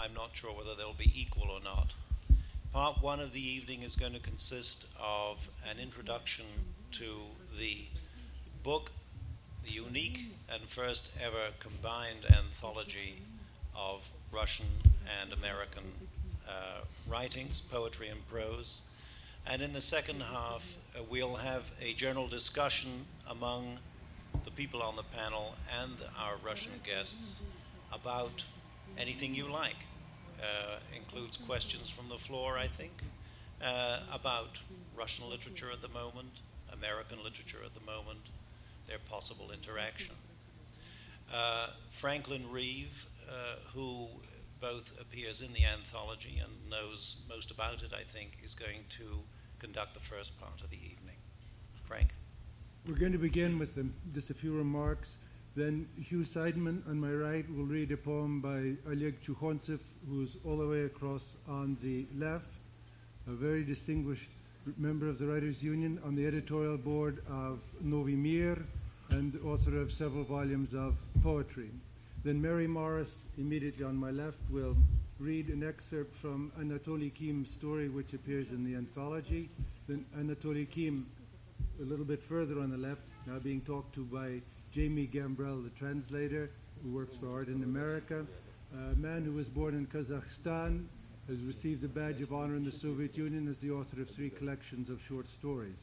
[0.00, 1.94] I'm not sure whether they'll be equal or not.
[2.72, 6.44] Part one of the evening is going to consist of an introduction
[6.92, 7.16] to
[7.58, 7.78] the
[8.62, 8.92] book,
[9.64, 10.20] the unique
[10.52, 13.16] and first ever combined anthology
[13.74, 14.66] of Russian
[15.20, 15.84] and American
[16.48, 18.82] uh, writings, poetry and prose.
[19.46, 23.78] And in the second half, uh, we'll have a general discussion among
[24.44, 27.42] the people on the panel and our Russian guests
[27.92, 28.44] about
[28.98, 29.76] anything you like.
[30.40, 32.92] Uh, includes questions from the floor, I think,
[33.60, 34.60] uh, about
[34.96, 36.40] Russian literature at the moment,
[36.72, 38.20] American literature at the moment,
[38.86, 40.14] their possible interaction.
[41.32, 44.06] Uh, Franklin Reeve, uh, who
[44.60, 49.22] both appears in the anthology and knows most about it, I think, is going to
[49.58, 51.16] conduct the first part of the evening.
[51.84, 52.10] Frank?
[52.86, 53.76] We're going to begin with
[54.14, 55.08] just a few remarks.
[55.58, 60.58] Then Hugh Seidman on my right will read a poem by Oleg Chukhonsev, who's all
[60.58, 62.46] the way across on the left,
[63.26, 64.28] a very distinguished
[64.76, 68.56] member of the Writers' Union on the editorial board of Novi Mir
[69.10, 71.70] and author of several volumes of poetry.
[72.22, 74.76] Then Mary Morris, immediately on my left, will
[75.18, 79.48] read an excerpt from Anatoly Kim's story, which appears in the anthology.
[79.88, 81.04] Then Anatoly Kim,
[81.80, 84.40] a little bit further on the left, now being talked to by
[84.72, 86.50] Jamie Gambrell, the translator,
[86.82, 88.26] who works for Art in America.
[88.74, 90.84] A man who was born in Kazakhstan,
[91.28, 94.30] has received the Badge of Honor in the Soviet Union as the author of three
[94.30, 95.76] collections of short stories.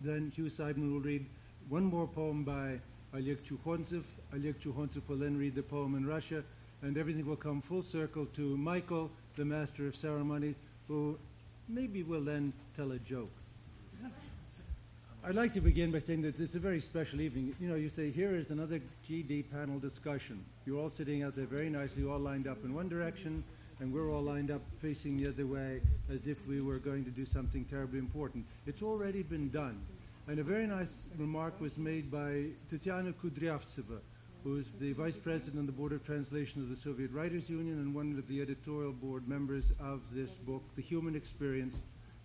[0.00, 1.26] Then Hugh Seidman will read
[1.68, 2.80] one more poem by
[3.14, 4.02] Oleg Chukhonsev.
[4.34, 6.42] Oleg Chukhonsev will then read the poem in Russia,
[6.82, 10.56] and everything will come full circle to Michael, the master of ceremonies,
[10.88, 11.18] who
[11.68, 13.32] maybe will then tell a joke.
[15.28, 17.52] I'd like to begin by saying that this is a very special evening.
[17.58, 20.44] You know, you say, here is another GD panel discussion.
[20.64, 23.42] You're all sitting out there very nicely, all lined up in one direction,
[23.80, 25.80] and we're all lined up facing the other way
[26.12, 28.44] as if we were going to do something terribly important.
[28.68, 29.80] It's already been done.
[30.28, 33.98] And a very nice remark was made by Tatiana Kudryavtseva,
[34.44, 37.92] who's the vice president on the Board of Translation of the Soviet Writers Union and
[37.92, 41.74] one of the editorial board members of this book, The Human Experience,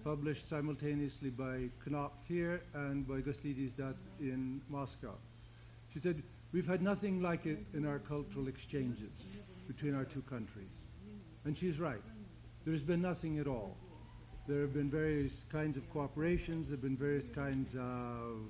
[0.03, 3.72] published simultaneously by Knopf here and by Goslidis
[4.19, 5.13] in Moscow.
[5.94, 6.22] She said,
[6.53, 9.12] We've had nothing like it in our cultural exchanges
[9.67, 10.67] between our two countries.
[11.45, 12.01] And she's right.
[12.66, 13.78] There's been nothing at all.
[14.47, 18.41] There have been various kinds of cooperations, there have been various kinds of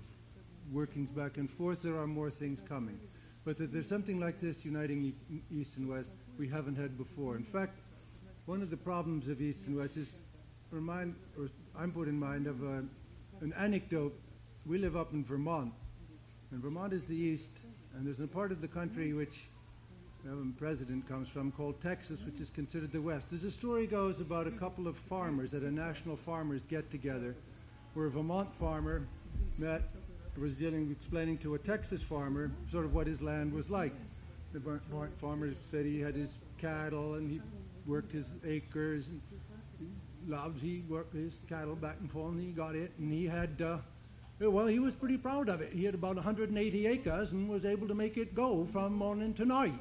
[0.72, 1.82] workings back and forth.
[1.84, 3.00] There are more things coming.
[3.46, 5.14] But that there's something like this uniting
[5.52, 7.36] East and West we haven't had before.
[7.36, 7.78] In fact,
[8.46, 10.08] one of the problems of East and West is
[10.72, 12.84] remind, or I'm put in mind of a,
[13.42, 14.14] an anecdote.
[14.66, 15.74] We live up in Vermont,
[16.52, 17.52] and Vermont is the east,
[17.96, 19.42] and there's a part of the country which
[20.24, 23.32] the president comes from called Texas, which is considered the west.
[23.32, 27.36] There's a story goes about a couple of farmers at a national farmers get together,
[27.94, 29.08] where a Vermont farmer
[29.58, 29.82] met
[30.40, 33.94] was dealing, explaining to a Texas farmer sort of what his land was like.
[34.54, 37.42] The Vermont farmer said he had his cattle and he
[37.86, 39.08] worked his acres.
[39.08, 39.22] And,
[40.28, 40.62] loved.
[40.62, 43.62] He worked his cattle back and forth, and he got it, and he had.
[43.62, 43.78] Uh,
[44.40, 45.72] well, he was pretty proud of it.
[45.72, 49.46] He had about 180 acres and was able to make it go from morning to
[49.46, 49.76] night.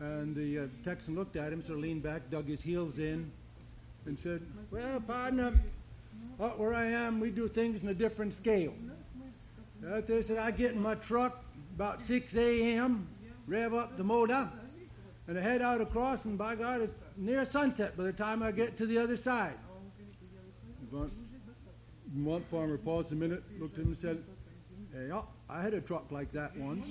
[0.00, 3.30] And the uh, Texan looked at him, sort of leaned back, dug his heels in,
[4.04, 5.52] and said, "Well, partner,
[6.40, 8.74] out where I am, we do things in a different scale."
[9.88, 11.44] Out there, said, "I get in my truck
[11.76, 13.06] about 6 a.m.,
[13.46, 14.48] rev up the motor,
[15.28, 18.52] and I head out across, and by God, it's near sunset by the time I
[18.52, 19.54] get to the other side.
[22.14, 24.22] One farmer paused a minute, looked at him and said,
[24.92, 26.88] Hey, oh, I had a truck like that once.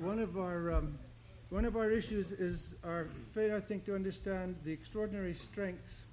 [0.00, 0.98] one of our um,
[1.50, 6.04] one of our issues is our failure, I think, to understand the extraordinary strength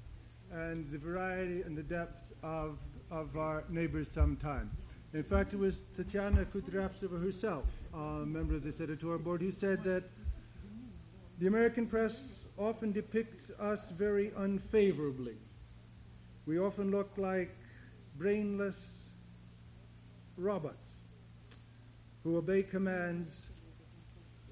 [0.52, 4.72] and the variety and the depth of of our neighbors sometime.
[5.14, 9.84] In fact, it was Tatiana Kudryavtseva herself, a member of this editorial board, who said
[9.84, 10.04] that
[11.38, 15.36] the American press often depicts us very unfavorably.
[16.46, 17.54] We often look like
[18.18, 18.94] brainless
[20.38, 20.96] robots
[22.24, 23.36] who obey commands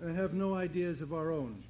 [0.02, 1.64] and have no ideas of our own.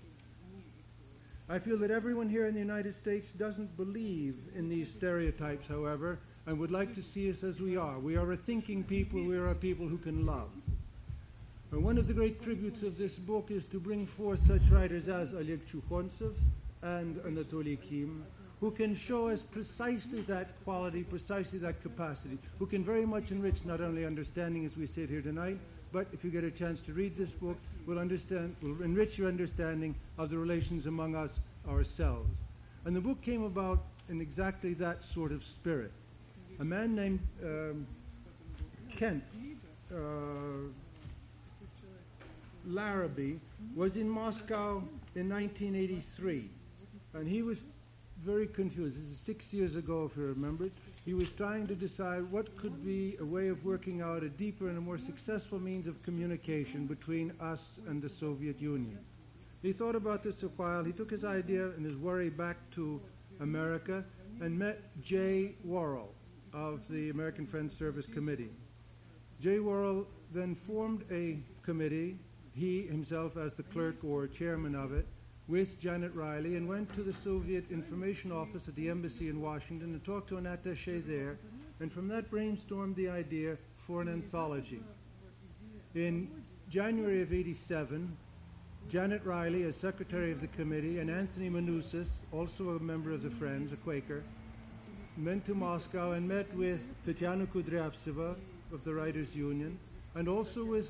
[1.48, 6.20] I feel that everyone here in the United States doesn't believe in these stereotypes, however,
[6.50, 8.00] and would like to see us as we are.
[8.00, 10.50] We are a thinking people, we are a people who can love.
[11.72, 15.08] And one of the great tributes of this book is to bring forth such writers
[15.08, 16.34] as Oleg Chukhonsev
[16.82, 18.26] and Anatoly Kim,
[18.62, 23.64] who can show us precisely that quality, precisely that capacity, who can very much enrich
[23.64, 25.60] not only understanding as we sit here tonight,
[25.94, 29.28] but if you get a chance to read this book, will understand, will enrich your
[29.28, 32.40] understanding of the relations among us ourselves.
[32.86, 35.92] And the book came about in exactly that sort of spirit.
[36.60, 37.88] A man named um,
[38.94, 39.24] Kent
[39.94, 40.68] uh,
[42.68, 43.36] Larrabee
[43.74, 44.84] was in Moscow
[45.16, 46.50] in 1983,
[47.14, 47.64] and he was
[48.20, 48.98] very confused.
[48.98, 50.70] This is six years ago, if you remember.
[51.06, 54.68] He was trying to decide what could be a way of working out a deeper
[54.68, 59.00] and a more successful means of communication between us and the Soviet Union.
[59.62, 60.84] He thought about this a while.
[60.84, 63.00] He took his idea and his worry back to
[63.40, 64.04] America
[64.42, 66.14] and met Jay Worrell
[66.54, 68.50] of the American Friends Service Committee.
[69.42, 72.18] Jay Worrell then formed a committee,
[72.56, 75.06] he himself as the clerk or chairman of it,
[75.48, 79.94] with Janet Riley and went to the Soviet Information Office at the embassy in Washington
[79.94, 81.38] and talked to an attaché there,
[81.80, 84.82] and from that brainstormed the idea for an anthology.
[85.96, 86.30] In
[86.70, 88.16] January of 87,
[88.90, 93.30] Janet Riley, as secretary of the committee, and Anthony Manousis, also a member of the
[93.30, 94.24] Friends, a Quaker,
[95.24, 98.36] went to Moscow and met with Tatiana Kudryavtseva
[98.72, 99.78] of the Writers Union,
[100.16, 100.90] and also with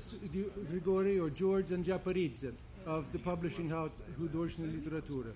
[0.70, 2.52] Grigory or George Anjaparidze
[2.86, 3.90] of the publishing house
[4.20, 5.32] Hudojna Literatura,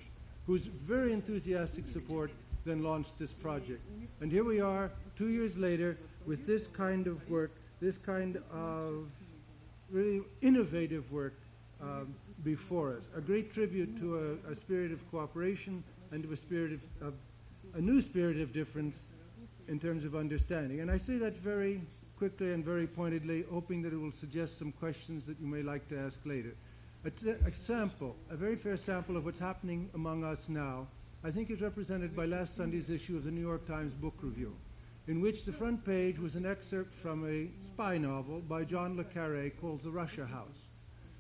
[0.46, 2.30] whose very enthusiastic support
[2.64, 3.82] then launched this project.
[4.20, 7.50] And here we are, two years later, with this kind of work,
[7.80, 9.08] this kind of
[9.90, 11.34] really innovative work
[11.80, 12.14] um,
[12.44, 13.02] before us.
[13.16, 15.82] A great tribute to a, a, spirit of cooperation
[16.12, 17.14] and to a spirit of, of
[17.74, 19.04] a new spirit of difference
[19.66, 20.80] in terms of understanding.
[20.80, 21.80] And I say that very
[22.16, 25.88] quickly and very pointedly, hoping that it will suggest some questions that you may like
[25.88, 26.54] to ask later.
[27.04, 30.86] An example, a very fair sample of what's happening among us now,
[31.24, 34.54] I think is represented by last Sunday's issue of the New York Times Book Review,
[35.08, 39.04] in which the front page was an excerpt from a spy novel by John Le
[39.04, 40.68] Carre called The Russia House.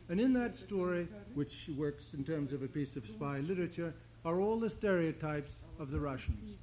[0.08, 3.92] And in that story, which works in terms of a piece of spy literature,
[4.24, 6.58] are all the stereotypes of the Russians.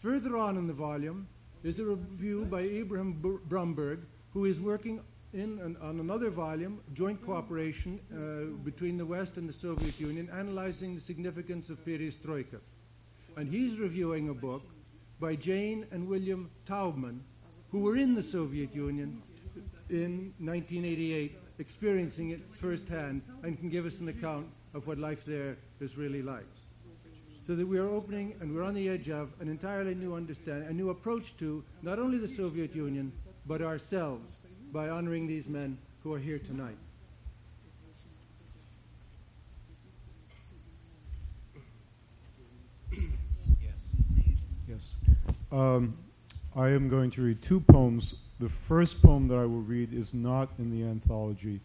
[0.00, 1.26] Further on in the volume
[1.64, 4.00] is a review by Abraham Brumberg,
[4.32, 5.00] who is working
[5.32, 10.28] in an, on another volume, joint cooperation uh, between the West and the Soviet Union,
[10.32, 12.60] analyzing the significance of perestroika.
[13.36, 14.62] And he's reviewing a book
[15.20, 17.20] by Jane and William Taubman,
[17.70, 19.22] who were in the Soviet Union
[19.90, 25.56] in 1988, experiencing it firsthand, and can give us an account of what life there
[25.80, 26.46] is really like
[27.46, 30.68] so that we are opening and we're on the edge of an entirely new understanding,
[30.68, 33.12] a new approach to not only the Soviet Union,
[33.46, 36.76] but ourselves by honoring these men who are here tonight.
[42.92, 43.94] Yes.
[44.68, 44.96] Yes.
[45.52, 45.96] Um,
[46.56, 48.16] I am going to read two poems.
[48.40, 51.60] The first poem that I will read is not in the anthology.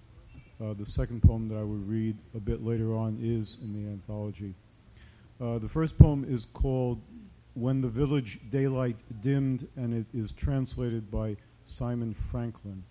[0.64, 3.90] Uh, the second poem that I will read a bit later on is in the
[3.90, 4.54] anthology.
[5.42, 7.02] Uh, the first poem is called
[7.56, 11.36] When the Village Daylight Dimmed, and it is translated by
[11.66, 12.84] Simon Franklin.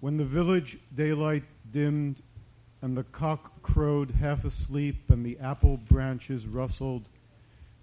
[0.00, 2.22] When the village daylight dimmed,
[2.80, 7.04] and the cock crowed half asleep, and the apple branches rustled,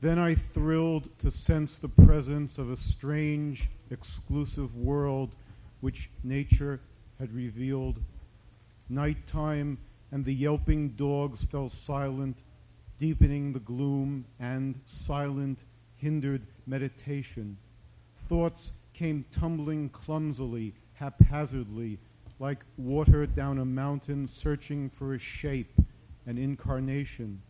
[0.02, 5.30] then I thrilled to sense the presence of a strange, exclusive world
[5.80, 6.80] which nature
[7.20, 8.00] had revealed.
[8.90, 9.78] Nighttime
[10.12, 12.38] and the yelping dogs fell silent
[13.04, 15.60] deepening the gloom and silent
[15.98, 17.58] hindered meditation.
[18.16, 21.98] Thoughts came tumbling clumsily, haphazardly,
[22.40, 25.74] like water down a mountain searching for a shape,
[26.26, 27.42] an incarnation.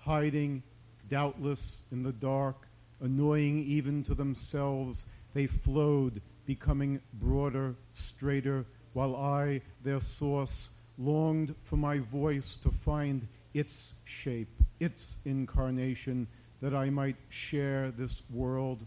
[0.00, 0.64] Hiding,
[1.08, 2.56] doubtless, in the dark,
[3.00, 11.76] annoying even to themselves, they flowed, becoming broader, straighter, while I, their source, longed for
[11.76, 16.26] my voice to find its shape, its incarnation,
[16.60, 18.78] that I might share this world.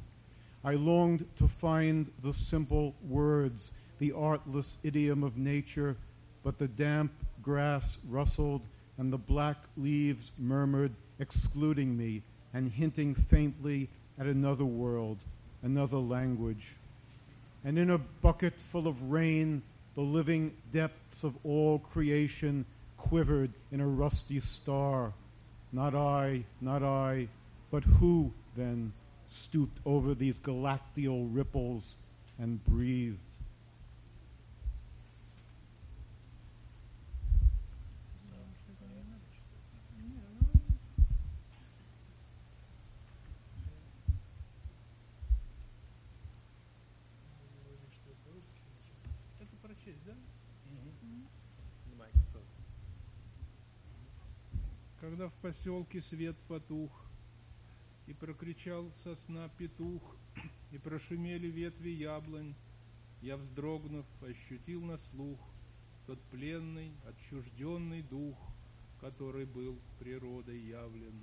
[0.63, 5.95] I longed to find the simple words, the artless idiom of nature,
[6.43, 8.61] but the damp grass rustled
[8.97, 12.21] and the black leaves murmured, excluding me
[12.53, 13.87] and hinting faintly
[14.19, 15.17] at another world,
[15.63, 16.75] another language.
[17.63, 19.61] And in a bucket full of rain,
[19.95, 22.65] the living depths of all creation
[22.97, 25.13] quivered in a rusty star.
[25.71, 27.27] Not I, not I,
[27.69, 28.93] but who then
[29.27, 31.95] stooped over these galactical ripples
[32.39, 33.19] and breathed?
[55.49, 56.91] Поселке свет потух,
[58.05, 60.03] И прокричал сосна петух,
[60.71, 62.53] И прошумели ветви яблонь,
[63.23, 65.39] Я, вздрогнув, ощутил на слух
[66.05, 68.37] Тот пленный, отчужденный дух,
[69.01, 71.19] Который был природой явлен.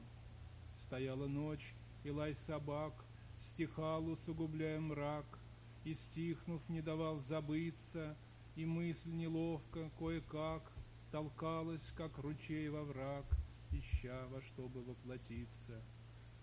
[0.83, 2.95] Стояла ночь, и лай собак
[3.39, 5.39] Стихал, усугубляя мрак,
[5.85, 8.17] И, стихнув, не давал забыться,
[8.57, 10.65] И мысль неловко, кое-как,
[11.13, 13.25] Толкалась, как ручей во враг,
[13.73, 15.81] Ища во что бы воплотиться.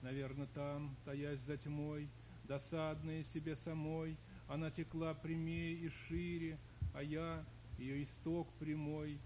[0.02, 2.10] Наверно, там, таясь за тьмой,
[2.44, 4.18] Досадная себе самой,
[4.50, 6.58] Она текла прямее и шире,
[6.94, 7.44] А я,
[7.78, 9.18] ее исток прямой,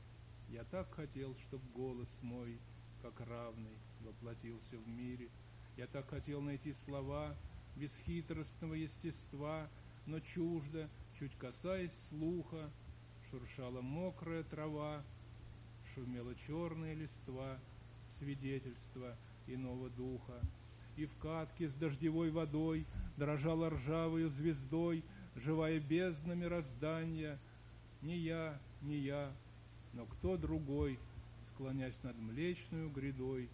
[0.49, 2.59] Я так хотел, чтоб голос мой,
[3.01, 5.29] Как равный, воплотился в мире.
[5.77, 7.35] Я так хотел найти слова
[7.75, 9.67] Бесхитростного естества,
[10.05, 10.87] Но чуждо,
[11.17, 12.69] чуть касаясь слуха,
[13.31, 15.03] Шуршала мокрая трава,
[15.93, 17.57] Шумела черная листва,
[18.19, 19.15] Свидетельство
[19.47, 20.39] иного духа.
[20.95, 22.85] И в катке с дождевой водой
[23.17, 25.03] Дрожала ржавою звездой
[25.35, 27.37] Живая бездна мироздания.
[28.01, 29.31] Не я, не я,
[29.93, 30.97] но кто другой,
[31.53, 33.49] Склонясь над млечную грядой,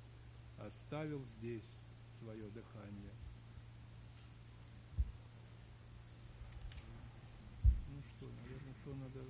[0.60, 1.76] Оставил здесь
[2.20, 3.12] свое дыхание.
[7.90, 9.26] Ну что, наверное, то надо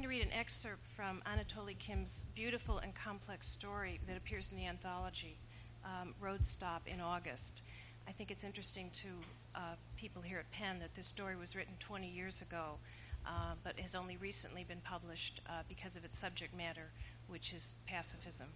[0.00, 4.56] going to read an excerpt from Anatoly Kim's beautiful and complex story that appears in
[4.56, 5.36] the anthology,
[5.84, 7.62] um, Road Stop, in August.
[8.08, 9.08] I think it's interesting to
[9.54, 12.78] uh, people here at Penn that this story was written 20 years ago,
[13.26, 16.92] uh, but has only recently been published uh, because of its subject matter,
[17.28, 18.46] which is pacifism.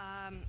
[0.00, 0.40] Um,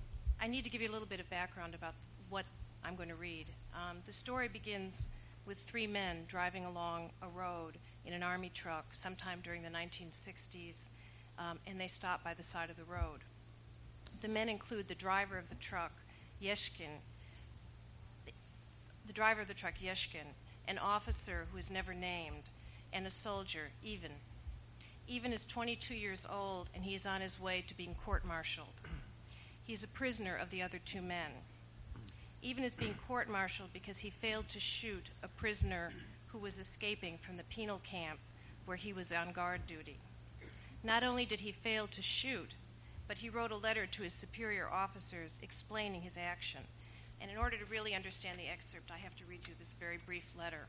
[0.42, 1.94] I need to give you a little bit of background about
[2.32, 2.46] what
[2.84, 3.46] I'm going to read.
[3.76, 5.08] Um, the story begins
[5.46, 7.78] with three men driving along a road
[8.10, 10.90] in an army truck sometime during the 1960s,
[11.38, 13.20] um, and they stop by the side of the road.
[14.22, 15.92] The men include the driver of the truck,
[16.42, 17.02] Yeshkin,
[18.26, 18.32] the,
[19.06, 20.34] the driver of the truck, Yeshkin,
[20.68, 22.50] an officer who is never named,
[22.92, 24.14] and a soldier, Even.
[25.08, 28.82] Even is 22 years old, and he is on his way to being court martialed.
[29.68, 31.32] He is a prisoner of the other two men.
[32.42, 35.92] Even is being court martialed because he failed to shoot a prisoner
[36.32, 38.20] who was escaping from the penal camp
[38.66, 39.98] where he was on guard duty.
[40.84, 42.56] Not only did he fail to shoot,
[43.08, 46.62] but he wrote a letter to his superior officers explaining his action.
[47.20, 49.98] And in order to really understand the excerpt, I have to read you this very
[49.98, 50.68] brief letter,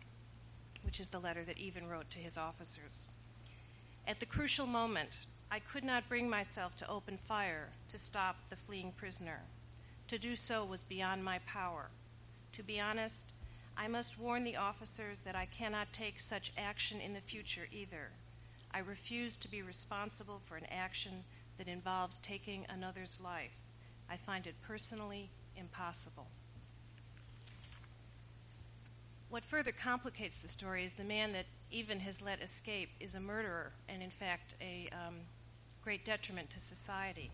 [0.82, 3.08] which is the letter that Even wrote to his officers.
[4.08, 5.18] At the crucial moment,
[5.52, 9.40] I could not bring myself to open fire to stop the fleeing prisoner.
[10.08, 11.90] To do so was beyond my power.
[12.52, 13.32] To be honest,
[13.76, 18.10] I must warn the officers that I cannot take such action in the future either.
[18.72, 21.24] I refuse to be responsible for an action
[21.56, 23.58] that involves taking another's life.
[24.10, 26.26] I find it personally impossible.
[29.28, 33.20] What further complicates the story is the man that even has let escape is a
[33.20, 35.14] murderer and, in fact, a um,
[35.84, 37.30] great detriment to society.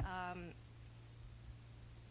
[0.00, 0.54] Um,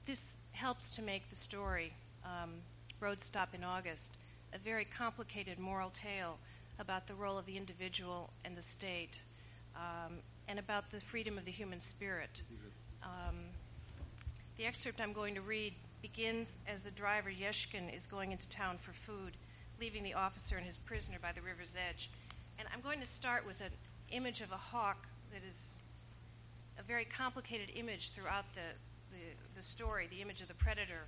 [0.06, 2.52] this helps to make the story, um,
[3.00, 4.18] Road Stop in August,
[4.54, 6.38] a very complicated moral tale
[6.80, 9.24] about the role of the individual and the state,
[9.76, 10.16] um,
[10.48, 12.42] and about the freedom of the human spirit.
[13.04, 13.36] Um,
[14.58, 18.78] the excerpt I'm going to read begins as the driver Yeshkin is going into town
[18.78, 19.34] for food,
[19.80, 22.10] leaving the officer and his prisoner by the river's edge.
[22.58, 23.72] And I'm going to start with an
[24.12, 25.82] image of a hawk that is
[26.78, 28.76] a very complicated image throughout the,
[29.12, 29.24] the,
[29.56, 31.06] the story, the image of the predator,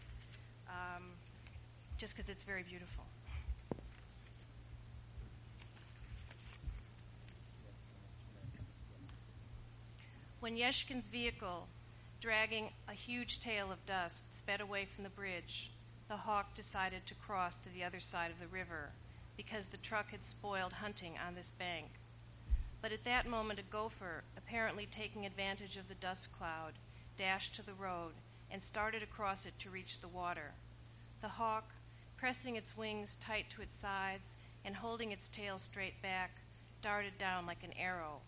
[0.69, 1.03] um,
[2.01, 3.03] just because it's very beautiful.
[10.39, 11.67] When Yeshkin's vehicle,
[12.19, 15.69] dragging a huge tail of dust, sped away from the bridge,
[16.09, 18.89] the hawk decided to cross to the other side of the river
[19.37, 21.85] because the truck had spoiled hunting on this bank.
[22.81, 26.73] But at that moment, a gopher, apparently taking advantage of the dust cloud,
[27.15, 28.13] dashed to the road
[28.49, 30.53] and started across it to reach the water.
[31.21, 31.75] The hawk,
[32.21, 36.37] pressing its wings tight to its sides and holding its tail straight back,
[36.79, 38.21] darted down like an arrow.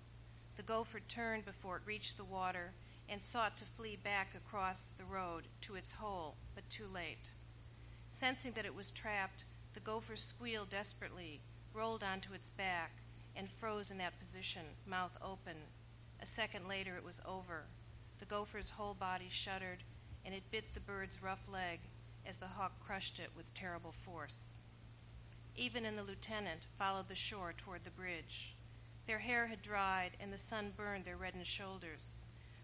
[0.55, 2.71] The gopher turned before it reached the water
[3.07, 7.33] and sought to flee back across the road to its hole, but too late.
[8.09, 9.45] Sensing that it was trapped,
[9.75, 12.93] the gopher squealed desperately, rolled onto its back,
[13.35, 15.57] and froze in that position, mouth open.
[16.19, 17.65] A second later, it was over.
[18.17, 19.83] The gopher's whole body shuddered,
[20.25, 21.79] and it bit the bird's rough leg,
[22.27, 24.59] as the hawk crushed it with terrible force.
[25.55, 28.55] Even and the lieutenant followed the shore toward the bridge.
[29.05, 32.21] Their hair had dried, and the sun burned their reddened shoulders.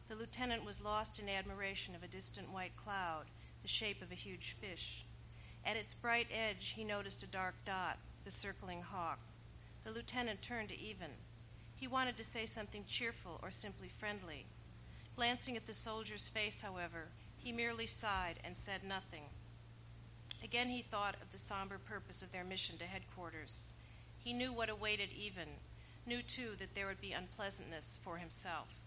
[0.07, 3.25] The lieutenant was lost in admiration of a distant white cloud,
[3.61, 5.05] the shape of a huge fish.
[5.65, 9.19] At its bright edge, he noticed a dark dot, the circling hawk.
[9.83, 11.11] The lieutenant turned to Even.
[11.75, 14.45] He wanted to say something cheerful or simply friendly.
[15.15, 19.23] Glancing at the soldier's face, however, he merely sighed and said nothing.
[20.43, 23.69] Again, he thought of the somber purpose of their mission to headquarters.
[24.23, 25.47] He knew what awaited Even,
[26.05, 28.81] knew too that there would be unpleasantness for himself.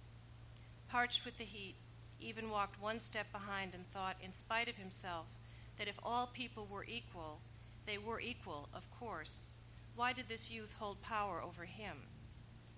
[0.88, 1.74] Parched with the heat,
[2.20, 5.34] Even walked one step behind and thought, in spite of himself,
[5.78, 7.40] that if all people were equal,
[7.86, 9.56] they were equal, of course.
[9.96, 11.96] Why did this youth hold power over him?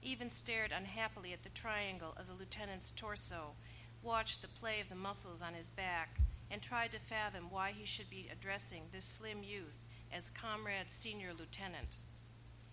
[0.02, 3.54] Even stared unhappily at the triangle of the lieutenant's torso,
[4.02, 6.20] watched the play of the muscles on his back,
[6.54, 9.76] and tried to fathom why he should be addressing this slim youth
[10.14, 11.96] as comrade senior lieutenant.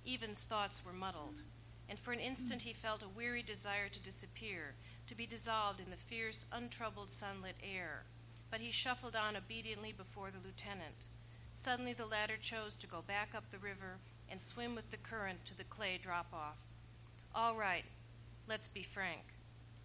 [0.06, 1.42] Even's thoughts were muddled,
[1.90, 4.76] and for an instant he felt a weary desire to disappear,
[5.08, 8.04] to be dissolved in the fierce, untroubled sunlit air.
[8.52, 11.08] But he shuffled on obediently before the lieutenant.
[11.52, 13.98] Suddenly the latter chose to go back up the river
[14.30, 16.60] and swim with the current to the clay drop off.
[17.34, 17.86] All right,
[18.48, 19.24] let's be frank,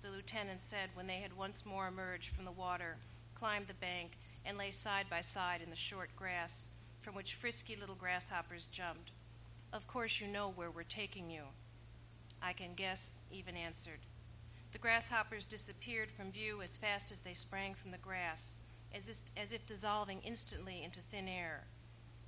[0.02, 2.98] the lieutenant said when they had once more emerged from the water
[3.38, 4.12] climbed the bank,
[4.44, 9.12] and lay side by side in the short grass from which frisky little grasshoppers jumped.
[9.72, 11.42] Of course, you know where we're taking you.
[12.42, 14.00] I can guess, Even answered.
[14.72, 18.56] The grasshoppers disappeared from view as fast as they sprang from the grass,
[18.94, 21.64] as if, as if dissolving instantly into thin air.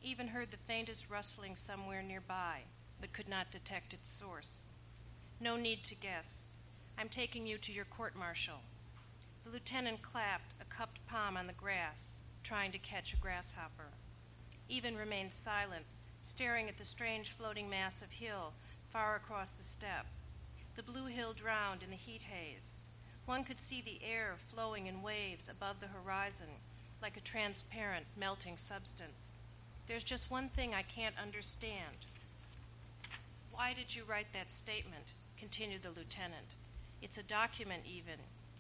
[0.03, 2.61] Even heard the faintest rustling somewhere nearby,
[3.01, 4.67] but could not detect its source.
[5.41, 6.55] No need to guess.
[6.99, 8.61] I'm taking you to your court martial.
[9.45, 13.91] The lieutenant clapped a cupped palm on the grass, trying to catch a grasshopper.
[14.69, 15.85] Even remained silent,
[16.23, 18.53] staring at the strange floating mass of hill
[18.91, 20.07] far across the steppe.
[20.77, 22.85] The blue hill drowned in the heat haze.
[23.27, 26.49] One could see the air flowing in waves above the horizon
[27.03, 29.37] like a transparent, melting substance.
[29.87, 32.07] There's just one thing I can't understand.
[33.53, 35.13] Why did you write that statement?
[35.39, 36.57] continued the lieutenant.
[37.01, 38.19] It's a document, even.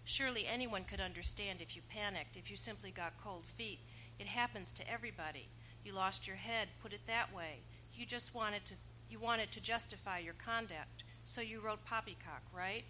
[0.08, 3.80] Surely anyone could understand if you panicked, if you simply got cold feet.
[4.18, 5.48] It happens to everybody.
[5.84, 7.58] You lost your head, put it that way.
[7.94, 8.76] You just wanted to
[9.10, 12.84] you wanted to justify your conduct, so you wrote poppycock, right?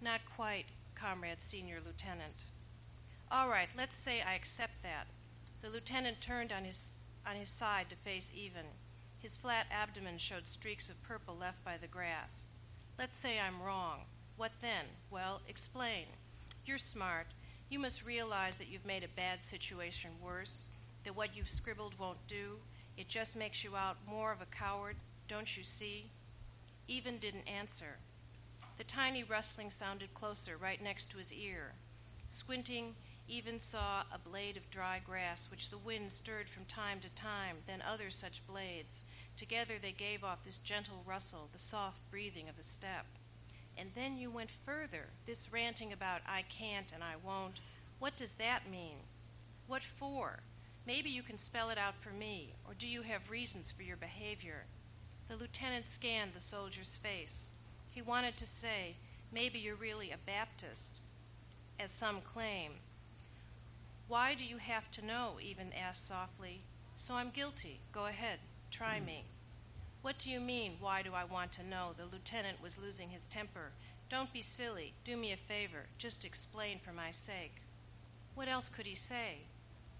[0.00, 2.44] Not quite, comrade senior lieutenant.
[3.30, 5.06] All right, let's say I accept that.
[5.60, 6.94] The lieutenant turned on his
[7.28, 8.64] on his side to face Even.
[9.20, 12.56] His flat abdomen showed streaks of purple left by the grass.
[12.98, 14.04] Let's say I'm wrong.
[14.38, 14.86] What then?
[15.10, 16.06] Well, explain.
[16.68, 17.28] You're smart.
[17.70, 20.68] You must realize that you've made a bad situation worse,
[21.04, 22.58] that what you've scribbled won't do.
[22.98, 24.96] It just makes you out more of a coward.
[25.28, 26.10] Don't you see?
[26.86, 27.96] Even didn't answer.
[28.76, 31.72] The tiny rustling sounded closer, right next to his ear.
[32.28, 37.08] Squinting, Even saw a blade of dry grass which the wind stirred from time to
[37.08, 39.04] time, then other such blades.
[39.38, 43.17] Together they gave off this gentle rustle, the soft breathing of the steppe.
[43.78, 47.60] And then you went further, this ranting about I can't and I won't.
[48.00, 48.96] What does that mean?
[49.68, 50.40] What for?
[50.86, 53.96] Maybe you can spell it out for me, or do you have reasons for your
[53.96, 54.64] behavior?
[55.28, 57.52] The lieutenant scanned the soldier's face.
[57.90, 58.94] He wanted to say,
[59.30, 61.00] Maybe you're really a Baptist,
[61.78, 62.72] as some claim.
[64.08, 65.34] Why do you have to know?
[65.42, 66.62] Even asked softly.
[66.96, 67.80] So I'm guilty.
[67.92, 68.38] Go ahead,
[68.70, 69.04] try hmm.
[69.04, 69.24] me.
[70.02, 71.90] What do you mean, why do I want to know?
[71.96, 73.72] The lieutenant was losing his temper.
[74.08, 74.94] Don't be silly.
[75.04, 75.86] Do me a favor.
[75.98, 77.62] Just explain for my sake.
[78.34, 79.38] What else could he say?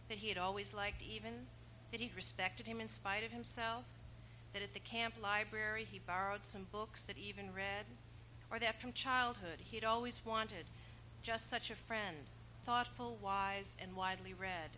[0.09, 1.47] That he had always liked Even?
[1.91, 3.85] That he'd respected him in spite of himself?
[4.53, 7.85] That at the camp library he borrowed some books that Even read?
[8.51, 10.65] Or that from childhood he had always wanted
[11.23, 12.17] just such a friend,
[12.63, 14.71] thoughtful, wise, and widely read?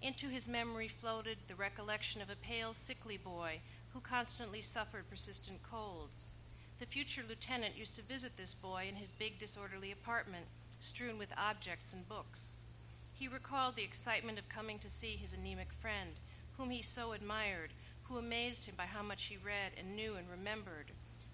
[0.00, 3.60] Into his memory floated the recollection of a pale, sickly boy
[3.92, 6.30] who constantly suffered persistent colds.
[6.78, 10.46] The future lieutenant used to visit this boy in his big, disorderly apartment,
[10.80, 12.62] strewn with objects and books.
[13.12, 16.12] He recalled the excitement of coming to see his anemic friend,
[16.56, 17.70] whom he so admired,
[18.04, 20.86] who amazed him by how much he read and knew and remembered.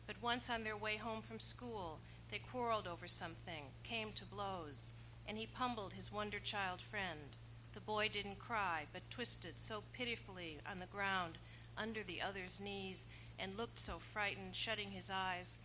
[0.07, 4.91] But once on their way home from school, they quarreled over something, came to blows,
[5.29, 7.37] and he pummeled his wonder child friend.
[7.73, 11.39] The boy didn't cry, but twisted so pitifully on the ground
[11.79, 13.07] under the other's knees
[13.39, 15.59] and looked so frightened, shutting his eyes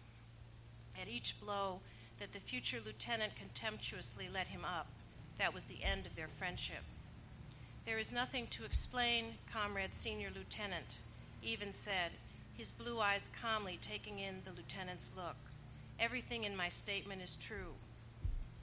[1.00, 1.80] at each blow
[2.19, 4.88] that the future lieutenant contemptuously let him up.
[5.38, 6.84] That was the end of their friendship.
[7.86, 10.97] There is nothing to explain, Comrade Senior Lieutenant,
[11.41, 12.12] even said,
[12.56, 15.38] his blue eyes calmly taking in the lieutenant's look.
[16.00, 17.74] Everything in my statement is true.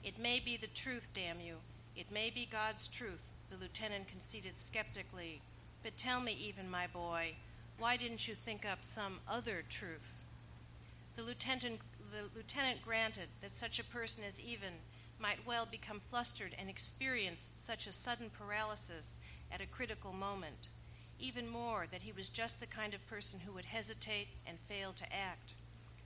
[0.05, 1.57] It may be the truth, damn you.
[1.97, 5.41] It may be God's truth, the lieutenant conceded skeptically.
[5.83, 7.35] But tell me, even, my boy,
[7.79, 10.25] why didn't you think up some other truth?
[11.17, 11.81] The lieutenant,
[12.13, 14.75] the lieutenant granted that such a person as Even
[15.21, 19.19] might well become flustered and experience such a sudden paralysis
[19.51, 20.69] at a critical moment.
[21.21, 24.93] Even more, that he was just the kind of person who would hesitate and fail
[24.93, 25.55] to act.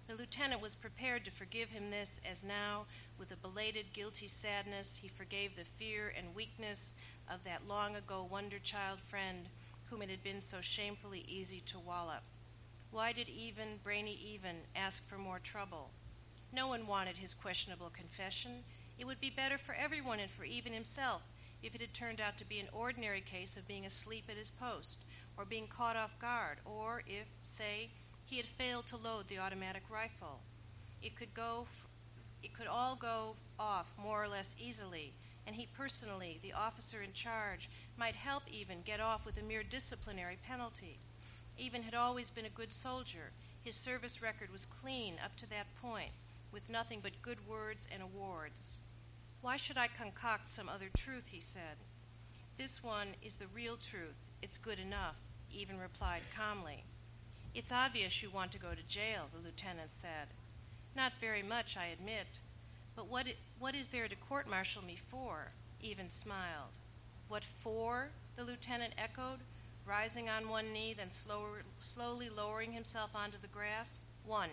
[0.09, 2.87] The lieutenant was prepared to forgive him this, as now,
[3.19, 6.95] with a belated guilty sadness, he forgave the fear and weakness
[7.31, 9.47] of that long ago wonder child friend
[9.93, 12.23] whom it had been so shamefully easy to wallop.
[12.91, 15.91] Why did even, brainy even, ask for more trouble?
[16.51, 18.65] No one wanted his questionable confession.
[18.99, 21.21] It would be better for everyone and for even himself
[21.63, 24.51] if it had turned out to be an ordinary case of being asleep at his
[24.51, 24.99] post,
[25.37, 27.91] or being caught off guard, or if, say,
[28.25, 30.41] he had failed to load the automatic rifle.
[31.03, 31.67] It could go
[32.43, 35.13] it could all go off more or less easily,
[35.47, 39.63] and he personally, the officer in charge, might help even get off with a mere
[39.63, 40.97] disciplinary penalty.
[41.59, 43.31] Even had always been a good soldier.
[43.65, 46.11] His service record was clean up to that point,
[46.53, 48.79] with nothing but good words and awards.
[49.41, 51.29] Why should I concoct some other truth?
[51.33, 51.77] he said.
[52.57, 54.31] This one is the real truth.
[54.43, 55.19] It's good enough,
[55.53, 56.85] even replied calmly.
[57.55, 60.29] It's obvious you want to go to jail, the lieutenant said.
[60.97, 62.39] Not very much, I admit.
[62.95, 63.27] But what,
[63.59, 65.53] what is there to court martial me for?
[65.81, 66.77] Even smiled.
[67.33, 68.11] What for?
[68.37, 69.39] the lieutenant echoed,
[69.87, 74.03] rising on one knee, then slower, slowly lowering himself onto the grass.
[74.27, 74.51] One,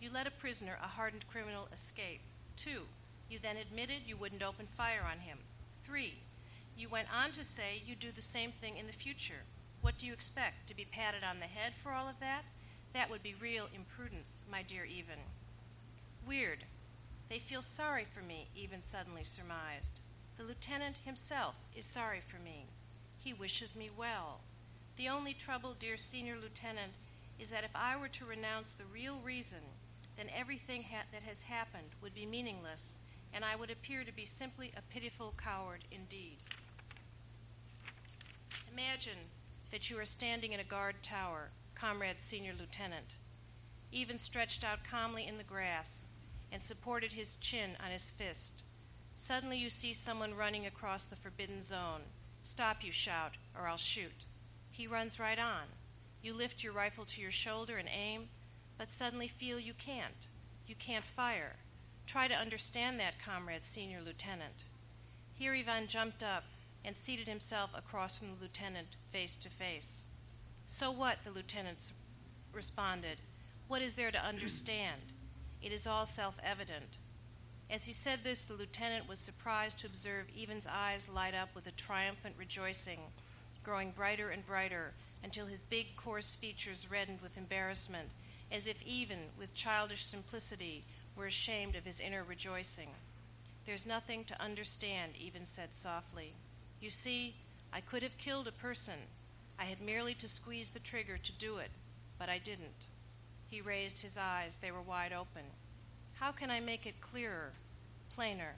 [0.00, 2.20] you let a prisoner, a hardened criminal, escape.
[2.56, 2.82] Two,
[3.28, 5.38] you then admitted you wouldn't open fire on him.
[5.82, 6.14] Three,
[6.78, 9.42] you went on to say you'd do the same thing in the future.
[9.82, 10.68] What do you expect?
[10.68, 12.42] To be patted on the head for all of that?
[12.92, 15.18] That would be real imprudence, my dear Even.
[16.24, 16.66] Weird.
[17.28, 19.98] They feel sorry for me, Even suddenly surmised.
[20.36, 22.66] The lieutenant himself is sorry for me.
[23.22, 24.40] He wishes me well.
[24.96, 26.92] The only trouble, dear senior lieutenant,
[27.38, 29.60] is that if I were to renounce the real reason,
[30.16, 33.00] then everything ha- that has happened would be meaningless
[33.34, 36.38] and I would appear to be simply a pitiful coward indeed.
[38.72, 39.28] Imagine
[39.70, 43.16] that you are standing in a guard tower, comrade senior lieutenant,
[43.92, 46.08] even stretched out calmly in the grass
[46.50, 48.62] and supported his chin on his fist.
[49.18, 52.02] Suddenly you see someone running across the forbidden zone.
[52.42, 54.24] Stop, you shout, or I'll shoot.
[54.70, 55.72] He runs right on.
[56.22, 58.28] You lift your rifle to your shoulder and aim,
[58.76, 60.26] but suddenly feel you can't.
[60.68, 61.56] You can't fire.
[62.06, 64.64] Try to understand that, comrade, senior lieutenant.
[65.34, 66.44] Here Ivan jumped up
[66.84, 70.06] and seated himself across from the lieutenant, face to face.
[70.66, 71.24] So what?
[71.24, 71.92] the lieutenant
[72.52, 73.16] responded.
[73.66, 75.00] What is there to understand?
[75.62, 76.98] It is all self evident.
[77.70, 81.66] As he said this, the lieutenant was surprised to observe Even's eyes light up with
[81.66, 83.00] a triumphant rejoicing,
[83.64, 84.92] growing brighter and brighter
[85.24, 88.08] until his big, coarse features reddened with embarrassment,
[88.52, 90.84] as if Even, with childish simplicity,
[91.16, 92.90] were ashamed of his inner rejoicing.
[93.64, 96.34] There's nothing to understand, Even said softly.
[96.80, 97.34] You see,
[97.72, 98.94] I could have killed a person.
[99.58, 101.70] I had merely to squeeze the trigger to do it,
[102.18, 102.86] but I didn't.
[103.50, 105.42] He raised his eyes, they were wide open.
[106.18, 107.52] How can I make it clearer,
[108.10, 108.54] plainer?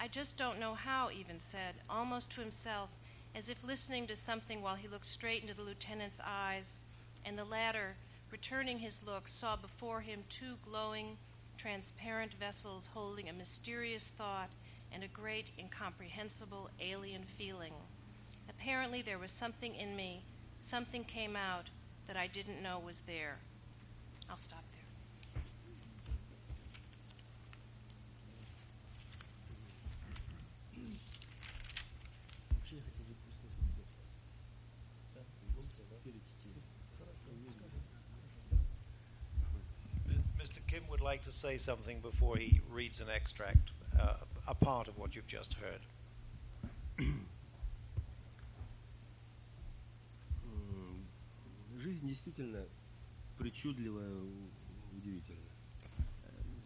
[0.00, 2.96] I just don't know how, Even said, almost to himself,
[3.34, 6.80] as if listening to something while he looked straight into the lieutenant's eyes,
[7.26, 7.96] and the latter,
[8.30, 11.18] returning his look, saw before him two glowing,
[11.58, 14.50] transparent vessels holding a mysterious thought
[14.90, 17.74] and a great, incomprehensible, alien feeling.
[18.48, 20.22] Apparently, there was something in me,
[20.58, 21.66] something came out
[22.06, 23.40] that I didn't know was there.
[24.30, 24.64] I'll stop
[40.98, 44.14] would like to say something before he reads an extract, uh,
[44.46, 45.80] a part of what you've just heard.
[51.80, 52.64] Жизнь действительно
[53.38, 54.10] причудливая,
[54.96, 55.38] удивительная.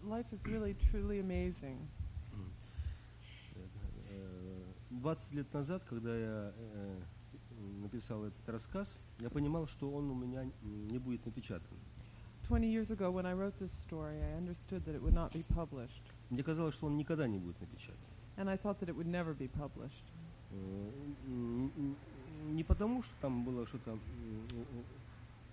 [0.05, 1.89] Life is really truly amazing.
[5.03, 7.01] 20 лет назад, когда я э,
[7.81, 11.77] написал этот рассказ, я понимал, что он у меня не будет напечатан.
[12.48, 15.44] 20 years ago, when I wrote this story, I understood that it would not be
[15.54, 16.02] published.
[16.30, 17.98] Мне казалось, что он никогда не будет напечатан.
[18.38, 20.04] And I thought that it would never be published.
[20.52, 20.92] Э,
[21.28, 21.96] м, м,
[22.56, 24.00] Не потому, что там было что-то м,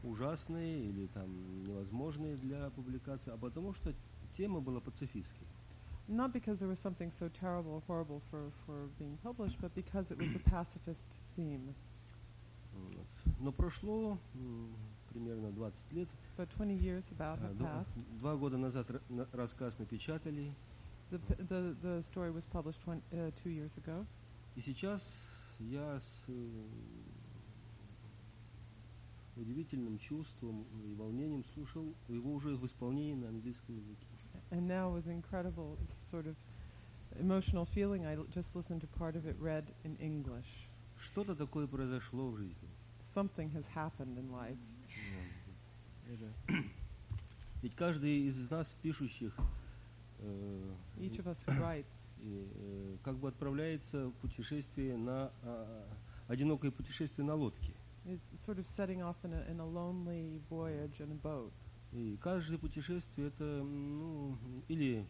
[0.05, 1.27] у- у- ужасное или там
[1.67, 3.93] невозможное для публикации, а потому что
[4.37, 5.47] тема была пацифистской.
[6.09, 10.11] Not because there was something so terrible or horrible for, for being published, but because
[10.13, 11.07] it was a pacifist
[11.37, 11.75] theme.
[12.75, 13.07] Вот.
[13.41, 14.69] Но прошло м,
[15.14, 16.08] примерно 20 лет.
[16.38, 18.20] But 20 years about А, Два, passed.
[18.20, 20.52] два года назад ра- на- рассказ напечатали,
[21.12, 21.20] The,
[21.50, 24.06] the, the story was published one, uh, two years ago.
[24.56, 25.02] и сейчас
[25.60, 26.68] я с э,
[29.38, 34.06] удивительным чувством и волнением слушал его уже в исполнении на английском языке.
[34.52, 35.78] And now, with incredible
[36.12, 36.36] sort of
[37.20, 40.68] emotional feeling, I just listened to part of it read in English.
[41.12, 42.70] Что-то такое произошло в жизни.
[43.02, 44.58] Something has happened in life.
[47.62, 49.34] Ведь каждый из нас, пишущих,
[50.20, 51.86] э, Each of us who writes
[52.22, 55.88] э, как бы отправляется в путешествие на а,
[56.28, 57.74] одинокое путешествие на лодке.
[58.06, 61.52] is sort of setting off in a, in a lonely voyage in a boat.
[61.92, 65.06] И каждое путешествие это ну, или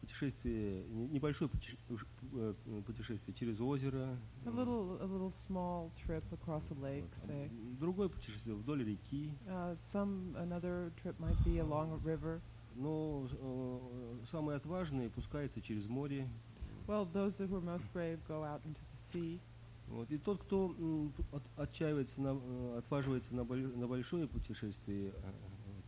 [0.00, 1.50] путешествие не- небольшое
[2.34, 2.54] э,
[2.86, 7.50] путешествие через озеро, A little, a little small trip across a lake, say.
[7.78, 9.30] другое путешествие вдоль реки.
[9.46, 12.40] Uh, some another trip might be along a river.
[12.76, 13.78] Но э,
[14.30, 16.26] самые отважные пускаются через море.
[16.86, 19.40] Well, those who are most brave go out into the sea.
[19.88, 20.08] Вот.
[20.10, 20.72] И тот, кто
[21.56, 25.12] отчаивается, на, э, отваживается на, на большое путешествие э,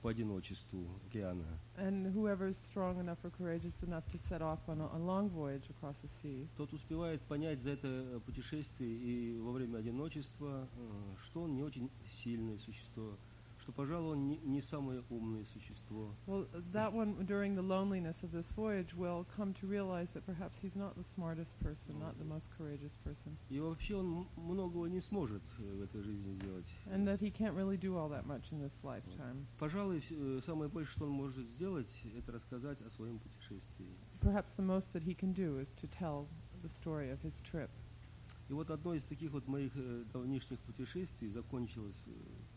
[0.03, 4.81] по одиночеству океана, And whoever is strong enough or courageous enough to set off on
[4.81, 6.49] a, a long voyage across the sea.
[6.57, 11.63] Тот успевает понять за это э, путешествие и во время одиночества, э, что он не
[11.63, 11.89] очень
[12.23, 13.17] сильное существо,
[13.63, 16.11] что, пожалуй, он не, не самое умное существо.
[16.27, 20.61] Well, that one during the loneliness of this voyage will come to realize that perhaps
[20.61, 25.01] he's not the smartest person, not the most courageous person, И вообще он многого не
[25.01, 26.67] сможет э, в этой жизни сделать.
[26.93, 29.47] and that he can't really do all that much in this lifetime.
[29.59, 33.95] Пожалуй, э, самое большее, что он может сделать, это рассказать о своем путешествии.
[34.21, 36.27] Perhaps the most that he can do is to tell
[36.63, 37.71] the story of his trip.
[38.49, 42.11] И вот одно из таких вот моих э, давнишних путешествий закончилось э,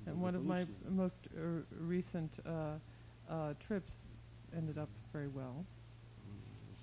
[0.06, 0.90] And one of my благополучно.
[0.90, 2.78] most uh, recent uh,
[3.28, 4.06] uh, trips
[4.52, 5.64] ended up very well,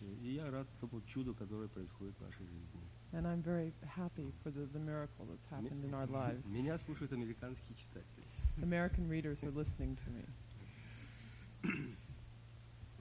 [0.01, 2.81] М, И я рад тому чуду, которое происходит в нашей жизни.
[3.13, 6.45] and I'm very happy for the, the miracle that's happened in our lives.
[6.51, 8.23] Меня слушают американские читатели.
[8.61, 10.23] American readers are listening to me.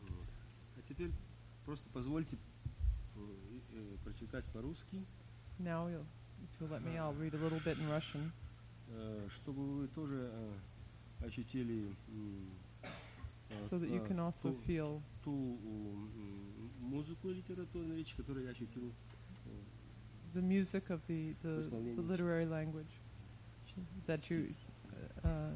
[0.00, 0.26] Вот.
[0.78, 1.10] А теперь
[1.64, 2.36] просто позвольте
[3.16, 3.18] э,
[3.74, 5.04] э, прочитать по-русски,
[5.58, 6.04] Now, you'll,
[6.42, 8.30] if you'll let me, I'll read a little bit in Russian, э,
[9.35, 11.85] Чтобы вы тоже э, ощутили
[12.83, 16.09] э, so that you э, can also ту- feel ту м,
[16.79, 18.91] музыку литературную речь, которую я ощутил
[19.45, 19.49] э,
[20.33, 22.91] the music of the, the, the literary language
[24.07, 24.53] that you
[25.23, 25.51] uh,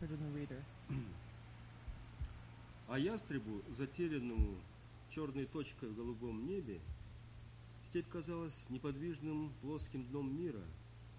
[0.00, 0.62] heard in the reader.
[2.88, 4.54] А ястребу, затерянному
[5.14, 6.78] черной точкой в голубом небе,
[7.88, 10.60] степь казалась неподвижным плоским дном мира,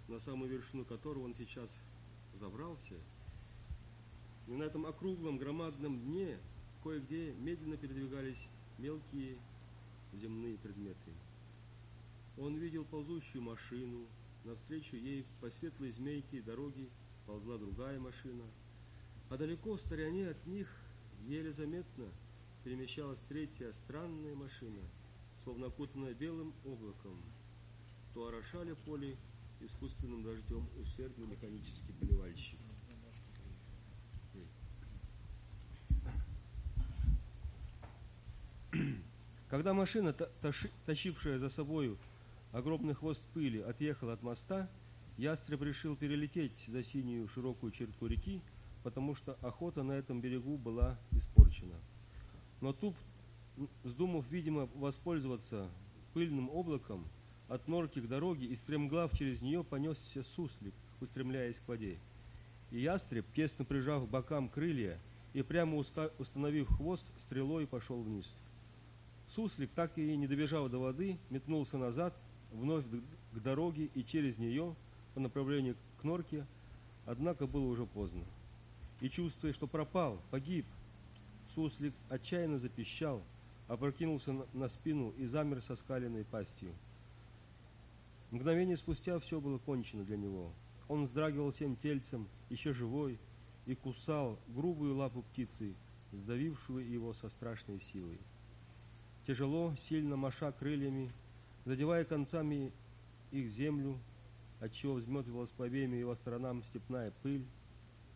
[0.08, 1.70] на самую вершину которого он сейчас
[2.40, 2.96] забрался.
[4.48, 6.38] И на этом округлом громадном дне
[6.84, 9.38] кое-где медленно передвигались мелкие
[10.14, 11.12] земные предметы.
[12.38, 14.06] Он видел ползущую машину,
[14.44, 16.90] навстречу ей по светлой змейке дороги
[17.26, 18.44] ползла другая машина,
[19.30, 20.68] а далеко в стороне от них
[21.28, 22.06] еле заметно
[22.64, 24.82] перемещалась третья странная машина,
[25.44, 27.18] словно окутанная белым облаком.
[28.14, 29.16] То орошали поле
[29.66, 32.60] искусственным дождем усердный механический поливальщик.
[39.50, 40.14] Когда машина,
[40.86, 41.98] тащившая за собою
[42.52, 44.68] огромный хвост пыли, отъехала от моста,
[45.18, 48.42] ястреб решил перелететь за синюю широкую черту реки,
[48.82, 51.76] потому что охота на этом берегу была испорчена.
[52.62, 52.96] Но тут,
[53.84, 55.70] вздумав, видимо, воспользоваться
[56.14, 57.06] пыльным облаком,
[57.50, 61.98] от норки к дороге и стремглав через нее понесся суслик, устремляясь к воде.
[62.72, 64.98] И ястреб, тесно прижав к бокам крылья
[65.34, 68.26] и прямо уста- установив хвост, стрелой пошел вниз.
[69.36, 72.14] Суслик, так и не добежав до воды, метнулся назад,
[72.52, 72.86] вновь
[73.34, 74.76] к дороге и через нее
[75.14, 76.46] по направлению к норке,
[77.06, 78.24] однако было уже поздно.
[79.02, 80.66] И чувствуя, что пропал, погиб,
[81.56, 83.22] суслик отчаянно запищал,
[83.68, 86.70] опрокинулся на спину и замер со скаленной пастью.
[88.34, 90.52] Мгновение спустя все было кончено для него.
[90.88, 93.20] Он вздрагивал всем тельцем, еще живой,
[93.68, 95.76] и кусал грубую лапу птицы,
[96.12, 98.18] сдавившую его со страшной силой.
[99.28, 101.12] Тяжело, сильно маша крыльями,
[101.66, 102.72] задевая концами
[103.32, 104.00] их землю,
[104.60, 107.46] отчего взметывалась по обеим его сторонам степная пыль,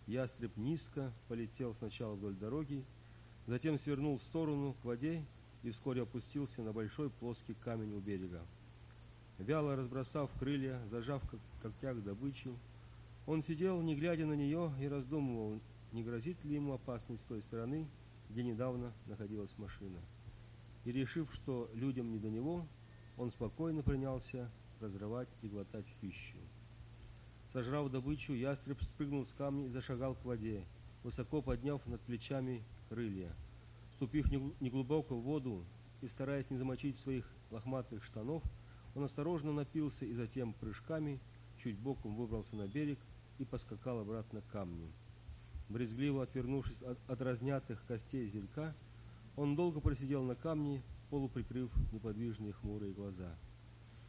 [0.07, 2.83] ястреб низко полетел сначала вдоль дороги,
[3.45, 5.23] затем свернул в сторону к воде
[5.61, 8.41] и вскоре опустился на большой плоский камень у берега.
[9.39, 12.55] Вяло разбросав крылья, зажав как когтях добычу,
[13.27, 15.59] он сидел, не глядя на нее, и раздумывал,
[15.91, 17.85] не грозит ли ему опасность с той стороны,
[18.29, 19.99] где недавно находилась машина.
[20.85, 22.65] И решив, что людям не до него,
[23.17, 26.37] он спокойно принялся разрывать и глотать пищу.
[27.53, 30.63] Сожрав добычу, ястреб спрыгнул с камня и зашагал к воде,
[31.03, 33.31] высоко подняв над плечами крылья.
[33.95, 35.63] Ступив неглубоко в воду
[36.01, 38.43] и стараясь не замочить своих лохматых штанов,
[38.97, 41.19] он осторожно напился и затем прыжками
[41.61, 42.97] чуть боком выбрался на берег
[43.37, 44.87] и поскакал обратно к камню.
[45.69, 48.73] Брезгливо отвернувшись от, от разнятых костей зелька,
[49.35, 50.81] он долго просидел на камне,
[51.11, 53.35] полуприкрыв неподвижные хмурые глаза.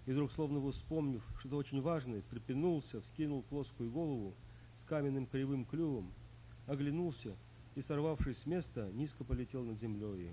[0.07, 4.33] И вдруг, словно вспомнив что-то очень важное, встрепенулся, вскинул плоскую голову
[4.74, 6.11] с каменным кривым клювом,
[6.66, 7.37] оглянулся
[7.74, 10.31] и, сорвавшись с места, низко полетел над землей.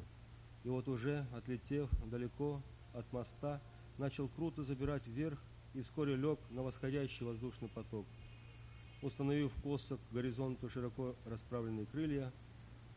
[0.63, 2.61] И вот уже, отлетев далеко
[2.93, 3.59] от моста,
[3.97, 5.39] начал круто забирать вверх
[5.73, 8.05] и вскоре лег на восходящий воздушный поток.
[9.01, 12.31] Установив косо к горизонту широко расправленные крылья,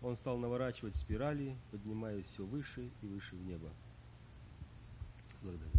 [0.03, 3.69] он стал наворачивать спирали, поднимаясь все выше и выше в небо.
[5.43, 5.73] Благодарю.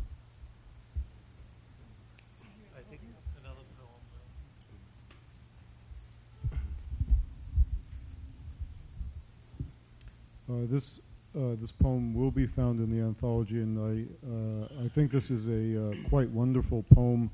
[10.48, 11.00] Uh, this
[11.38, 15.30] uh, this poem will be found in the anthology, and I uh, I think this
[15.30, 17.30] is a uh, quite wonderful poem.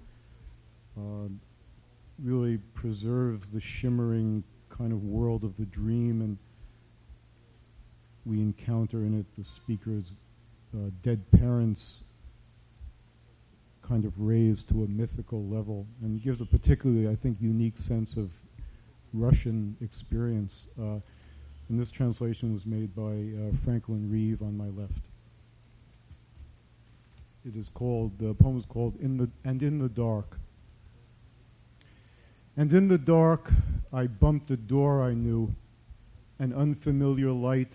[0.98, 1.30] Uh,
[2.18, 6.38] really preserves the shimmering kind of world of the dream, and
[8.26, 10.18] we encounter in it the speaker's
[10.74, 12.04] uh, dead parents
[13.82, 18.18] kind of raised to a mythical level, and gives a particularly, I think, unique sense
[18.18, 18.32] of
[19.14, 20.68] Russian experience.
[21.68, 25.02] And this translation was made by uh, Franklin Reeve on my left.
[27.44, 30.38] It is called, the poem is called In the, And in the Dark.
[32.58, 33.52] And in the dark,
[33.92, 35.56] I bumped a door I knew,
[36.40, 37.74] an unfamiliar light,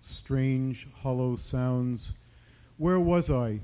[0.00, 2.12] strange, hollow sounds.
[2.78, 3.58] Where was I?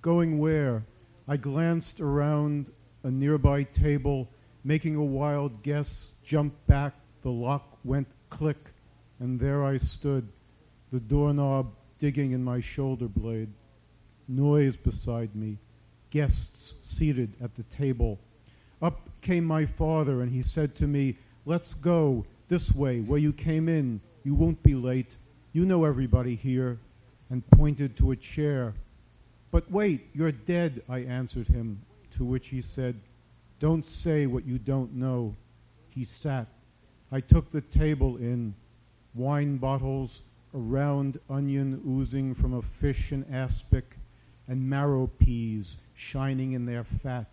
[0.00, 0.84] Going where?
[1.28, 2.70] I glanced around
[3.02, 4.28] a nearby table,
[4.64, 8.72] making a wild guess, jumped back, the lock went click
[9.18, 10.28] and there I stood,
[10.92, 13.48] the doorknob digging in my shoulder blade.
[14.28, 15.56] Noise beside me,
[16.10, 18.18] guests seated at the table.
[18.82, 23.32] Up came my father, and he said to me, Let's go this way, where you
[23.32, 24.00] came in.
[24.24, 25.14] You won't be late.
[25.52, 26.78] You know everybody here,
[27.30, 28.74] and pointed to a chair.
[29.50, 31.80] But wait, you're dead, I answered him,
[32.16, 32.96] to which he said,
[33.60, 35.34] Don't say what you don't know.
[35.90, 36.48] He sat.
[37.10, 38.54] I took the table in
[39.16, 40.20] wine bottles,
[40.54, 43.96] a round onion oozing from a fish in aspic,
[44.48, 47.26] and marrow peas shining in their fat.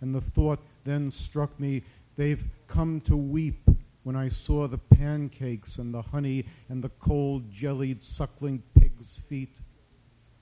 [0.00, 1.82] And the thought then struck me
[2.16, 3.60] they've come to weep
[4.02, 9.54] when I saw the pancakes and the honey and the cold jellied suckling pig's feet.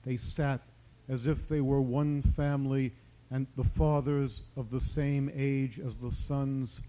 [0.05, 0.61] They sat
[1.07, 2.93] as if they were one family
[3.31, 6.81] and the fathers of the same age as the sons.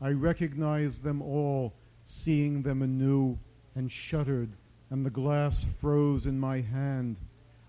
[0.00, 1.72] I recognized them all,
[2.04, 3.38] seeing them anew
[3.78, 4.50] and shuddered,
[4.90, 7.16] and the glass froze in my hand.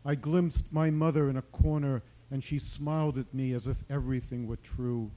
[0.04, 4.48] I glimpsed my mother in a corner, and she smiled at me as if everything
[4.48, 5.12] were true.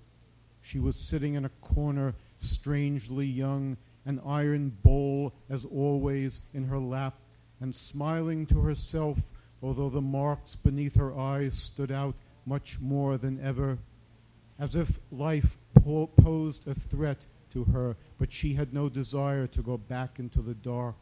[0.60, 6.78] She was sitting in a corner, strangely young, an iron bowl, as always, in her
[6.78, 7.14] lap,
[7.58, 9.16] and smiling to herself,
[9.62, 13.78] although the marks beneath her eyes stood out much more than ever,
[14.58, 17.20] as if life po- posed a threat
[17.52, 20.96] to her, but she had no desire to go back into the dark.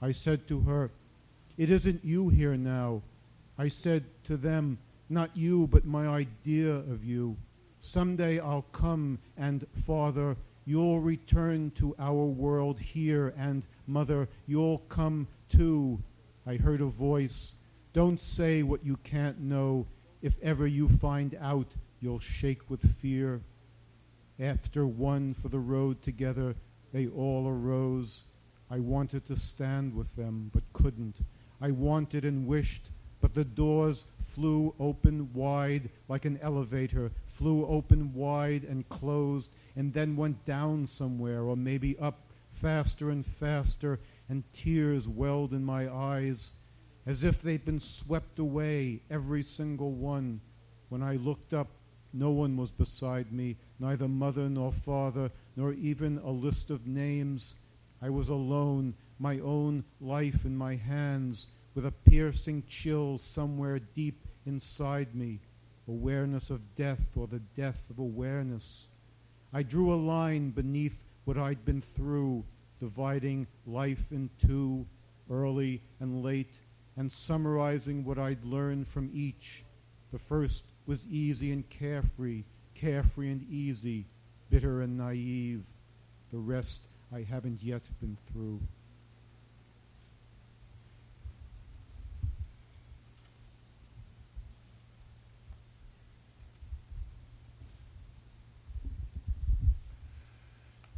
[0.00, 0.90] I said to her,
[1.56, 3.02] It isn't you here now.
[3.58, 7.36] I said to them, Not you, but my idea of you.
[7.80, 15.26] Someday I'll come, and Father, you'll return to our world here, and Mother, you'll come
[15.48, 16.00] too.
[16.46, 17.54] I heard a voice.
[17.92, 19.86] Don't say what you can't know.
[20.22, 21.68] If ever you find out,
[22.00, 23.40] you'll shake with fear.
[24.40, 26.54] After one for the road together,
[26.92, 28.24] they all arose.
[28.70, 31.16] I wanted to stand with them, but couldn't.
[31.60, 38.14] I wanted and wished, but the doors flew open wide like an elevator, flew open
[38.14, 42.20] wide and closed, and then went down somewhere, or maybe up
[42.52, 46.52] faster and faster, and tears welled in my eyes.
[47.08, 50.42] as if they'd been swept away, every single one.
[50.90, 51.68] When I looked up,
[52.12, 57.54] no one was beside me, neither mother nor father, nor even a list of names.
[58.00, 64.26] I was alone, my own life in my hands, with a piercing chill somewhere deep
[64.46, 65.40] inside me,
[65.86, 68.86] awareness of death or the death of awareness.
[69.52, 72.44] I drew a line beneath what I'd been through,
[72.80, 74.86] dividing life in two,
[75.30, 76.58] early and late,
[76.96, 79.64] and summarizing what I'd learned from each.
[80.10, 84.06] The first was easy and carefree, carefree and easy,
[84.48, 85.66] bitter and naive.
[86.32, 86.80] The rest
[87.12, 88.60] I haven't yet been through.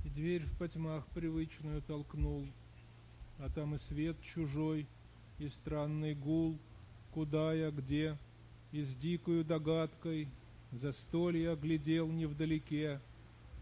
[0.05, 2.47] И дверь в потьмах привычную толкнул,
[3.41, 4.87] а там и свет чужой,
[5.41, 6.57] и странный гул,
[7.11, 8.17] куда я, где,
[8.73, 10.29] и с дикою догадкой
[10.73, 13.01] застолье оглядел невдалеке,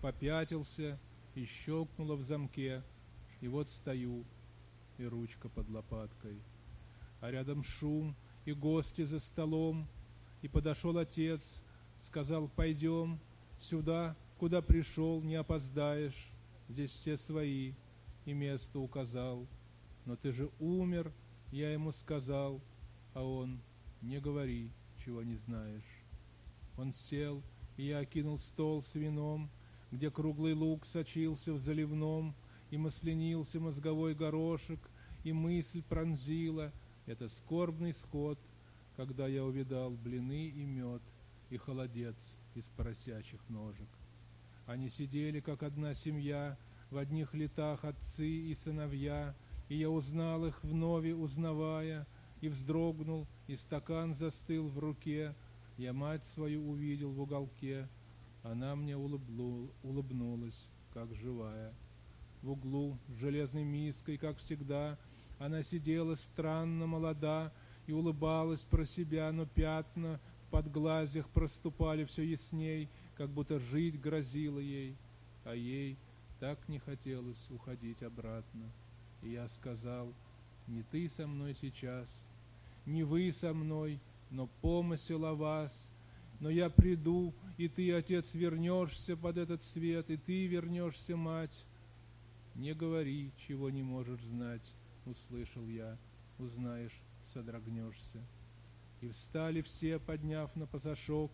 [0.03, 0.99] попятился
[1.35, 2.83] и щелкнуло в замке,
[3.41, 4.25] и вот стою,
[4.99, 6.37] и ручка под лопаткой.
[7.21, 9.87] А рядом шум, и гости за столом,
[10.43, 11.43] и подошел отец,
[12.01, 13.19] сказал, пойдем
[13.61, 16.29] сюда, куда пришел, не опоздаешь,
[16.69, 17.73] здесь все свои,
[18.25, 19.47] и место указал.
[20.05, 21.11] Но ты же умер,
[21.51, 22.61] я ему сказал,
[23.15, 23.59] а он,
[24.03, 24.71] не говори,
[25.09, 26.05] чего не знаешь.
[26.77, 27.43] Он сел,
[27.79, 29.49] и я окинул стол с вином,
[29.91, 32.35] где круглый лук сочился в заливном,
[32.71, 34.79] и маслянился мозговой горошек,
[35.25, 36.71] и мысль пронзила,
[37.07, 38.39] это скорбный сход,
[38.99, 41.01] когда я увидал блины и мед,
[41.49, 42.17] и холодец
[42.55, 43.89] из поросячьих ножек.
[44.67, 46.59] Они сидели, как одна семья,
[46.91, 49.35] в одних летах отцы и сыновья,
[49.71, 52.07] и я узнал их вновь узнавая,
[52.41, 55.34] и вздрогнул, и стакан застыл в руке.
[55.76, 57.89] Я мать свою увидел в уголке,
[58.43, 61.72] она мне улыбну, улыбнулась, как живая.
[62.43, 64.97] В углу с железной миской, как всегда,
[65.39, 67.53] она сидела странно молода
[67.86, 74.59] и улыбалась про себя, но пятна в подглазьях проступали все ясней, как будто жить грозило
[74.59, 74.97] ей,
[75.45, 75.97] а ей
[76.41, 78.64] так не хотелось уходить обратно.
[79.22, 80.12] И я сказал,
[80.68, 82.07] не ты со мной сейчас,
[82.89, 85.72] не вы со мной, но помысел о вас.
[86.41, 91.64] Но я приду, и ты, отец, вернешься под этот свет, и ты вернешься, мать.
[92.55, 94.72] Не говори, чего не можешь знать,
[95.05, 95.97] услышал я,
[96.39, 97.01] узнаешь,
[97.32, 98.22] содрогнешься.
[99.01, 101.32] И встали все, подняв на пасашок,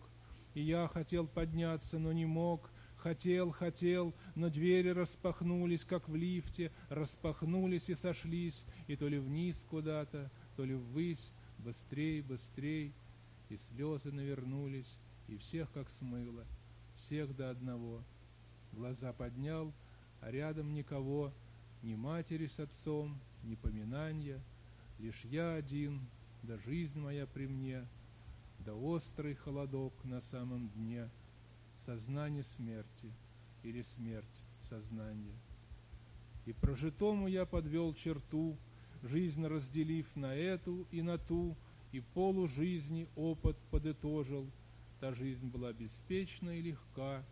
[0.55, 2.71] и я хотел подняться, но не мог,
[3.05, 9.63] Хотел, хотел, но двери распахнулись, как в лифте, распахнулись и сошлись, и то ли вниз
[9.69, 11.29] куда-то, то ли ввысь,
[11.65, 12.93] быстрей, быстрей,
[13.49, 14.97] и слезы навернулись,
[15.27, 16.45] и всех как смыло,
[16.99, 18.01] всех до одного.
[18.73, 19.73] Глаза поднял,
[20.21, 21.31] а рядом никого,
[21.81, 24.39] ни матери с отцом, ни поминания,
[24.99, 25.99] лишь я один,
[26.43, 27.83] да жизнь моя при мне,
[28.59, 31.09] да острый холодок на самом дне—
[31.85, 33.11] сознание смерти
[33.63, 34.25] или смерть
[34.69, 35.35] сознания.
[36.45, 38.55] И прожитому я подвел черту,
[39.05, 41.55] жизнь разделив на эту и на ту,
[41.91, 42.47] и полу
[43.15, 44.45] опыт подытожил.
[44.99, 47.23] Та жизнь была беспечна и легка,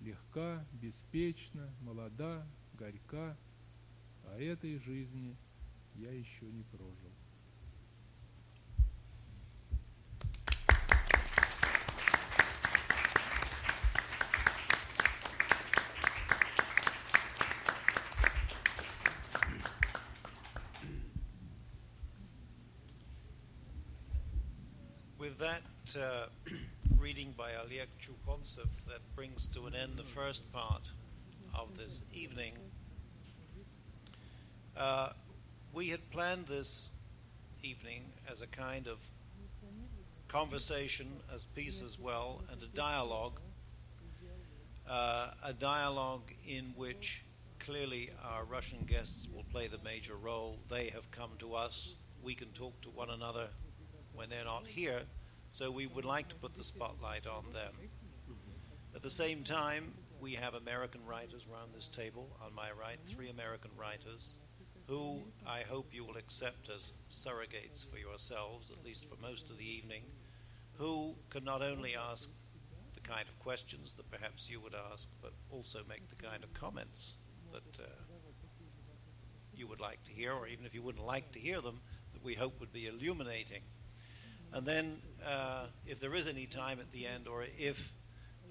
[0.00, 2.46] легка, беспечна, молода,
[2.78, 3.36] горька,
[4.24, 5.36] а этой жизни
[5.96, 7.17] я еще не прожил.
[25.96, 26.26] Uh,
[26.98, 30.90] reading by Oleg Chukontsev, that brings to an end the first part
[31.54, 32.54] of this evening.
[34.76, 35.10] Uh,
[35.72, 36.90] we had planned this
[37.62, 38.98] evening as a kind of
[40.28, 43.40] conversation, as piece as well, and a dialogue.
[44.88, 47.24] Uh, a dialogue in which
[47.58, 50.58] clearly our Russian guests will play the major role.
[50.70, 51.94] They have come to us.
[52.22, 53.48] We can talk to one another
[54.14, 55.02] when they're not here,
[55.50, 57.72] so we would like to put the spotlight on them.
[58.94, 62.36] At the same time, we have American writers around this table.
[62.44, 64.36] On my right, three American writers
[64.88, 69.58] who I hope you will accept as surrogates for yourselves, at least for most of
[69.58, 70.02] the evening,
[70.78, 72.30] who can not only ask
[72.94, 76.54] the kind of questions that perhaps you would ask, but also make the kind of
[76.54, 77.16] comments
[77.52, 77.88] that uh,
[79.54, 81.80] you would like to hear, or even if you wouldn't like to hear them,
[82.14, 83.62] that we hope would be illuminating.
[84.52, 84.96] And then,
[85.26, 87.92] uh, if there is any time at the end, or if,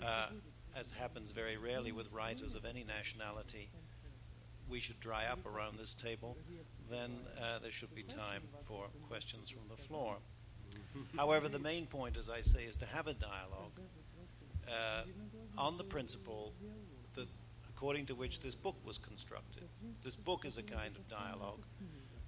[0.03, 0.27] uh,
[0.75, 3.69] as happens very rarely with writers of any nationality,
[4.69, 6.37] we should dry up around this table,
[6.89, 10.17] then uh, there should be time for questions from the floor.
[11.15, 13.79] However, the main point, as I say, is to have a dialogue
[14.67, 15.03] uh,
[15.57, 16.53] on the principle
[17.15, 17.27] that,
[17.69, 19.63] according to which this book was constructed.
[20.03, 21.63] This book is a kind of dialogue,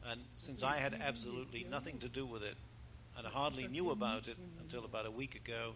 [0.10, 2.56] and since I had absolutely nothing to do with it
[3.20, 5.74] and hardly knew about it until about a week ago,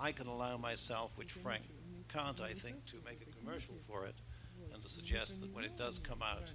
[0.00, 1.62] I can allow myself, which Frank
[2.12, 4.16] can't, I think, to make a commercial for it
[4.74, 6.50] and to suggest that when it does come out,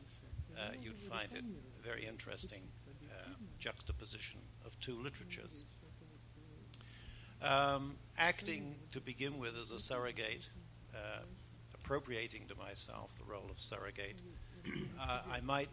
[0.58, 2.64] uh, you'd find it a very interesting
[3.10, 5.64] uh, juxtaposition of two literatures.
[7.42, 10.50] Um, acting to begin with as a surrogate,
[10.94, 11.22] uh,
[11.74, 14.18] appropriating to myself the role of surrogate,
[15.00, 15.70] uh, I might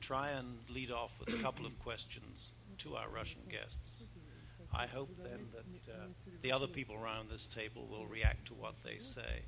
[0.00, 4.06] try and lead off with a couple of questions to our Russian guests.
[4.72, 6.06] I hope then that uh,
[6.42, 9.42] the other people around this table will react to what they say.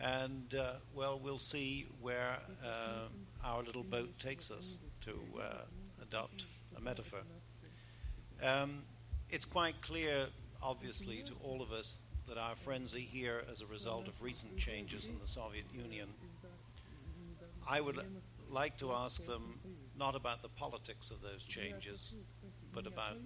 [0.00, 3.08] And, uh, well, we'll see where uh,
[3.44, 5.62] our little boat takes us to uh,
[6.02, 6.44] adopt
[6.76, 7.20] a metaphor.
[8.42, 8.82] Um,
[9.30, 10.26] it's quite clear,
[10.62, 14.58] obviously, to all of us that our friends are here as a result of recent
[14.58, 16.08] changes in the Soviet Union.
[17.68, 17.98] I would
[18.50, 19.60] like to ask them
[19.98, 22.14] not about the politics of those changes,
[22.72, 23.16] but about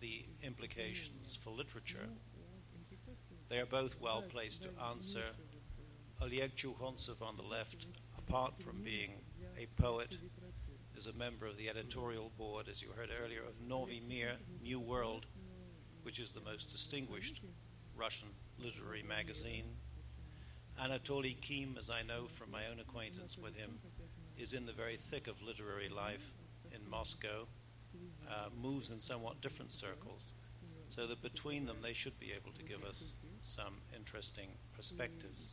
[0.00, 2.08] the implications for literature.
[3.48, 5.22] They are both well placed to answer.
[6.20, 7.86] Oleg Chukhontsov on the left,
[8.18, 9.12] apart from being
[9.58, 10.16] a poet,
[10.96, 14.32] is a member of the editorial board, as you heard earlier, of Novi Mir,
[14.62, 15.26] New World,
[16.02, 17.40] which is the most distinguished
[17.96, 18.28] Russian
[18.58, 19.76] literary magazine.
[20.80, 23.78] Anatoly Kim, as I know from my own acquaintance with him,
[24.38, 26.32] is in the very thick of literary life
[26.72, 27.46] in Moscow,
[28.28, 30.32] uh, moves in somewhat different circles,
[30.88, 33.12] so that between them they should be able to give us
[33.42, 35.52] some interesting perspectives.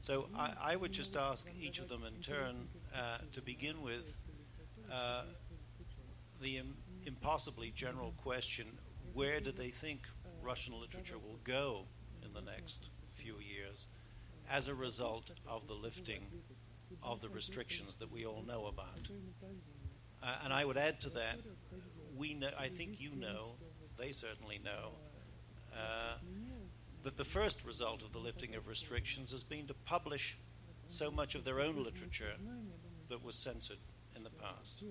[0.00, 4.16] So I, I would just ask each of them in turn uh, to begin with
[4.92, 5.22] uh,
[6.40, 8.66] the Im- impossibly general question
[9.14, 10.00] where do they think
[10.42, 11.86] Russian literature will go
[12.22, 13.88] in the next few years
[14.50, 16.26] as a result of the lifting
[17.04, 19.08] of the restrictions that we all know about?
[20.22, 21.40] Uh, and I would add to that,
[22.16, 23.56] we know, I think you know,
[23.98, 24.92] they certainly know,
[25.72, 26.16] uh,
[27.02, 30.38] that the first result of the lifting of restrictions has been to publish
[30.88, 32.34] so much of their own literature
[33.08, 33.78] that was censored
[34.16, 34.82] in the past.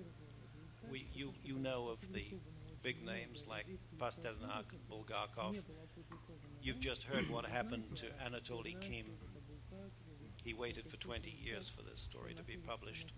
[0.91, 2.35] We, you, you know of the
[2.83, 3.65] big names like
[3.97, 5.61] Pasternak, and Bulgakov.
[6.61, 9.05] You've just heard what happened to Anatoly Kim.
[10.44, 13.12] He waited for 20 years for this story to be published.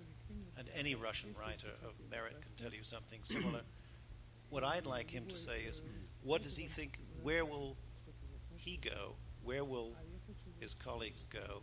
[0.59, 3.61] And any Russian writer of merit can tell you something similar.
[4.51, 5.82] What I'd like him to say is,
[6.22, 6.99] what does he think?
[7.22, 7.76] Where will
[8.57, 9.14] he go?
[9.45, 9.93] Where will
[10.59, 11.62] his colleagues go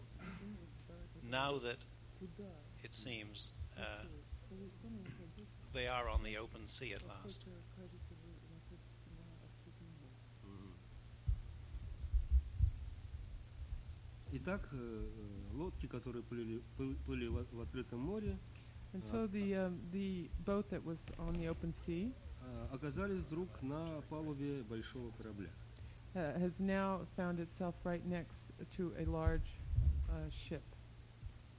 [1.29, 1.77] now that
[2.83, 4.05] it seems uh,
[5.73, 7.43] they are on the open sea at last?
[14.31, 18.36] Итак, э, лодки, которые плыли, плы- плыли в, открытом море,
[18.94, 22.12] And so the um, the boat that was on the open sea
[22.44, 25.48] э, оказались вдруг на палубе большого корабля.
[26.14, 29.58] uh, has now found itself right next to a large
[30.10, 30.62] uh, ship.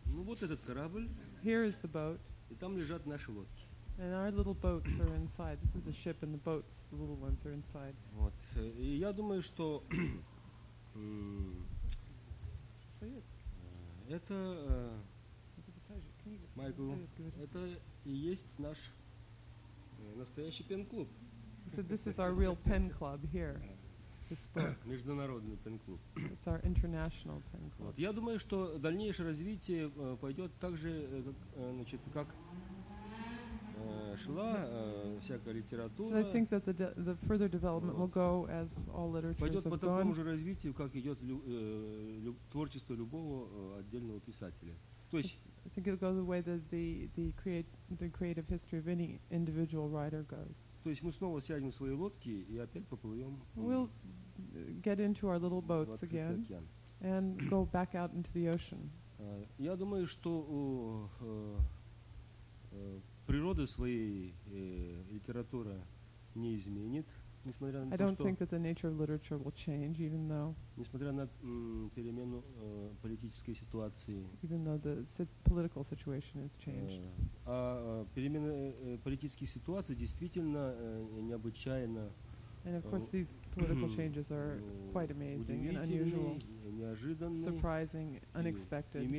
[0.06, 1.10] Ну вот этот корабль,
[1.44, 2.20] Here is the boat,
[2.52, 3.64] и там лежат наши лодки.
[3.98, 5.58] and our little boats are inside.
[5.64, 7.96] This is a ship, and the boats, the little ones, are inside.
[8.16, 8.34] Вот.
[8.56, 9.84] Э, И я думаю, что
[14.10, 15.00] это, э,
[16.26, 16.92] Can you- Майкл,
[17.44, 17.70] это
[18.06, 18.78] и есть наш
[20.00, 21.08] э, настоящий пен-клуб,
[21.68, 23.60] So this is our real pen club here.
[24.30, 24.76] This book.
[24.86, 26.00] международный пен-клуб.
[26.16, 27.86] It's our international pen club.
[27.88, 27.98] Вот.
[28.00, 31.36] Я думаю, что дальнейшее развитие э, пойдет так же, как,
[31.74, 32.28] значит, как
[34.27, 39.39] So литература, I think that the, de- the further development will go as all literatures
[39.41, 40.17] пойдет по have такому gone.
[40.17, 44.75] же развитию, как идет лю- э, лю- творчество любого э, отдельного писателя.
[45.11, 47.67] То есть I think it'll go the way that the the create
[47.99, 50.57] the creative history of any individual writer goes.
[50.85, 55.29] То есть мы снова сядем в свои лодки и опять поплывем We'll uh, get into
[55.29, 56.65] our little в boats открытый again океан.
[57.01, 58.89] and go back out into the ocean.
[59.21, 61.59] А, Я думаю, что э,
[62.73, 65.76] э, природа своей э, литература
[66.36, 67.06] не изменит.
[67.46, 70.28] несмотря на I то, don't что, think that the nature of literature will change, even
[70.30, 76.58] though несмотря на м, перемену э, политической ситуации, even though the si- political situation has
[76.58, 77.02] changed.
[77.02, 77.10] э,
[77.46, 82.10] а э, перемена э, политических ситуаций действительно э, необычайно
[82.66, 86.38] And of course, these political changes are ну, quite amazing and unusual,
[87.36, 89.10] surprising, unexpected, and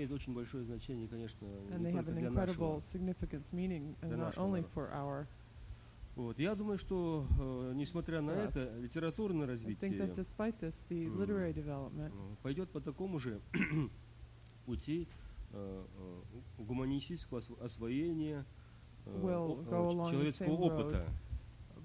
[1.85, 5.27] they have an incredible significance, meaning uh, not only for our.
[6.17, 6.39] Вот.
[6.39, 8.51] Я думаю, что, э, несмотря на Yes.
[8.51, 9.99] это, литературное развитие this,
[12.13, 12.37] Mm.
[12.43, 13.41] пойдет по такому же
[14.65, 15.09] пути
[15.53, 15.85] э,
[16.59, 18.45] э, гуманистического осво- освоения
[19.07, 21.09] э, о- go э, человеческого опыта.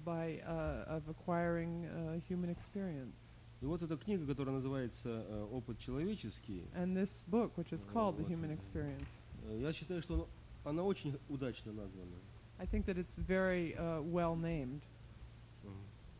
[0.04, 3.16] By uh, of acquiring uh, human experience.
[3.60, 7.92] И вот эта книга, которая называется э, «Опыт человеческий», And this book, which is Uh,
[7.92, 10.28] called The what- Human Experience, э, я считаю, что
[10.64, 12.16] она, очень удачно названа.
[12.58, 14.82] I think that it's very uh, well named.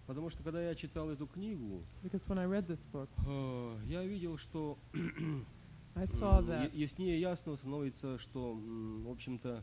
[0.06, 4.02] Потому что когда я читал эту книгу, because when I read this book, э, я
[4.04, 4.76] видел, что
[5.94, 9.62] I saw that яснее ясно становится, что, в общем-то,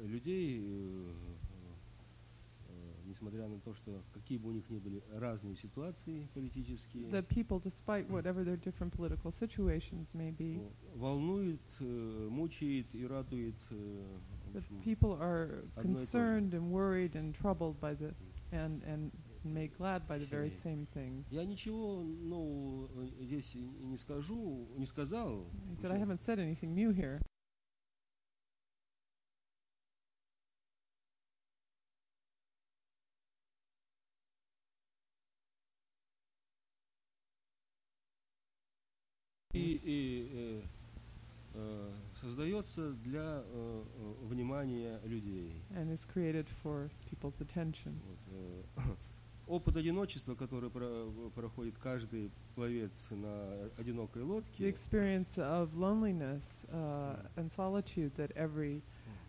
[0.00, 0.60] людей,
[3.22, 7.60] несмотря на то, что какие бы у них ни были разные ситуации политические, that people,
[7.60, 13.54] despite whatever their different political situations may be, э, волнует, э, мучает и радует.
[13.70, 18.12] э, общем, people are concerned and worried and troubled by the
[18.50, 19.12] and and
[19.44, 21.30] made glad by the very same things.
[21.30, 25.46] Я ничего нового э, здесь не скажу, не сказал.
[25.70, 27.20] He said, I haven't said anything new here.
[39.52, 40.62] И, и, э,
[41.54, 41.90] э,
[42.20, 45.52] создается для э, э, внимания людей.
[45.74, 47.92] and is created for people's attention.
[48.08, 48.18] Вот,
[48.76, 48.80] э,
[49.46, 56.42] опыт одиночества, который про- проходит каждый пловец на одинокой The лодке, experience of loneliness
[56.72, 58.80] uh, and solitude that every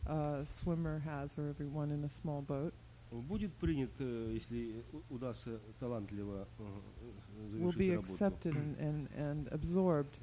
[0.07, 2.73] uh, swimmer has, or everyone in a small boat,
[3.21, 8.13] будет принят, э, если удастся талантливо э, э, will be завершить работу.
[8.13, 10.13] accepted and, and, and absorbed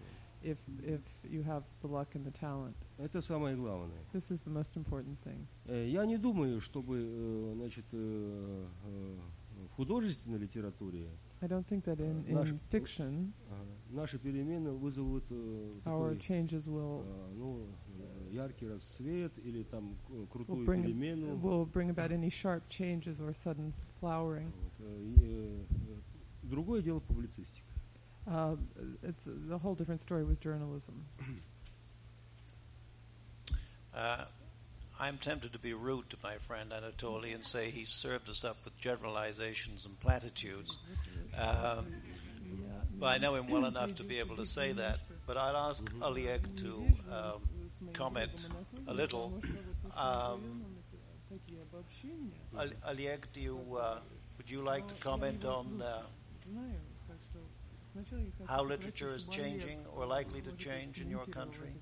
[0.43, 2.77] if, if you have the luck and the talent.
[2.99, 3.99] Это самое главное.
[4.13, 5.47] This is the most important thing.
[5.67, 11.09] Я не думаю, чтобы значит, в художественной литературе
[11.43, 16.19] I don't think that in, Наш- in fiction э, наши перемены вызовут э, our такой,
[16.19, 17.67] changes will э, ну,
[17.99, 21.36] э, яркий расцвет или там к- will крутую bring перемену.
[21.42, 24.52] will bring about any sharp changes or sudden flowering.
[24.52, 26.00] Вот, э, и, э, э,
[26.44, 27.66] Другое дело публицистика.
[28.28, 28.58] Uh,
[29.04, 31.06] it's a whole different story with journalism.
[33.94, 34.26] Uh,
[35.00, 38.58] I'm tempted to be rude to my friend Anatoly and say he served us up
[38.64, 40.76] with generalizations and platitudes.
[41.38, 41.86] Um,
[43.00, 45.00] but I know him well enough to be able to say that.
[45.28, 47.42] But I'll ask Oleg to um,
[47.94, 48.48] comment
[48.88, 49.34] a little.
[49.96, 50.64] Um,
[52.58, 53.98] Al- Oleg, do you, uh,
[54.38, 56.02] would you like to comment on uh,
[58.48, 61.74] how literature is changing or likely to change in your country?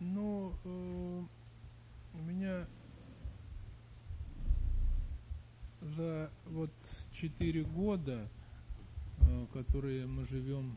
[0.00, 1.22] Ну, э,
[2.14, 2.66] у меня
[5.80, 6.70] за вот
[7.15, 8.27] четыре года,
[9.21, 10.75] э, которые мы живем,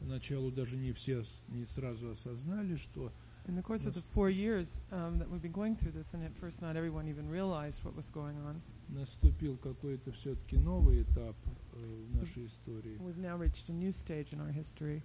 [0.00, 3.12] поначалу даже не все не сразу осознали, что
[3.46, 6.22] In the course of the four years um, that we've been going through this, and
[6.22, 8.60] at first not everyone even realized what was going on,
[8.90, 11.34] наступил какой-то все-таки новый этап
[11.72, 12.98] э, в нашей истории.
[13.00, 15.02] we've now reached a new stage in our history.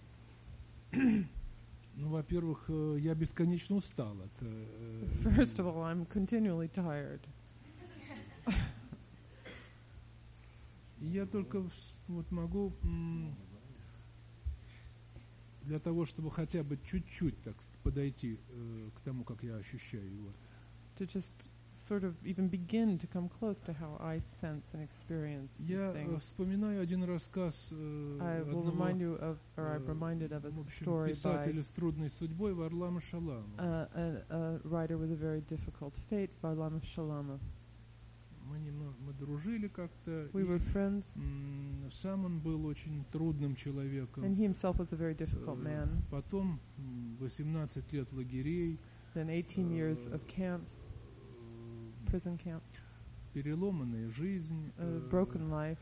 [1.96, 4.32] Ну, во-первых, э, я бесконечно устал от...
[4.42, 7.22] э, First of all, I'm continually tired.
[11.12, 11.64] Я только
[12.08, 12.74] вот могу
[15.64, 20.30] для того, чтобы хотя бы чуть-чуть так подойти э, к тому, как я ощущаю его.
[21.00, 21.32] To just
[21.74, 26.18] sort of even begin to come close to how I sense and experience Я э,
[26.18, 30.46] вспоминаю один рассказ э, I will одного, remind you of, or I'm э, reminded of
[30.46, 33.48] a в общем, story by писателя с трудной судьбой Варлама Шалама.
[33.58, 37.40] uh, a, a writer with a very difficult fate, Varlam Shalama.
[38.54, 40.30] Мы, немного, мы дружили как-то.
[40.34, 41.06] We were friends,
[42.02, 44.24] сам он был очень трудным человеком.
[44.24, 45.90] and he himself was a very difficult Э, man.
[46.12, 48.78] Потом м, 18 лет лагерей,
[49.16, 52.62] Then 18 years of camps, э, prison camps,
[53.34, 55.80] переломанная жизнь, a э, broken life,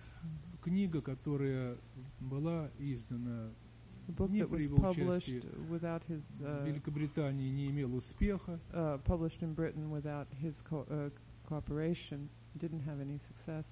[0.62, 1.76] книга, которая
[2.22, 3.50] была издана
[4.08, 8.60] a book that was published without his uh, Великобритании не имел успеха.
[8.74, 11.10] uh, published in Britain without his co- uh,
[11.48, 13.66] cooperation, didn't have any success.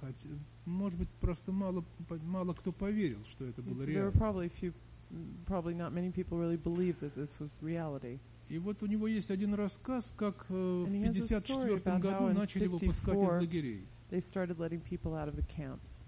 [0.00, 0.28] Хотя,
[0.64, 1.84] может быть, просто мало,
[2.22, 4.72] мало кто поверил, что это было So there were probably few,
[5.12, 8.18] mm, probably not many people really believed that this was reality.
[8.48, 11.74] И вот у него есть один рассказ, как э, в And he has a story
[11.74, 13.86] 1954 about how году in начали выпускать 54 из лагерей.
[14.10, 16.04] They started letting people out of the camps.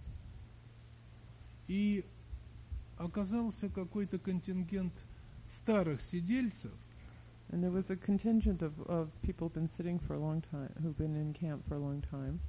[1.68, 2.04] И
[2.98, 4.92] оказался какой-то контингент
[5.46, 6.72] старых сидельцев,
[7.51, 10.69] And there was a contingent of, of people who've been sitting for a long time,
[10.83, 12.39] who've been in camp for a long time,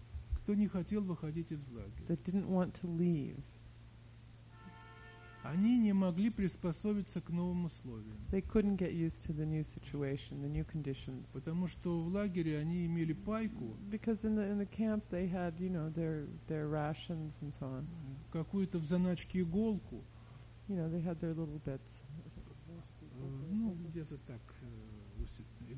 [0.43, 2.07] кто не хотел выходить из лагеря.
[2.09, 3.37] that didn't want to leave.
[5.45, 10.43] Они не могли приспособиться к новым условиям, They couldn't get used to the new situation,
[10.43, 11.29] the new conditions.
[11.33, 15.55] потому что в лагере они имели пайку, Because in the in the camp they had,
[15.61, 17.87] you know, their their rations and so on.
[18.33, 20.03] какую-то в заначке иголку,
[20.69, 22.03] You know, they had their little bits.
[23.21, 24.67] э, ну, где-то так, э,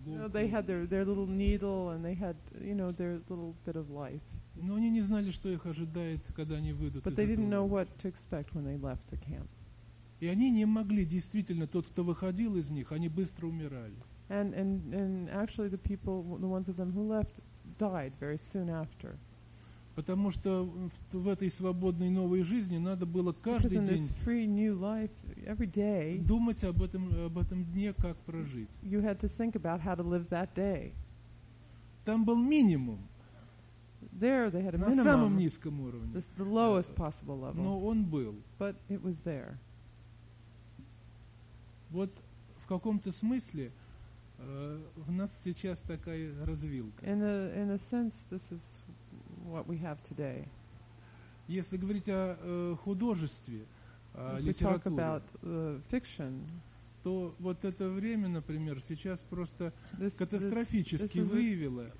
[0.04, 0.32] усит- You know, иголку.
[0.32, 3.88] they had their their little needle and they had, you know, their little bit of
[3.90, 4.20] life.
[4.56, 7.50] Но они не знали, что их ожидает, когда они выйдут But из they didn't этого
[7.50, 7.86] know лагеря.
[7.86, 9.46] what to expect when they left the camp.
[10.20, 13.94] И они не могли, действительно, тот, кто выходил из них, они быстро умирали.
[14.28, 17.40] And and and actually the people, the ones of them who left,
[17.78, 19.16] died very soon after.
[19.95, 20.65] Потому что
[21.11, 25.11] в, в этой свободной новой жизни надо было каждый день this free new life,
[25.45, 28.67] every day думать об этом, об этом дне, как прожить.
[28.83, 30.91] you had to think about how to live that day.
[32.03, 32.99] Там был минимум
[34.11, 37.79] There they had a на самом minimum, низком уровне, this, the lowest possible level, но
[37.79, 38.35] он был.
[38.59, 39.55] but it was there.
[41.89, 42.11] Вот
[42.59, 43.71] в каком-то смысле
[44.39, 47.05] э, у нас сейчас такая развилка.
[47.05, 48.81] In a in a sense, this is
[49.45, 50.47] what we have today.
[51.47, 53.65] Если говорить о э, художестве,
[54.15, 56.41] о If we talk литературе, about uh, fiction,
[57.03, 61.91] то вот это время, например, сейчас просто this, this, катастрофически this, is a- выявило,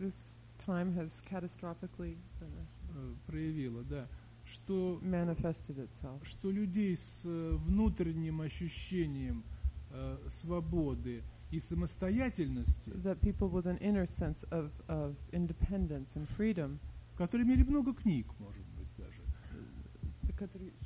[0.00, 4.06] this time has catastrophically э, проявило, да,
[4.46, 6.20] что manifested itself.
[6.26, 9.44] что людей с э, внутренним ощущением
[9.92, 11.22] э, свободы
[11.52, 16.78] и самостоятельности, That people with an inner sense of, of independence and freedom,
[17.16, 19.20] которые имели много книг, может быть, даже,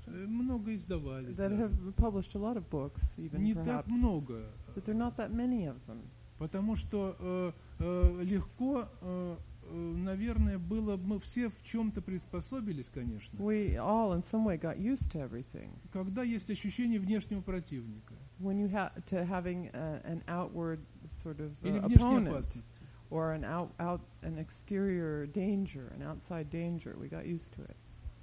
[0.06, 1.62] э, много издавались, that даже.
[1.62, 4.42] have published a lot of books, even не так perhaps, много,
[4.74, 6.00] but there are not that many of them.
[6.38, 9.36] потому что э, э, легко, э,
[9.70, 14.78] э, наверное, было, мы все в чем-то приспособились, конечно, We all, in some way, got
[14.78, 15.70] used to everything.
[15.92, 21.51] когда есть ощущение внешнего противника When you have to having a, an outward sort of
[21.63, 22.81] uh, или внешней opponent опасности.
[23.11, 27.75] or an out, out an exterior danger, an outside danger, we got used to it.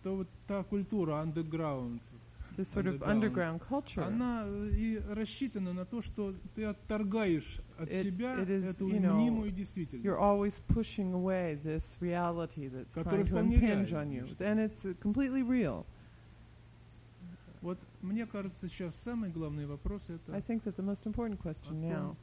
[0.02, 2.00] То вот та культура underground,
[2.56, 3.60] This sort of Underground.
[3.60, 4.02] underground culture.
[4.02, 8.88] она э, и рассчитана на то, что ты отторгаешь от It- себя it is, эту
[8.88, 10.18] you know, мнимую You're действительность.
[10.18, 14.44] always pushing away this reality that's Которая trying to вполне impinge реальна, on you, конечно.
[14.44, 15.86] and it's uh, completely real.
[17.63, 21.79] Вот мне кажется, сейчас самый главный вопрос это I think that the most important question
[21.81, 22.15] now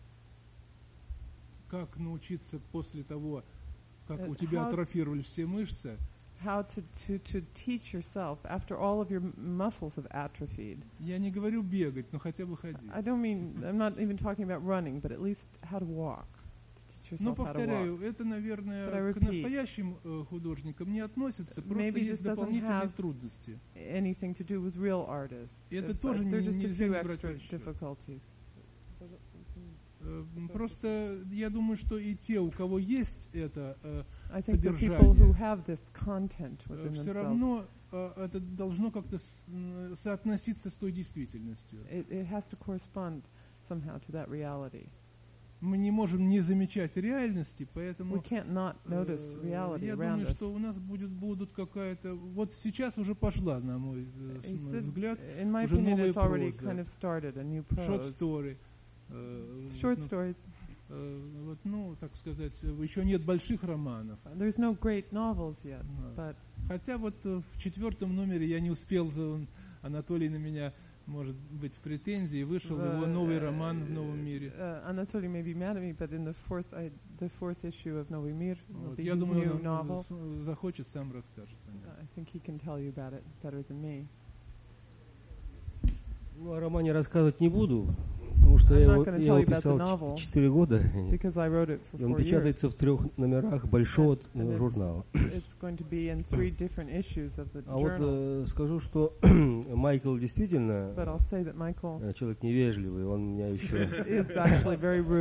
[1.70, 3.42] как научиться после того,
[4.06, 5.96] как Э, у тебя атрофировались все мышцы,
[6.44, 10.82] how to, to, to teach yourself after all of your muscles have atrophied.
[10.98, 12.90] я не говорю бегать, но хотя бы ходить.
[12.92, 16.26] I don't mean I'm not even talking about running, but at least how to walk.
[17.18, 23.58] Но повторяю, это, наверное, к настоящим э, художникам не относится, просто есть дополнительные трудности.
[23.74, 24.24] Это
[25.94, 27.20] тоже нельзя не брать.
[30.02, 34.04] Э, Просто я думаю, что и те, у кого есть это, э,
[34.42, 36.94] Содержание.
[36.94, 39.18] все равно это должно как-то
[39.96, 41.80] соотноситься с той действительностью.
[41.90, 43.24] it, it has to correspond
[43.60, 44.88] somehow to that reality.
[45.60, 48.42] Мы не можем не замечать реальности, поэтому э,
[49.44, 50.30] я думаю, us.
[50.30, 52.14] что у нас будет, будут какая-то...
[52.14, 56.66] Вот сейчас уже пошла, на мой, э, мой взгляд, in уже opinion, новая проза.
[56.66, 58.56] kind of started, a new short story.
[59.10, 60.36] э, Short ну, stories.
[60.88, 64.18] э, вот, ну, так сказать, еще нет больших романов.
[64.36, 65.84] There's no great novels yet,
[66.16, 66.36] but
[66.68, 69.10] Хотя вот в четвертом номере я не успел,
[69.82, 70.72] Анатолий на меня,
[71.10, 74.52] может быть, в претензии, вышел его the, новый uh, роман в новом мире.
[74.56, 77.98] uh, Anatoly may be mad at me, but in the fourth, I, the fourth issue
[77.98, 80.44] of Mir will Вот, я думаю, new он novel.
[80.44, 81.56] захочет, сам расскажет.
[82.00, 84.06] I think he can tell you about it better than me.
[86.36, 87.86] Ну, о романе рассказывать не буду,
[88.60, 90.16] что я его, я его писал novel.
[90.16, 90.80] 4 года,
[91.98, 95.04] и он печатается в трех номерах большого журнала.
[97.66, 100.92] А вот э, скажу, что Майкл действительно
[102.02, 103.88] э, человек невежливый, он меня еще,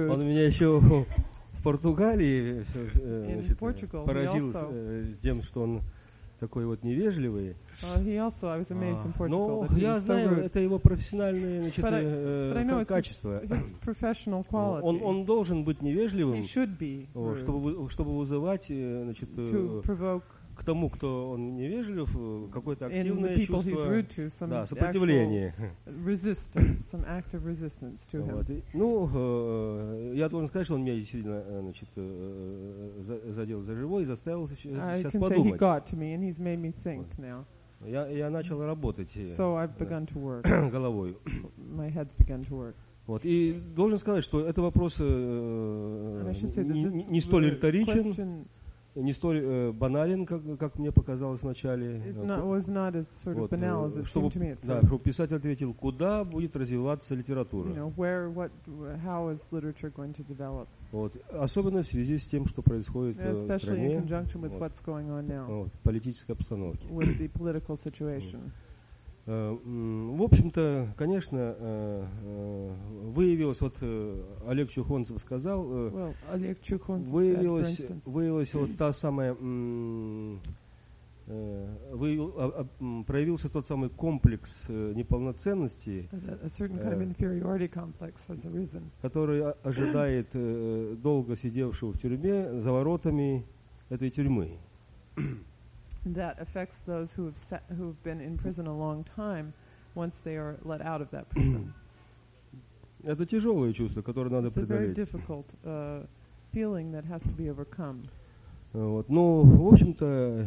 [0.10, 5.82] он меня еще в Португалии э, значит, поразил э, тем, что он
[6.40, 7.56] такой вот невежливый.
[7.84, 8.00] А,
[9.30, 13.42] Но that я he's so знаю, это его профессиональные значит, But I- But I качества.
[14.50, 14.82] quality.
[14.84, 16.44] Он, он должен быть невежливым,
[17.36, 19.82] чтобы, чтобы вызывать э, значит, э,
[20.60, 25.55] к тому, кто он невежлив, э, какое-то активное чувство да, actual сопротивления.
[25.86, 28.36] resistance, some active resistance to him.
[28.36, 28.49] Вот.
[28.49, 33.62] И, Ну, э, я должен сказать, что он меня действительно э, значит, э, за- задел
[33.62, 35.60] за живой и заставил сейчас he подумать.
[37.86, 40.43] Я, я начал работать э, So I've begun to work.
[40.72, 41.16] головой.
[41.57, 42.76] My head's begun to work.
[43.07, 43.22] Вот.
[43.24, 48.45] И должен сказать, что это вопрос э, не, не столь риторичен,
[48.96, 52.02] не столь э, банален, как, как мне показалось вначале.
[52.06, 54.30] Э, not, was not as sort of вот, banal э, чтобы,
[54.64, 57.70] да, писатель ответил, куда будет развиваться литература.
[57.70, 58.52] You know, where, what,
[59.04, 60.68] how is literature going to develop?
[60.92, 61.14] Вот.
[61.32, 64.62] Особенно в связи с тем, что происходит э, в стране, conjunction with вот.
[64.62, 66.88] what's going on now, вот, политической обстановке.
[66.88, 68.40] with the political situation.
[68.40, 68.52] М,
[69.34, 72.73] В общем-то, конечно, э, э,
[73.13, 76.13] выявилось, вот э, Олег Чухонцев сказал, э, Well,
[77.05, 77.77] said, for выявилась,
[78.07, 80.36] выявилась вот та самая, э,
[81.93, 86.43] выявил- а- а, проявился тот самый комплекс э, неполноценности, kind of
[86.95, 86.99] э,
[89.03, 93.43] который ожидает э, долго сидевшего в тюрьме за воротами
[93.89, 94.49] этой тюрьмы.
[96.07, 99.53] that affects those who have sat, who have been in prison a long time
[99.95, 101.72] once they are let out of that prison.
[103.03, 104.95] Это тяжелое чувство, которое надо it's a very преодолеть.
[104.97, 106.07] difficult uh,
[106.53, 108.03] feeling that has to be overcome.
[108.72, 109.09] Вот.
[109.09, 110.05] Ну, в общем-то,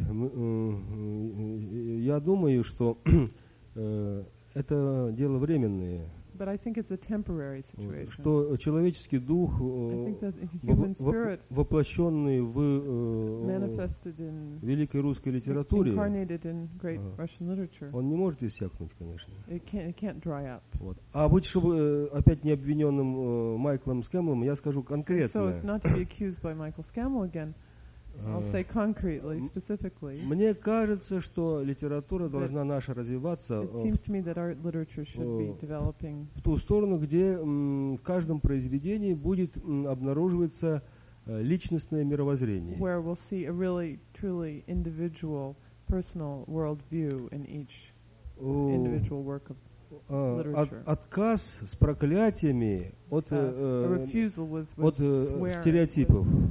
[0.10, 2.98] м, э, я думаю, что
[3.76, 4.24] э,
[4.54, 6.02] это дело временное.
[6.35, 8.11] But I think it's a temporary situation.
[8.11, 10.15] Что человеческий дух, э,
[11.51, 13.47] воплощенный в э,
[14.63, 15.93] великой русской литературе,
[17.93, 19.33] он не может иссякнуть, конечно.
[19.49, 20.63] it can't, it can't dry up.
[20.75, 20.99] Вот.
[21.13, 25.29] А быть, чтобы э, опять не обвиненным Майклом Скэмлом, я скажу конкретно.
[28.27, 34.03] I'll Э, say concretely, specifically, Мне кажется, что литература должна наша развиваться it э, seems
[34.03, 38.41] to me that our literature should be э, developing в ту сторону, где в каждом
[38.41, 40.83] произведении будет обнаруживаться
[41.27, 42.77] э, личностное мировоззрение.
[42.79, 45.57] where we'll see a really, truly individual,
[45.89, 47.93] personal worldview in each
[48.41, 49.57] individual work of
[50.09, 56.27] а, от- отказ с проклятиями от, uh, a э, э, от э, стереотипов.
[56.27, 56.51] with, uh,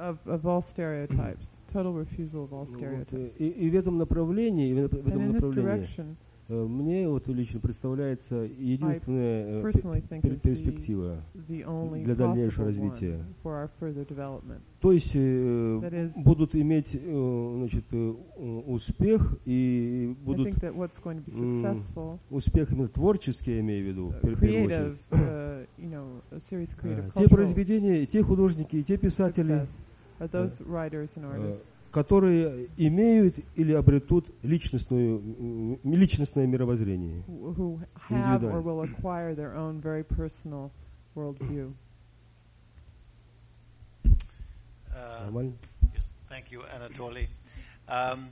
[0.00, 3.36] of, of all stereotypes, total refusal of all Вот, э, stereotypes.
[3.38, 6.25] и, и в этом направлении, и в, в And этом in this направлении direction, э,
[6.49, 9.61] мне вот лично представляется единственная э,
[10.21, 11.17] перспектива.
[12.03, 13.25] для дальнейшего развития.
[14.79, 18.13] То есть э, is- будут иметь э, значит, э,
[18.67, 20.47] успех и будут
[22.29, 24.13] успех именно творческий, я имею в виду,
[24.69, 26.21] creative, uh, you know,
[26.97, 29.65] Э, Те произведения, те художники, те писатели,
[30.19, 37.22] success are those writers and э, artists которые имеют или обретут личностную, м, личностное мировоззрение.
[37.28, 38.62] who, who have or Индивидуально.
[38.62, 40.70] will acquire their own very personal
[41.14, 41.72] worldview.
[44.94, 45.52] Uh, Нормально?
[45.94, 47.28] Yes, thank you, Anatoly.
[47.88, 48.28] Um,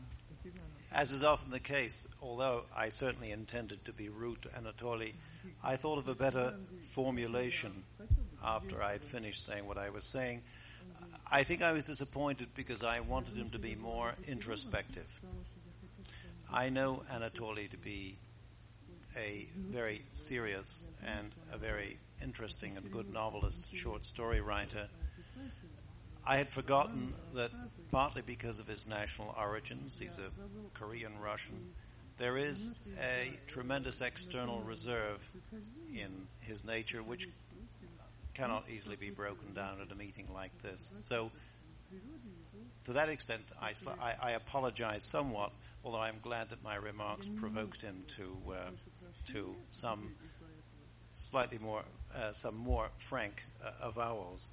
[0.92, 5.12] as is often the case, although I certainly intended to be rude to Anatoly,
[5.62, 7.84] I thought of a better formulation
[8.42, 10.40] after I had finished saying what I was saying.
[11.31, 15.21] I think I was disappointed because I wanted him to be more introspective.
[16.51, 18.17] I know Anatoly to be
[19.17, 24.87] a very serious and a very interesting and good novelist, short story writer.
[26.27, 27.51] I had forgotten that
[27.91, 30.29] partly because of his national origins, he's a
[30.73, 31.73] Korean Russian,
[32.17, 35.31] there is a tremendous external reserve
[35.93, 37.27] in his nature which
[38.35, 40.91] cannot easily be broken down at a meeting like this.
[41.01, 41.31] So,
[42.83, 45.51] to that extent, I, I, I apologize somewhat,
[45.83, 48.55] although I'm glad that my remarks provoked him to, uh,
[49.27, 50.11] to some
[51.11, 51.83] slightly more,
[52.15, 54.51] uh, some more frank uh, avowals.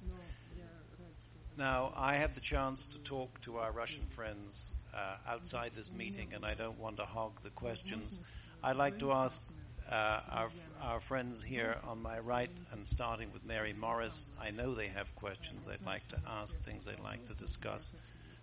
[1.55, 6.31] Now, I have the chance to talk to our Russian friends uh, outside this meeting,
[6.33, 8.19] and I don't want to hog the questions.
[8.63, 9.47] I'd like to ask
[9.93, 10.49] uh, our,
[10.81, 15.13] our friends here on my right, and starting with Mary Morris, I know they have
[15.15, 17.93] questions they'd like to ask, things they'd like to discuss.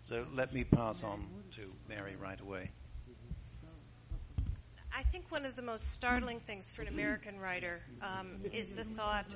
[0.05, 2.71] So let me pass on to Mary right away.
[4.97, 8.85] I think one of the most startling things for an American writer um, is the
[8.85, 9.35] thought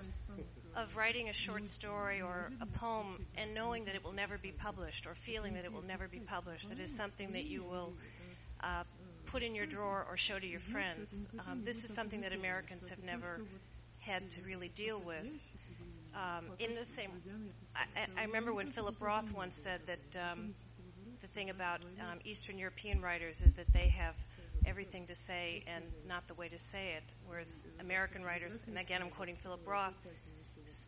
[0.76, 4.52] of writing a short story or a poem and knowing that it will never be
[4.52, 6.70] published or feeling that it will never be published.
[6.70, 7.92] That is something that you will
[8.60, 8.84] uh,
[9.26, 11.28] put in your drawer or show to your friends.
[11.48, 13.40] Um, this is something that Americans have never
[14.00, 15.50] had to really deal with.
[16.14, 17.10] Um, in the same,
[17.74, 20.54] I, I remember when Philip Roth once said that um,
[21.20, 24.14] the thing about um, Eastern European writers is that they have
[24.66, 29.02] everything to say and not the way to say it, whereas American writers, and again
[29.02, 29.94] I'm quoting Philip Roth,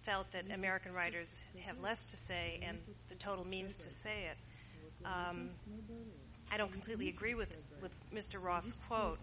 [0.05, 2.79] felt that American writers have less to say and
[3.09, 4.37] the total means to say it.
[5.05, 5.51] Um,
[6.53, 7.55] I don't completely agree with
[7.87, 8.43] with Mr.
[8.43, 9.19] Roth's quote,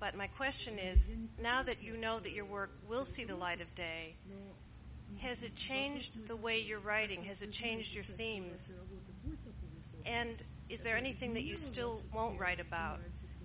[0.00, 3.60] but my question is: now that you know that your work will see the light
[3.60, 4.16] of day,
[5.20, 7.22] has it changed the way you're writing?
[7.24, 8.74] Has it changed your themes?
[10.04, 12.98] And is there anything that you still won't write about?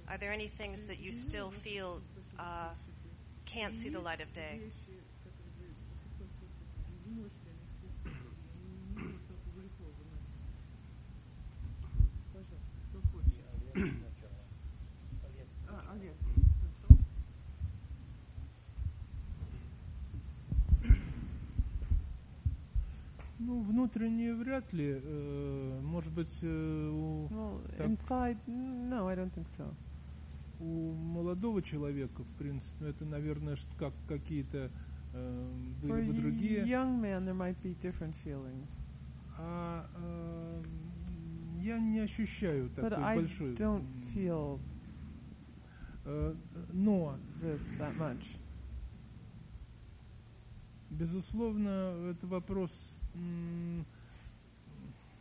[0.09, 2.01] Are there any things that you still feel
[2.39, 2.69] uh,
[3.45, 4.59] can't see the light of day?
[23.43, 24.99] Ну, внутренне вряд ли.
[25.01, 27.87] э, Может быть, э, у, Well, Так.
[27.89, 29.73] inside, no, I don't think so.
[30.59, 34.69] у молодого человека, в принципе, это, наверное, как какие-то
[35.13, 36.65] э, For были бы a другие.
[36.65, 38.69] young man, there might be different feelings,
[39.39, 40.63] А э,
[41.63, 43.55] я не ощущаю but такой I большой.
[43.55, 43.83] don't
[44.13, 44.59] feel
[46.05, 46.35] э,
[46.73, 48.23] Но, this that much.
[50.91, 52.97] безусловно, это вопрос.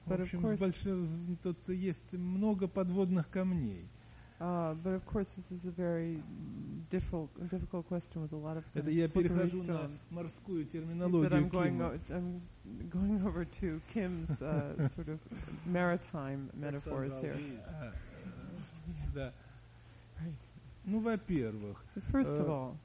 [0.07, 3.85] В общем, course- с з- тут есть много подводных камней.
[4.41, 6.19] Uh, but of course, this is a very
[6.91, 9.99] difficult, difficult question with a lot of kind Это я перехожу на stones.
[10.11, 11.85] морскую He said, терминологию I'm going, Кима.
[11.89, 12.41] o- I'm
[12.91, 15.21] going over to Kim's uh, sort of
[15.67, 17.37] maritime metaphors here.
[17.71, 17.93] А,
[19.15, 19.33] Да.
[20.19, 20.33] Right.
[20.87, 22.77] Ну, во-первых, So first of Uh, all,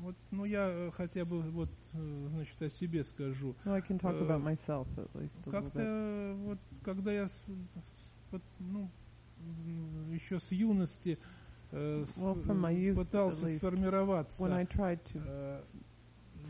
[0.00, 3.54] вот, ну я э, хотя бы вот, э, значит, о себе скажу.
[3.64, 7.28] well, I can talk uh, about myself at least Как-то э, вот, когда я
[8.30, 8.88] вот, ну,
[10.10, 11.18] еще с юности
[11.72, 15.62] э, Well, from my youth, пытался least, сформироваться When I tried to, э,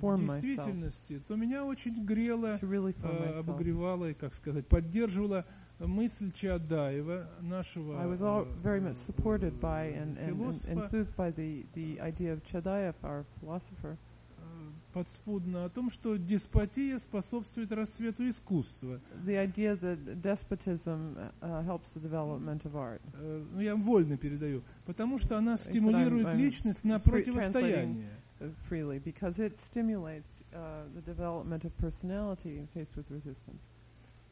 [0.00, 0.40] form в myself.
[0.40, 5.44] действительности, то меня очень грело, really э, myself, обогревала и, как сказать, поддерживала
[5.86, 11.16] мысль Чадаева, нашего I was all э, very much supported by and, and, and enthused
[11.16, 13.96] by the, the idea of Chadayev, our philosopher,
[14.38, 14.42] э,
[14.92, 19.00] подспудно о том, что деспотия способствует расцвету искусства.
[19.24, 23.00] the idea that despotism uh, helps the development of art.
[23.14, 24.62] Э, Ну, я вольно передаю.
[24.86, 28.08] Потому что она стимулирует I'm- I'm личность на противостояние.
[28.40, 33.68] uh, freely because it stimulates uh, the development of personality faced with resistance.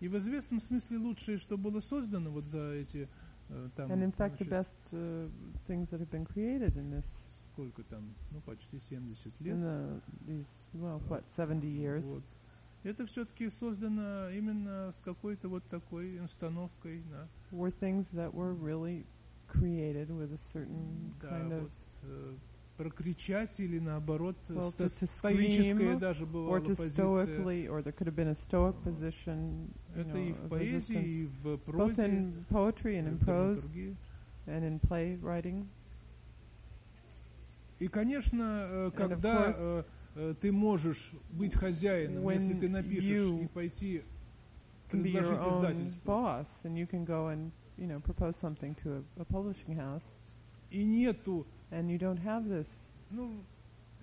[0.01, 3.09] И в известном смысле лучшее, что было создано вот за эти
[3.49, 5.31] э, там, and in fact, the значит, best uh,
[5.67, 9.55] things that have been created in this, сколько там, ну почти 70 лет.
[9.57, 12.23] in the, these, well, what, 70 years, Вот.
[12.85, 19.05] Это все-таки создано именно с какой-то вот такой инстановкой, да, were things that were really
[19.49, 21.71] created with a certain да, kind of вот,
[22.05, 22.35] э,
[22.77, 26.93] прокричать или наоборот Well, сто- to- to стоическая scream даже бывала or to позиция.
[27.27, 30.50] stoically, or there could have been a stoic position, you Это know, и в of
[30.50, 33.96] поэзии, resistance, и в both прозе, in poetry and и in в prose драматургии.
[34.48, 35.68] and in playwriting.
[37.80, 39.84] И, конечно, э, of когда course, э,
[40.16, 44.04] э, ты можешь быть хозяином, when если ты напишешь you и пойти
[44.92, 48.36] can be your предложить own издательству, boss, and you can go and you know propose
[48.36, 50.16] something to a, a publishing house,
[50.72, 52.90] и нету, and you don't have this.
[53.12, 53.32] ну,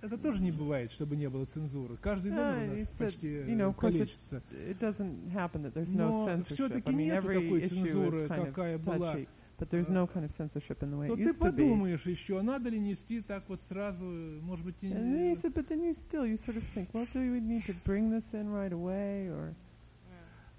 [0.02, 1.96] это тоже не бывает, чтобы не было цензуры.
[1.96, 4.42] Каждый номер у нас почти э, you know, of course it- калечится.
[4.52, 6.54] It doesn't happen that there's no Но censorship.
[6.54, 9.12] все-таки I mean, нету every такой issue цензуры, is kind какая of была.
[9.14, 9.28] touchy,
[9.58, 11.50] but there's no kind of censorship in the way it used to be.
[11.50, 14.04] подумаешь еще, надо ли нести так вот сразу,
[14.42, 16.88] может быть, и And then he said, but then you still, you sort of think,
[16.92, 19.54] well, do we need to bring this in right away, or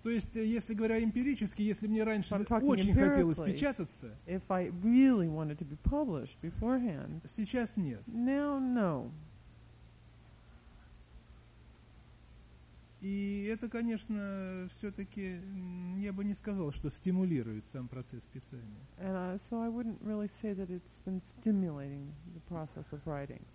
[0.03, 5.27] То есть, э, если говоря эмпирически, если мне раньше очень хотелось печататься, if I really
[5.27, 7.21] wanted to be published beforehand?
[7.27, 7.99] сейчас нет.
[8.07, 9.11] Now, no.
[13.07, 15.39] И это, конечно, все-таки
[15.97, 18.85] я бы не сказал, что стимулирует сам процесс писания.
[18.97, 23.45] And uh, so I wouldn't really say that it's been stimulating the process of writing.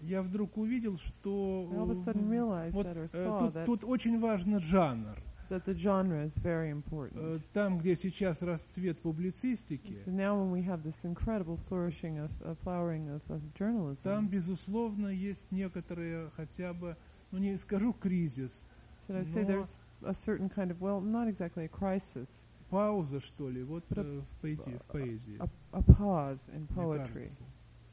[0.00, 3.08] Я вдруг увидел, что вот, э,
[3.40, 5.18] тут, тут очень важен жанр.
[5.48, 7.42] that the genre is very Э, important.
[7.52, 12.58] Там, где сейчас расцвет публицистики, So now when we have this incredible flourishing of, of
[12.58, 16.96] flowering of, of journalism, там, безусловно, есть некоторые хотя бы,
[17.30, 18.64] ну не скажу кризис,
[19.06, 23.20] should I say но- there's a certain kind of, well, not exactly a crisis, пауза,
[23.20, 24.78] что ли, вот a- э, в поэзии.
[24.78, 27.42] В поэзии a, a pause in мне poetry, кажется.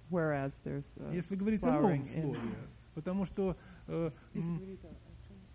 [0.09, 2.57] whereas there's a, Если говорить о новом flowering in- слове,
[2.93, 3.55] потому что
[3.87, 4.61] э, м,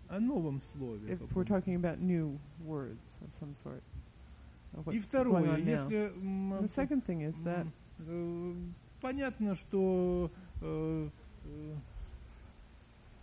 [0.09, 1.07] о новом слове.
[1.13, 1.35] if каком-то.
[1.35, 3.81] we're talking about new words of some sort.
[4.73, 5.67] of И what's going второе, on now.
[5.67, 7.65] если м, And the second thing is that
[7.99, 10.29] м, э, понятно, что
[10.61, 11.09] э,
[11.45, 11.75] э,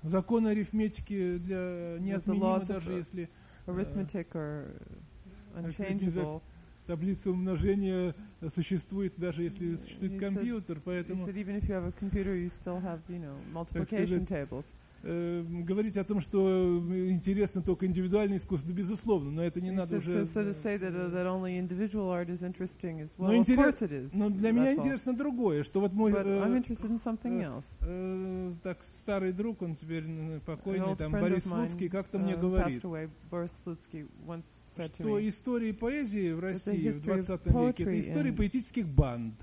[0.03, 3.29] законы арифметики для неотменимы, даже если
[3.67, 4.67] arithmetic are
[5.55, 6.41] Как unchangeable.
[6.87, 8.15] таблица умножения
[8.55, 12.81] существует, даже если существует компьютер, поэтому said even if you have a computer, you still
[12.81, 14.73] have, you know, multiplication tables.
[15.03, 16.47] Э, говорить о том, что
[16.91, 20.13] э, интересно только индивидуальное искусство, безусловно, но это не надо уже...
[23.19, 23.57] Но интерес-.
[24.15, 26.43] Но для меня интересно другое, что вот мой э, э,
[27.83, 32.81] э, так старый друг, он теперь э, покойный, там friend Борис Слуцкий, как-то мне говорит,
[34.95, 39.35] что история поэзии в России в history of 20 веке это история поэтических банд.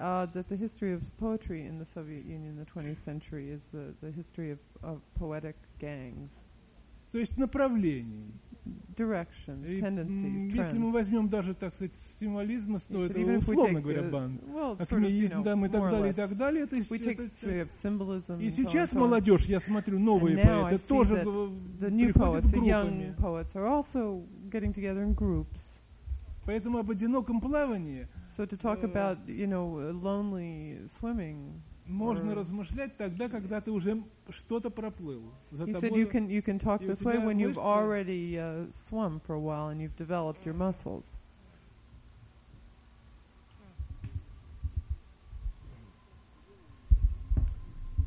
[0.00, 3.68] uh, that the history of poetry in the Soviet Union in the 20th century is
[3.72, 6.44] the, the history of, of poetic gangs,
[7.12, 8.32] То есть направлений.
[8.96, 10.92] directions, И, м, tendencies, если мы trends.
[10.92, 14.00] возьмем даже, так сказать, символизм, He то said это even if we условно take, говоря
[14.02, 14.42] uh, банд.
[14.48, 16.16] well, it's sort of, you Акмеизм know, там и так more or далее, и less.
[16.16, 16.64] так далее.
[16.64, 19.00] Это, We take это- sort of symbolism и and so on сейчас and so on.
[19.00, 22.44] молодежь, я смотрю, новые And now I поэты see тоже that г- The new приходят
[22.44, 23.14] poets, the группами.
[26.45, 32.31] Поэтому об одиноком плавании So to talk Uh, about, you know, uh, lonely swimming, можно
[32.31, 35.21] Or- размышлять тогда, когда ты уже что-то проплыл.
[35.51, 38.71] За he said тобой you can you can talk this way when you've already uh,
[38.71, 41.19] swum for a while and you've developed your muscles.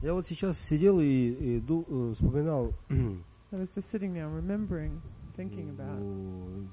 [0.02, 5.00] Я вот сейчас сидел и, и ду- э, вспоминал I was just sitting now, remembering,
[5.36, 6.66] thinking about э,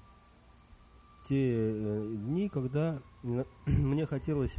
[1.31, 4.53] те э, дни, когда м, мне хотелось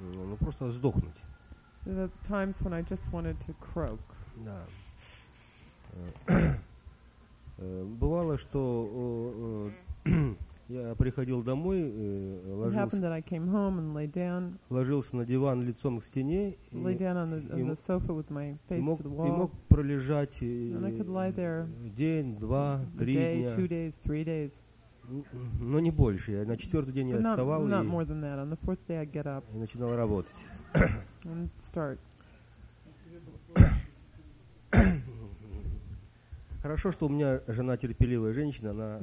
[0.00, 1.14] э, ну, просто сдохнуть.
[1.86, 4.00] the times when I just wanted to croak.
[4.44, 4.64] Да.
[6.26, 6.26] Э,
[7.58, 9.70] э, Бывало, что
[10.04, 10.34] э, э,
[10.70, 12.74] я приходил домой, э, ложился,
[14.70, 16.76] ложился на диван лицом к стене и,
[18.80, 20.70] мог, и мог пролежать э,
[21.96, 23.50] день, два, три дня,
[25.60, 26.32] но не больше.
[26.32, 28.38] Я на четвертый день я but not, отставал not и, more than that.
[28.38, 30.34] On the fourth day, I'd get up и начинал работать.
[31.24, 31.98] and start.
[36.62, 38.98] Хорошо, что у меня жена терпеливая женщина, она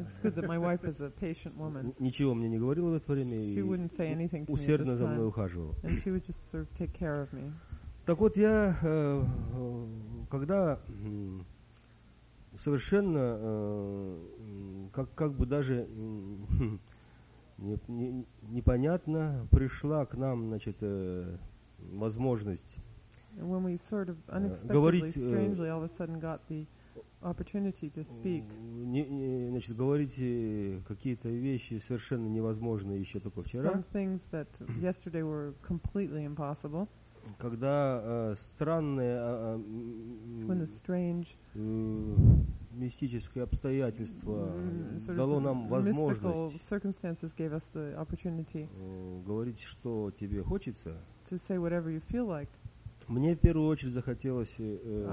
[2.00, 5.76] ничего мне не говорила в это время She и усердно за мной ухаживала.
[8.06, 9.24] Так вот, я, э,
[9.54, 9.86] э,
[10.32, 10.80] когда
[12.64, 14.18] совершенно э,
[14.94, 15.88] как, как бы даже
[17.58, 21.38] не- не- непонятно пришла к нам значит, э,
[21.94, 22.78] возможность
[23.78, 25.22] sort of unexpectedly, говорить, э,
[28.86, 33.72] не- не- значит, говорить э, какие-то вещи совершенно невозможные еще только вчера,
[37.38, 39.58] когда э, странное
[40.66, 42.16] strange, э,
[42.74, 46.22] мистическое обстоятельство mm, дало нам возможность
[48.80, 50.96] э, говорить, что тебе хочется.
[51.30, 52.50] to say whatever you feel like.
[53.08, 55.06] Мне в первую очередь захотелось э,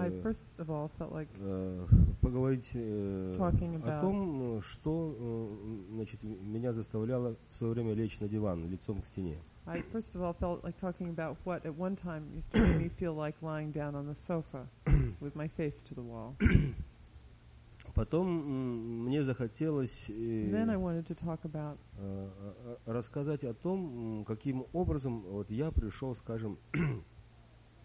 [0.59, 1.87] all like э,
[2.21, 8.29] поговорить э, о том, э, что э, значит, меня заставляло в свое время лечь на
[8.29, 9.39] диван лицом к стене.
[9.68, 12.78] I first of all felt like talking about what at one time used to make
[12.78, 14.68] me feel like lying down on the sofa
[15.22, 16.36] with my face to the wall.
[17.96, 22.30] Потом м, мне захотелось э, Then I wanted to talk about э,
[22.66, 26.58] э, рассказать о том, м, каким образом вот я пришел, скажем,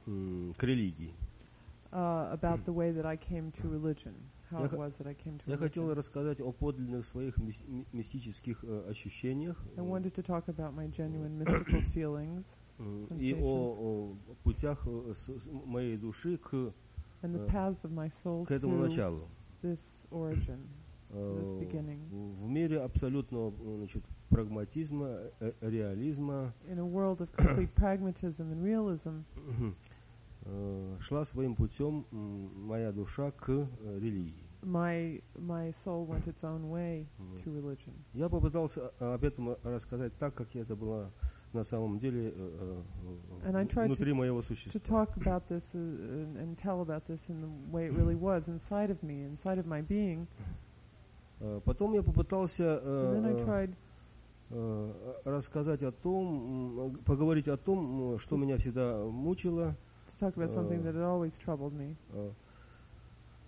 [0.06, 1.12] м, к религии.
[1.92, 4.31] uh, about the way that I came to religion, how
[5.47, 10.45] Я хотел рассказать о подлинных своих мис- ми- мистических э, ощущениях I wanted to talk
[10.47, 15.13] about my genuine mystical feelings м, и о, путях э,
[15.65, 16.73] моей души к,
[18.51, 19.27] этому началу.
[21.09, 21.35] Э.
[22.11, 25.07] В мире абсолютного значит, прагматизма,
[25.39, 29.23] э, реализма In a world of complete pragmatism and realism,
[30.45, 34.42] э, шла своим путем моя душа к э, религии.
[34.65, 37.06] My my soul went its own way
[37.44, 37.94] to religion.
[38.14, 41.11] Я попытался а, об этом рассказать так, как это было
[41.53, 42.81] на самом деле э,
[43.44, 44.80] э, And I tried внутри моего To существа.
[44.81, 48.90] talk about this uh, and, tell about this in the way it really was inside
[48.90, 50.27] of me, inside of my being.
[51.40, 53.68] Э, Потом я попытался э, э,
[54.49, 54.94] э,
[55.26, 59.76] рассказать о том, поговорить о том, что меня всегда мучило,
[60.07, 61.95] to talk about something Uh, that had always troubled me.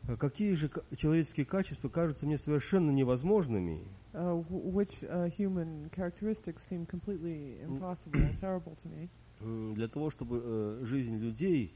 [0.07, 3.80] Э, какие же человеческие качества кажутся мне совершенно невозможными,
[4.14, 9.10] Uh, wh- which uh, human characteristics seem completely impossible and terrible to me.
[9.76, 11.73] для того, чтобы э, жизнь людей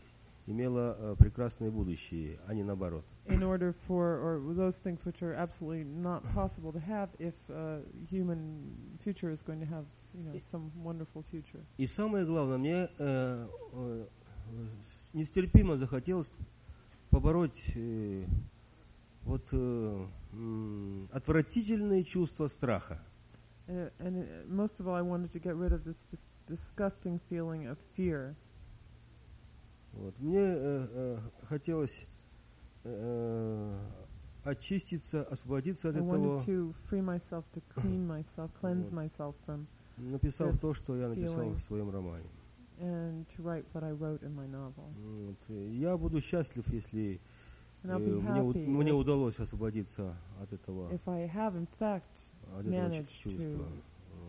[0.48, 3.04] имела э, прекрасное будущее, а не наоборот.
[3.28, 7.80] in order for, or those things which are absolutely not possible to have if uh,
[8.10, 8.72] human
[9.04, 9.86] future is going to have,
[10.16, 11.60] you know, some wonderful future.
[11.78, 14.06] И самое главное, мне э, э,
[15.14, 16.32] нестерпимо захотелось
[17.10, 18.26] побороть э,
[19.26, 20.06] вот э,
[21.12, 23.00] отвратительные чувства страха.
[23.68, 27.20] Uh, and uh, most of all, I wanted to get rid of this dis- disgusting
[27.30, 28.36] feeling of fear.
[29.94, 30.14] Вот.
[30.20, 31.18] Мне э, э,
[31.48, 32.06] хотелось
[32.84, 33.78] э,
[34.44, 38.94] очиститься, освободиться от I этого, to free myself, to clean myself, cleanse Вот.
[38.94, 39.66] myself from,
[39.98, 41.56] написав то, что я написал feeling.
[41.56, 42.26] в своем романе.
[42.80, 44.86] And to write what I wrote in my novel.
[44.98, 45.38] Вот.
[45.50, 47.20] И Я буду счастлив, если
[47.84, 51.56] And I'll э, be мне, happy мне if, удалось освободиться от этого, if I have,
[51.56, 52.04] in fact,
[52.58, 53.66] от этого чу- managed to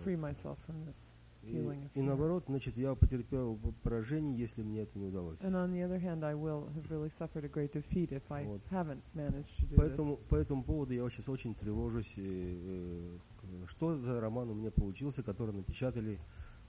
[0.04, 1.12] free myself from this
[1.42, 2.04] И, feeling of и fear.
[2.04, 5.38] наоборот, значит, я потерпел поражение, если мне это не удалось.
[5.40, 8.44] And on the other hand, I will have really suffered a great defeat if I
[8.44, 8.60] Вот.
[8.70, 10.28] haven't managed to do Поэтому this.
[10.28, 15.22] по этому поводу я сейчас очень тревожусь, э, э, что за роман у меня получился,
[15.22, 16.18] который напечатали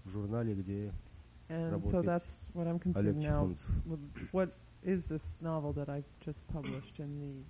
[0.06, 0.92] в журнале, где
[1.51, 3.47] And so работает that's what I'm Олег concerned now.
[3.47, 3.87] Чехунцев.
[3.87, 4.01] with
[4.33, 4.51] What
[4.83, 7.45] is this novel that I've just published in the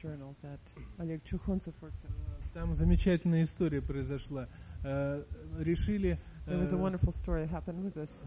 [0.00, 0.60] journal that
[1.00, 2.10] Oleg Chukhuntsov works in?
[2.54, 4.48] Там замечательная история произошла.
[4.84, 5.22] Э,
[5.58, 8.24] решили There was a э, wonderful story that happened with this.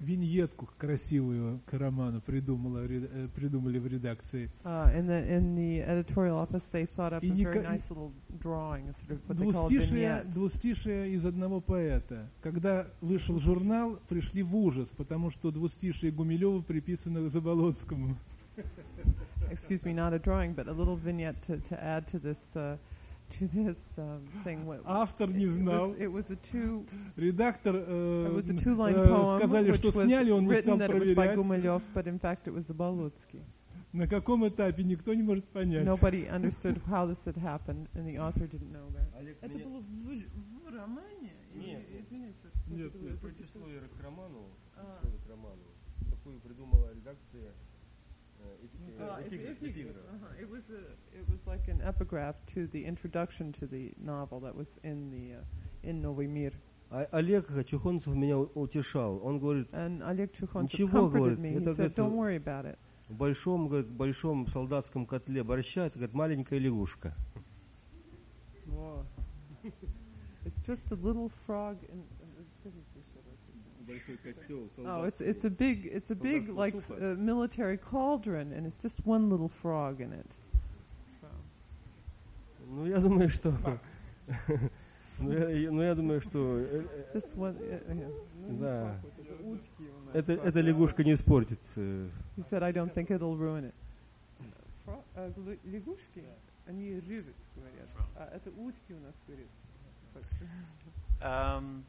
[0.00, 4.50] виньетку красивую к роману придумала, э, придумали в редакции.
[4.64, 8.88] Uh, in the in the editorial office, they thought up a very nice little drawing,
[8.88, 12.28] a sort of what Двустишие, двустишие из одного поэта.
[12.42, 18.16] Когда вышел журнал, пришли в ужас, потому что двустишие Гумилева приписано Заболоцкому.
[19.50, 22.76] Excuse me, not a drawing, but a little vignette to, to add to this uh,
[23.38, 24.66] to this um, thing.
[24.66, 25.90] What, Автор не it, знал.
[25.90, 26.84] was, it was a two
[27.16, 30.76] Редактор It was a н- two-line poem сказали, which что was сняли, он не стал
[30.76, 31.82] written that it was by проверять.
[31.94, 33.42] But in fact it was Zabalutsky.
[33.92, 35.84] На каком этапе никто не может понять.
[35.84, 39.06] Nobody understood how this had happened, and the author didn't know that.
[39.18, 41.32] Олег, Это было в, в романе?
[41.54, 42.36] Нет, извините,
[42.68, 44.46] Нет, это нет, предисловие к роману,
[44.76, 45.00] А.
[45.02, 45.66] к роману,
[46.08, 47.52] такую придумала редакция
[48.38, 50.40] э, эпи- э, uh-huh.
[50.40, 50.80] It was a,
[51.19, 55.35] it was like an epigraph to the introduction to the novel that was in the
[55.37, 55.43] uh,
[55.83, 56.53] in Новый мир.
[56.91, 59.19] А Олег Чухонцев меня у- утешал.
[59.25, 61.51] Он говорит, And Oleg Chukhontsov Ничего, comforted говорит, me.
[61.53, 62.77] He это, said, это- "Don't worry about it."
[63.09, 67.13] в большом, говорит, большом солдатском котле борща, это говорит, маленькая лягушка.
[70.45, 71.77] It's just a little frog.
[71.89, 72.03] In,
[73.87, 76.99] Большой котел oh, it's it's a big it's a big Солдатского like s- супа.
[77.01, 80.25] uh, military cauldron, and it's just one little frog in it.
[82.70, 83.52] Ну, я думаю, что...
[85.18, 86.58] ну, я, ну, я думаю, что...
[86.58, 87.56] э, э, uh,
[87.88, 88.60] yeah.
[88.60, 89.00] Да.
[90.14, 91.58] Это, эта лягушка не испортит.
[91.76, 93.74] э, He said, "I don't think it'll ruin it."
[95.14, 95.32] Э,
[95.64, 96.22] Лягушки,
[96.66, 97.88] они ревят, говорят.
[98.16, 99.48] А это утки у нас говорят.
[101.22, 101.84] Um,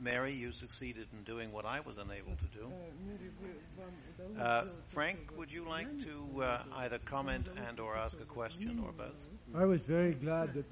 [0.00, 2.70] Mary, you succeeded in doing what I was unable to do.
[4.39, 8.91] Uh, Frank, would you like to uh, either comment and or ask a question or
[8.91, 9.27] both?
[9.55, 10.65] I was very glad that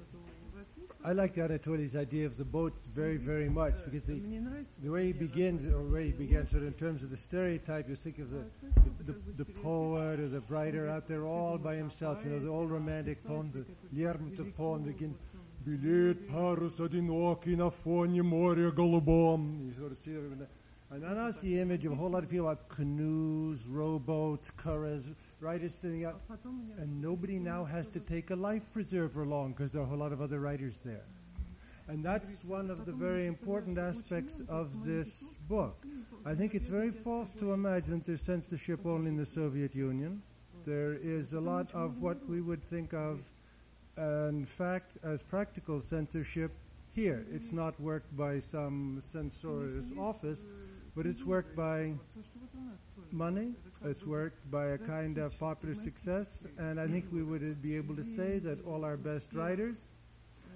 [1.02, 4.82] I like Anatoly's idea of the boats very, very much because the, Мне нравится.
[4.82, 7.88] the way he begins, or way he begins, sort of in terms of the stereotype,
[7.88, 8.44] you think of the,
[9.04, 12.22] the, the, the poet or the writer out there all by himself.
[12.24, 13.64] You know, the old romantic poem, the
[13.98, 15.16] Lermontov poem begins,
[15.64, 19.58] «Белеет парус одинокий на фоне моря голубом».
[19.62, 20.48] You sort of see it.
[20.91, 24.51] and then I see the image of a whole lot of people like canoes, rowboats,
[24.51, 25.03] curras,
[25.39, 26.21] writers standing out.
[26.77, 29.97] And nobody now has to take a life preserver along because there are a whole
[29.97, 31.03] lot of other writers there.
[31.87, 35.77] And that's one of the very important aspects of this book.
[36.25, 40.21] I think it's very false to imagine that there's censorship only in the Soviet Union.
[40.65, 43.21] There is a lot of what we would think of,
[43.97, 46.51] in fact, as practical censorship
[46.95, 47.23] here.
[47.31, 50.39] It's not worked by some censor's office,
[50.95, 51.93] but it's worked by
[53.11, 53.53] money.
[53.83, 57.95] It's worked by a kind of popular success, and I think we would be able
[57.95, 59.77] to say that all our best writers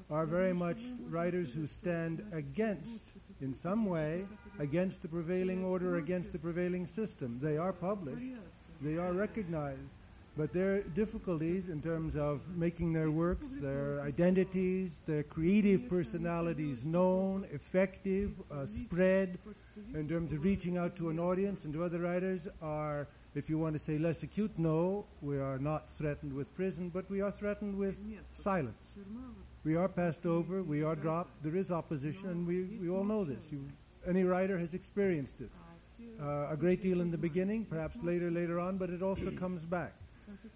[0.10, 0.80] are very much
[1.10, 3.04] writers who stand against,
[3.42, 4.26] in some way,
[4.58, 7.40] against the prevailing order, against the prevailing system.
[7.42, 8.26] They are published,
[8.82, 9.80] they are recognized,
[10.40, 17.46] but their difficulties in terms of making their works, their identities, their creative personalities known,
[17.52, 19.38] effective, uh, spread,
[19.94, 23.06] in terms of reaching out to an audience and to other writers are,
[23.36, 27.10] if you want to say less acute, no, we are not threatened with prison, but
[27.10, 27.98] we are threatened with
[28.32, 28.96] silence.
[29.66, 33.26] We are passed over, we are dropped, there is opposition, and we, we all know
[33.26, 33.52] this.
[33.52, 33.68] You,
[34.08, 35.50] any writer has experienced it.
[36.18, 39.66] Uh, a great deal in the beginning, perhaps later, later on, but it also comes
[39.66, 39.99] back.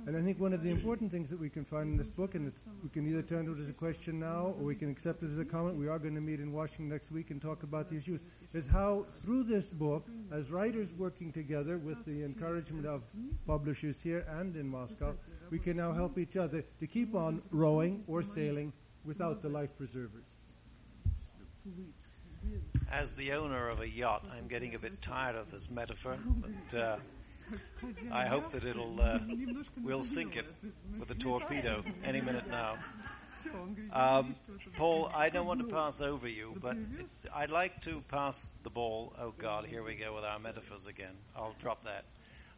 [0.05, 2.35] And I think one of the important things that we can find in this book,
[2.35, 2.51] and
[2.83, 5.39] we can either turn it as a question now or we can accept it as
[5.39, 5.77] a comment.
[5.77, 8.21] We are going to meet in Washington next week and talk about the issues.
[8.53, 13.03] Is how through this book, as writers working together with the encouragement of
[13.47, 15.15] publishers here and in Moscow,
[15.49, 18.73] we can now help each other to keep on rowing or sailing
[19.05, 20.25] without the life preservers.
[22.91, 26.77] As the owner of a yacht, I'm getting a bit tired of this metaphor, but
[26.77, 26.97] uh,
[28.11, 29.19] I hope that it'll uh,
[29.83, 30.45] we'll sink it
[30.99, 32.77] with a torpedo any minute now.
[33.91, 34.35] Um,
[34.77, 36.77] Paul, I don't want to pass over you, but
[37.35, 39.13] I'd like to pass the ball.
[39.19, 41.15] Oh God, here we go with our metaphors again.
[41.35, 42.05] I'll drop that.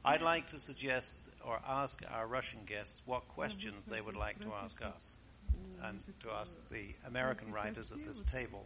[0.03, 4.49] I'd like to suggest or ask our Russian guests what questions they would like to
[4.63, 5.15] ask us
[5.84, 8.65] and to ask the American writers at this table.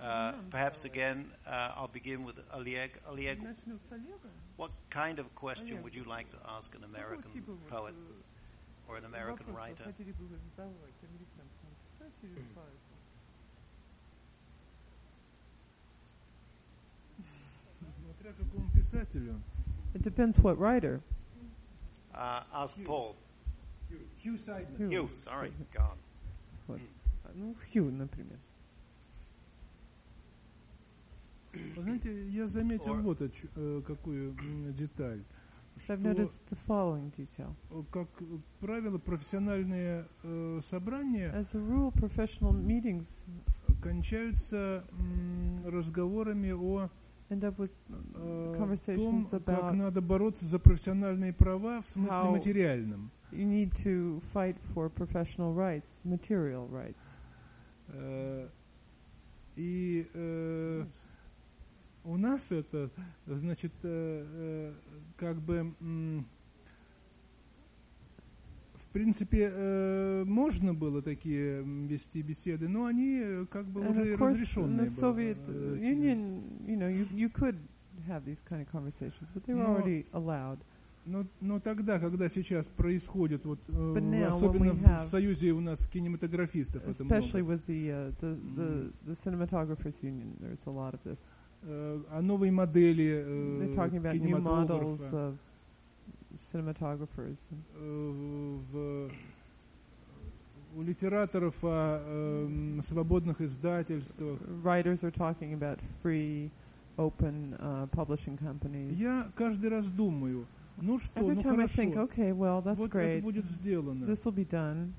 [0.00, 2.98] Uh, perhaps again, uh, I'll begin with Oleg.
[3.08, 3.40] Oleg,
[4.57, 7.95] what kind of question would you like to ask an American poet
[8.87, 9.85] or an American writer?
[18.23, 19.35] Смотря какому писателю.
[19.93, 21.01] It depends what writer.
[22.13, 23.15] Uh, ask Paul.
[24.17, 24.77] Hugh Seidman.
[24.77, 24.91] Hugh.
[24.91, 25.97] You, sorry, God.
[27.35, 28.37] Ну, Хью, например.
[31.76, 34.34] Вы знаете, я заметил Or- вот э, какую
[34.76, 35.22] деталь.
[35.84, 37.54] Что, noticed the following detail.
[37.70, 38.08] э, как
[38.60, 43.06] правило, профессиональные э, собрания As a rule, professional meetings
[43.80, 46.90] кончаются м, разговорами о
[47.30, 47.70] end up with
[48.14, 53.10] э, Conversations том, как about надо бороться за профессиональные права в смысле материальном.
[53.30, 57.16] you need to fight for professional rights, material rights.
[59.56, 60.84] И э,
[62.08, 62.88] у нас это,
[63.26, 64.72] значит, э, э,
[65.18, 66.24] как бы, м,
[68.76, 74.16] в принципе, э, можно было такие вести беседы, но они э, как бы And уже
[74.16, 74.86] разрешенные.
[74.86, 77.56] the Soviet были, э, те- Union, you know, you, you could
[78.08, 80.58] have these kind of conversations, but they were Но- already allowed.
[81.04, 86.86] Но, но тогда, когда сейчас происходит, вот, э, now, особенно в- Союзе у нас кинематографистов
[86.86, 91.30] это много, with the, uh, the, the, the cinematographers union, there's a lot of this.
[91.62, 95.34] Э, а новые модели э, кинематографа,
[97.74, 99.10] э, в-
[100.76, 104.38] у литераторов о эм, свободных издательствах.
[104.62, 106.50] Writers are talking about free,
[106.96, 108.94] open uh, publishing companies.
[108.94, 110.46] Я каждый раз думаю,
[110.80, 113.18] ну что, Every ну time I хорошо, think, okay, well, that's вот great.
[113.18, 114.04] это будет сделано.
[114.04, 114.92] This will be done.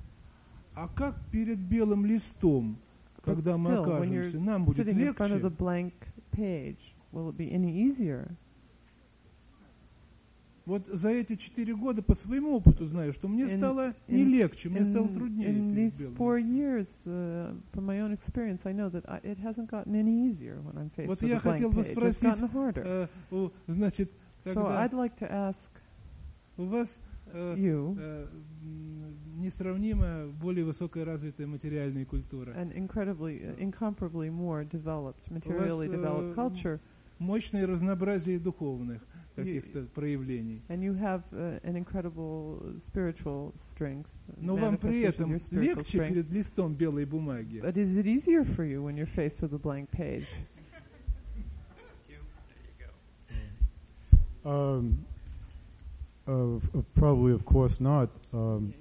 [0.76, 2.78] А как перед белым листом,
[3.18, 5.52] But когда мы still, you're окажемся, нам будет легче?
[6.32, 8.30] Page, will it be any easier?
[10.66, 14.30] Вот за эти четыре года по своему опыту знаю, что мне In- стало не in-
[14.30, 18.74] легче, мне стало In, труднее in these four years, uh, from my own experience, I
[18.74, 21.40] know that I, it hasn't gotten any easier when I'm faced Вот with я a
[21.40, 22.38] хотел бы спросить.
[22.76, 24.12] Э, у- значит,
[24.46, 25.72] so когда I'd like to ask
[26.58, 27.02] у вас
[27.34, 28.28] э, you, э,
[28.62, 28.99] м,
[29.40, 36.36] несравнимо более высокая развитая материальная культура, an incredibly, uh, incomparably more developed, materially uh, developed
[36.36, 36.80] culture,
[37.20, 39.02] мощное разнообразие духовных
[39.36, 40.62] каких-то проявлений.
[40.70, 46.10] and you have uh, an incredible spiritual strength, Но вам при этом легче strength.
[46.14, 47.60] перед листом белой бумаги.
[47.62, 50.28] But is it easier for you when you're faced with a blank page?
[54.46, 55.06] Um,
[56.26, 56.64] of
[56.96, 58.10] probably, of course not.
[58.34, 58.74] Um,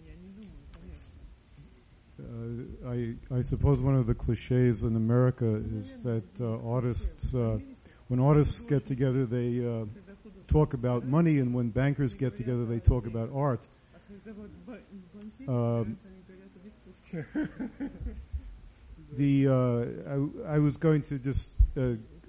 [2.21, 7.59] uh, I, I suppose one of the cliches in America is that uh, artists, uh,
[8.09, 9.85] when artists get together, they uh,
[10.49, 13.67] talk about money, and when bankers get together, they talk about art.
[15.47, 15.97] Um,
[19.13, 21.51] the uh, I, I was going to just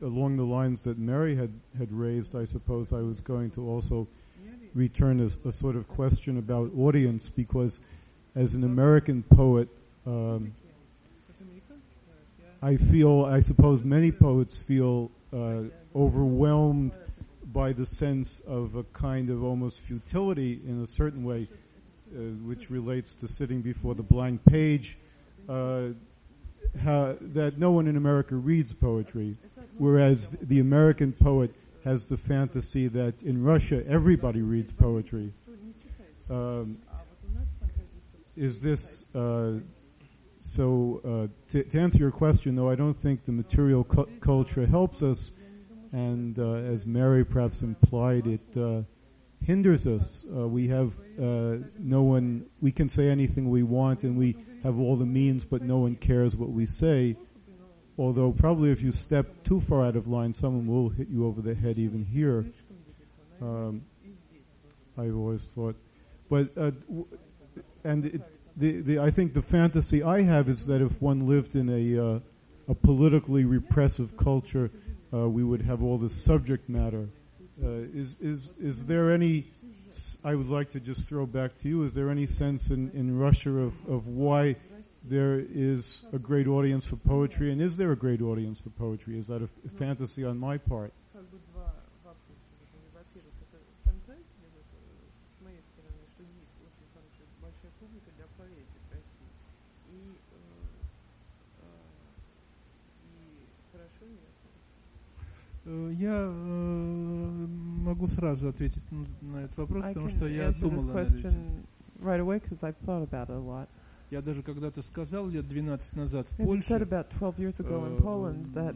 [0.02, 2.36] along the lines that Mary had, had raised.
[2.36, 4.07] I suppose I was going to also
[4.74, 7.80] return a, a sort of question about audience because,
[8.36, 9.68] as an American poet,
[10.10, 10.53] um,
[12.61, 15.64] I feel I suppose many poets feel uh,
[15.95, 16.98] overwhelmed
[17.45, 21.48] by the sense of a kind of almost futility in a certain way,
[22.15, 24.98] uh, which relates to sitting before the blank page.
[25.48, 25.90] Uh,
[26.84, 29.36] how, that no one in America reads poetry,
[29.77, 31.52] whereas the American poet
[31.84, 35.31] has the fantasy that in Russia everybody reads poetry.
[36.30, 36.76] Um,
[38.38, 39.60] is this uh,
[40.40, 41.02] so?
[41.03, 45.02] Uh, to, to answer your question, though, I don't think the material cu- culture helps
[45.02, 45.32] us,
[45.91, 48.84] and uh, as Mary perhaps implied, it uh,
[49.45, 50.26] hinders us.
[50.26, 52.45] Uh, we have uh, no one.
[52.61, 55.95] We can say anything we want, and we have all the means, but no one
[55.95, 57.16] cares what we say.
[57.98, 61.41] Although probably if you step too far out of line, someone will hit you over
[61.41, 62.45] the head even here.
[63.41, 63.82] Um,
[64.98, 65.76] I've always thought,
[66.30, 66.72] but uh,
[67.84, 68.22] and it,
[68.60, 72.15] the, the I think the fantasy I have is that if one lived in a
[72.15, 72.19] uh,
[72.68, 74.69] a politically repressive culture,
[75.14, 77.07] uh, we would have all this subject matter.
[77.64, 79.45] Uh, is is is there any?
[80.23, 81.84] I would like to just throw back to you.
[81.84, 84.56] Is there any sense in, in Russia of, of why
[85.03, 89.18] there is a great audience for poetry, and is there a great audience for poetry?
[89.18, 90.94] Is that a, f- fantasy on my part?
[105.70, 107.48] Я э,
[107.82, 108.84] могу сразу ответить
[109.22, 111.34] на этот вопрос, I потому что я думал question
[112.02, 113.68] right away I've thought about it a lot.
[114.10, 117.86] Я даже когда-то сказал лет 12 назад в was said Польше, about 12 years ago
[117.86, 118.76] in э, Poland that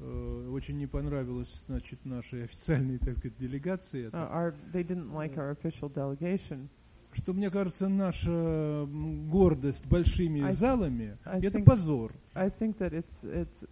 [0.00, 5.36] э, очень не понравилось, значит, нашей официальной, так сказать, делегации, uh, our they didn't like
[5.36, 6.66] our official delegation.
[7.12, 8.86] что, мне кажется, наша
[9.30, 13.64] гордость большими I- залами это think- позор I think that it's it's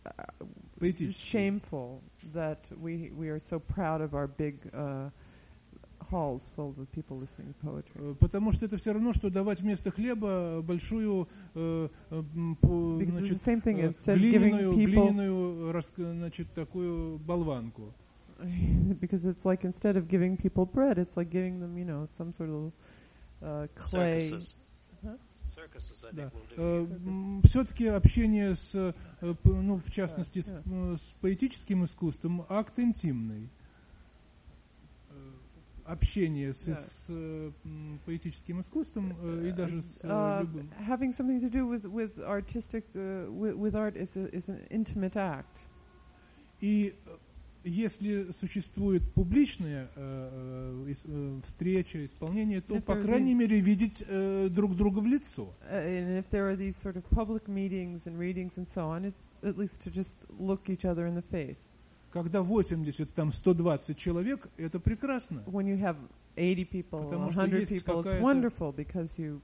[0.73, 1.21] uh, поэтический.
[1.29, 2.01] shameful
[2.33, 5.09] that we we are so proud of our big uh,
[6.11, 8.01] halls filled with people listening to poetry.
[8.01, 12.97] Э, Потому что это все равно, что давать вместо хлеба большую, э, э, м, по-
[12.99, 15.91] Because it's значит, the same thing э, as instead of giving глиняную, people глиняную, рас-
[15.95, 17.93] значит, такую болванку.
[19.01, 22.31] because it's like instead of giving people bread, it's like giving them you know some
[22.33, 22.71] sort of
[23.43, 24.17] uh, clay.
[24.19, 24.55] Circuses.
[26.12, 26.30] Да.
[26.56, 27.42] will do.
[27.46, 28.92] Все-таки общение с, э,
[29.44, 33.48] ну, в частности, с, э, с поэтическим искусством, акт интимный.
[35.10, 35.14] Э,
[35.86, 37.50] Общение с, с, э,
[38.06, 40.70] поэтическим искусством э, и даже с э, Uh, любым.
[40.88, 44.60] having something to do with with artistic uh, with, with art is a, is an
[44.70, 45.58] intimate act.
[46.60, 47.16] И э,
[47.64, 54.48] если существует публичная э, э, э, встреча, исполнение, то, по крайней is- мере, видеть э,
[54.50, 55.52] друг друга в лицо.
[55.70, 56.14] Uh,
[56.56, 57.02] these sort of
[57.48, 61.14] meetings and readings and so on, it's at least to just look each other in
[61.14, 61.74] the face.
[62.12, 65.42] Когда 80, там 120 человек, это прекрасно.
[65.46, 65.96] When you have
[66.36, 69.40] 80 people, Потому что 100 есть people, it's какая-то- wonderful because you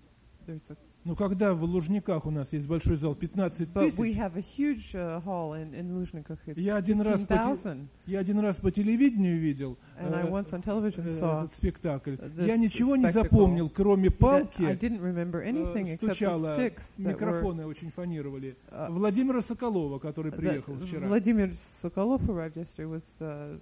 [0.47, 4.19] there's a Но когда в Лужниках у нас есть большой зал 15 but we тысяч,
[4.19, 6.37] have a huge uh, hall in in Luzhnikov.
[6.47, 7.89] It's Я один раз по те- 15,000.
[8.07, 11.55] я один раз по телевидению видел And I э, once on television э, saw этот
[11.55, 12.17] спектакль.
[12.17, 14.63] this Я ничего не spectacle запомнил, кроме that I палки.
[14.79, 18.57] didn't remember anything э, except the стучало, sticks that were микрофоны очень фонировали.
[18.71, 21.07] uh, Владимира Соколова, который that приехал вчера.
[21.09, 23.59] Vladimir Sokolov arrived yesterday was uh,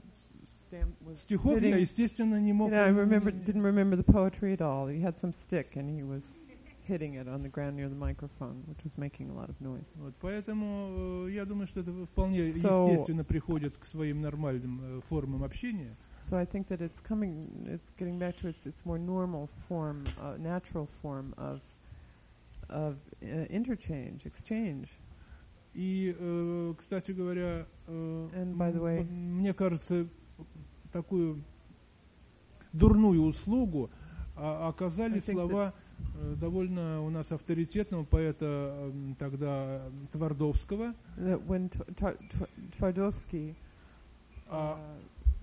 [0.68, 2.70] stamp was Стихов я, естественно, не мог...
[2.70, 4.88] You know, I remember didn't remember the poetry at all.
[4.88, 6.24] He had some stick and he was
[6.88, 9.86] hitting it on the ground near the microphone, which was making a lot of noise.
[9.96, 15.00] Вот, поэтому э, я думаю, что это вполне So- естественно приходит к своим нормальным э,
[15.08, 15.94] формам общения.
[16.22, 20.04] So I think that it's coming, it's getting back to its its more normal form,
[20.20, 21.60] uh, natural form of
[22.70, 24.88] of uh, interchange, exchange.
[25.74, 30.06] И, э, кстати говоря, э, And by the way- м- мне кажется,
[30.92, 31.40] такую
[32.72, 33.90] дурную услугу
[34.36, 35.87] а, оказали слова э,
[36.40, 40.94] довольно у нас авторитетного поэта тогда м, Твардовского.
[41.16, 43.54] That when uh,
[44.50, 44.78] А,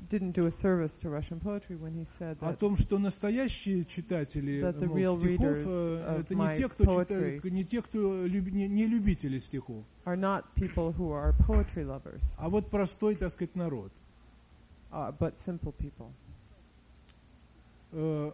[0.10, 3.86] didn't do a service to Russian poetry when he said о that том, что настоящие
[3.86, 8.86] читатели мол, стихов э, это не те, кто читает, не те, кто люб- не, не
[8.88, 12.36] любители стихов, are not people who are poetry lovers.
[12.38, 13.92] а вот простой, так сказать, народ.
[14.92, 16.12] uh, but simple people.
[17.94, 18.32] Э,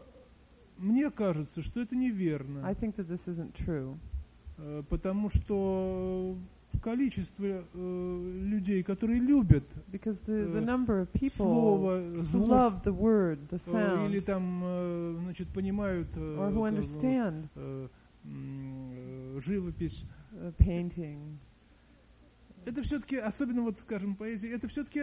[0.77, 2.65] Мне кажется, что это неверно.
[2.65, 3.97] I think that this isn't true.
[4.57, 6.35] Э, Потому что
[6.81, 12.93] количество э, людей, которые любят because the, the number of people слово, звук, love the
[12.97, 17.87] word, the э, или sound, там, э, значит, понимают э, or who э, understand э,
[18.25, 20.03] э, живопись,
[20.57, 21.37] painting,
[22.65, 24.99] это все-таки, особенно вот, скажем, поэзия, это все-таки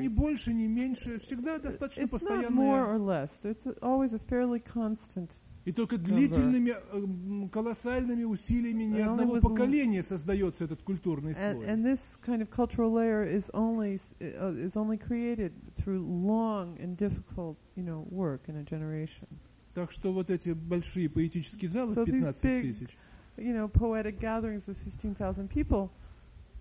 [0.00, 2.84] не больше, не меньше, всегда достаточно it's not more постоянное.
[2.84, 3.44] or less.
[3.44, 5.30] It's always a fairly constant.
[5.66, 11.52] И только длительными, э, колоссальными усилиями ни And одного with- поколения создается этот культурный And,
[11.54, 11.66] слой.
[11.66, 16.96] and this kind of cultural layer is only uh, is only created through long and
[16.96, 19.28] difficult, you know, work in a generation.
[19.74, 22.96] Так что вот эти большие поэтические залы So в these 15 big- тысяч,
[23.36, 25.90] You know, poetic gatherings fifteen thousand people.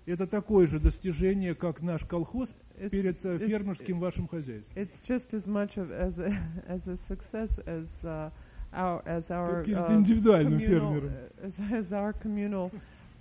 [0.09, 4.73] Это такое же достижение, как наш колхоз It's, перед э, it's- фермерским вашим хозяйством.
[4.75, 6.31] it's just as much of as a
[6.67, 8.29] as a success as uh,
[8.73, 11.11] our as our uh, индивидуальным communal, фермером.
[11.11, 12.71] uh, as, as our communal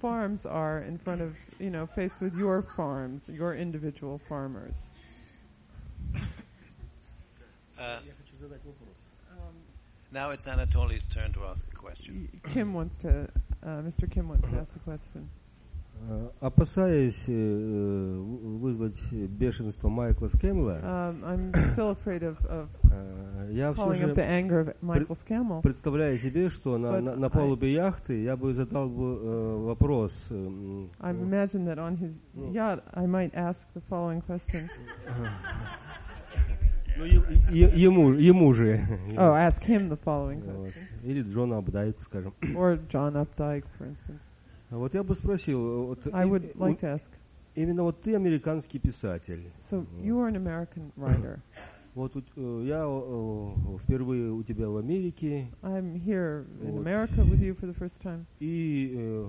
[0.01, 4.91] farms are in front of you know faced with your farms, your individual farmers.
[7.79, 8.01] Uh,
[10.13, 12.29] now it's Anatoly's turn to ask a question.
[12.53, 13.29] Kim wants to,
[13.63, 14.11] uh, Mr.
[14.11, 15.29] Kim wants to ask a question.
[16.07, 18.15] Э, Опасаясь э, э,
[18.61, 21.53] вызвать бешенство Майкла Скэмела, Um,
[22.91, 25.63] э, я все же anger of Michael Scammell.
[25.63, 30.13] представляю себе, что на, на, на I- палубе яхты я бы задал бы э, вопрос.
[30.31, 32.21] э, I ну, imagine that on his
[32.53, 34.69] yacht, I might ask the following question.
[36.97, 38.81] ну, е- е- ему, ему же.
[39.17, 40.73] Oh, ask him the following question.
[41.03, 42.33] Или Джона Абдайк, скажем.
[42.57, 44.28] Or John Updike, for instance.
[44.71, 47.11] Вот я бы спросил, вот, I would like to ask.
[47.55, 49.51] именно вот ты американский писатель.
[49.61, 51.41] So you are an American writer.
[51.95, 56.79] Вот э, я э, впервые у тебя в Америке, I'm here in.
[56.79, 58.25] America with you for the first time.
[58.39, 59.27] и э,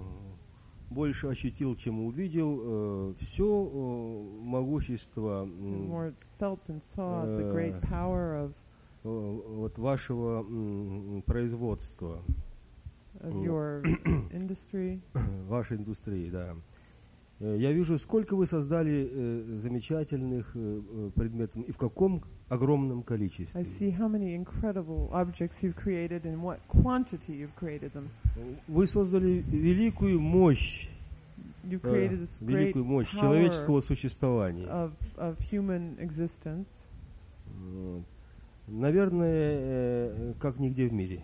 [0.92, 3.70] больше ощутил, чем увидел, все
[4.42, 5.88] могущество э,
[9.04, 10.44] вот вашего
[11.26, 12.22] производства,
[13.22, 13.44] of Mm.
[13.44, 13.82] your
[14.32, 15.00] industry.
[15.48, 16.56] вашей индустрии, да.
[17.42, 23.00] Э, Я вижу, сколько вы создали э, замечательных э, э, предметов и в каком огромном
[23.00, 23.62] I количестве.
[23.62, 28.08] see how many incredible objects you've created and what quantity you've created them.
[28.68, 30.88] Вы создали великую мощь,
[31.64, 34.66] You э, created this great великую мощь power человеческого существования.
[34.68, 36.88] of, of human existence.
[38.68, 41.22] Наверное, э, как нигде в мире.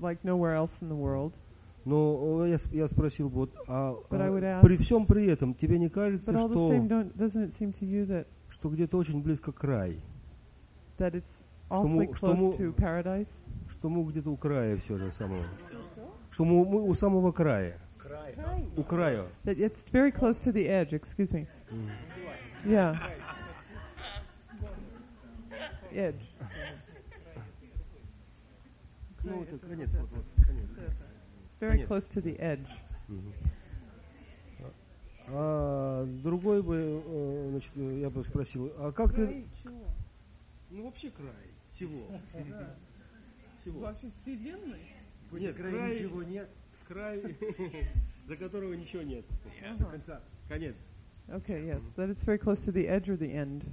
[0.00, 1.34] Like nowhere else in the world.
[1.84, 6.30] Но э, я, я спросил, вот, а, а при всем при этом тебе не кажется,
[6.32, 9.98] что, don't, doesn't it seem to you that, что где-то очень близко край,
[10.98, 13.46] that it's Что мы- awfully что close мы- to paradise?
[13.68, 15.42] что мы где-то у края все же самого,
[16.30, 17.76] что мы, мы у самого края,
[18.76, 19.24] у края.
[19.44, 21.48] That it's very close to the edge, excuse me.
[22.64, 22.96] Yeah.
[25.92, 26.14] Edge.
[29.32, 30.68] Ну, это конец, вот, вот, конец.
[31.44, 32.68] It's very close to the edge.
[35.28, 39.44] А другой бы, э, значит, э, я бы спросил, а как ты...
[40.70, 41.30] Ну, вообще край,
[41.70, 42.06] всего.
[43.60, 43.80] Всего.
[43.80, 44.80] Вообще вселенной?
[45.30, 46.48] Нет, край, ничего нет.
[46.88, 47.22] Край,
[48.28, 49.24] за которого ничего нет.
[49.90, 50.20] Конца.
[50.48, 50.74] Конец.
[51.28, 53.64] Okay, yes, that it's very close to the edge or the end.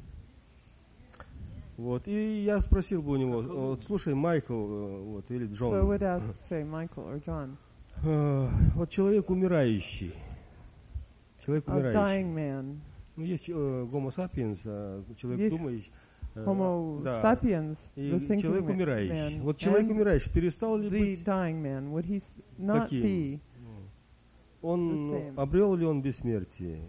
[1.79, 5.81] Вот, и я спросил бы у него, вот, слушай, Майкл, э, вот, или So I
[5.83, 7.55] would Джон, ask, say, Michael or John,
[8.03, 10.13] э, вот человек умирающий,
[11.45, 11.99] человек a умирающий.
[11.99, 12.79] dying man,
[13.15, 15.91] Ну, есть э, Homo sapiens, э, человек Есть думающий.
[16.35, 17.21] Homo да.
[17.21, 19.37] sapiens, И the thinking человек умирающий.
[19.37, 22.21] man, Вот человек and умирающий перестал ли the быть, dying man, would he
[22.57, 23.03] not Каким?
[23.03, 23.39] be?
[24.61, 25.33] он the same.
[25.41, 26.81] обрел ли он бессмертие?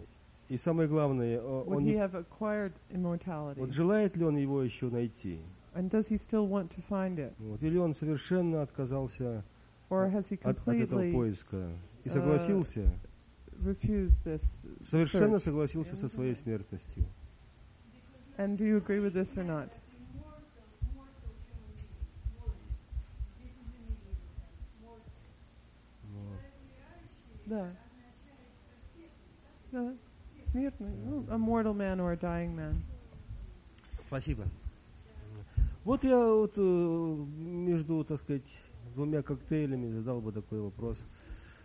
[0.51, 3.57] И самое главное, э, Would он he не- have acquired immортality?
[3.57, 5.39] вот желает ли он его еще найти?
[5.73, 7.31] And does he still want to find it?
[7.39, 9.45] Вот, или он совершенно отказался
[9.89, 11.69] Or has he от, от этого completely поиска
[12.03, 12.81] и э, согласился,
[13.63, 14.41] refused this
[14.89, 15.43] совершенно search?
[15.43, 17.05] согласился со своей смертностью.
[18.37, 19.69] And do you agree with this or not?
[27.45, 27.69] Да.
[29.71, 29.93] Да.
[30.50, 30.92] Смертный.
[31.04, 32.74] Ну, a mortal man or a dying man.
[34.08, 34.44] Спасибо.
[35.84, 38.44] Вот я вот э, между, так сказать,
[38.94, 41.04] двумя коктейлями задал бы такой вопрос.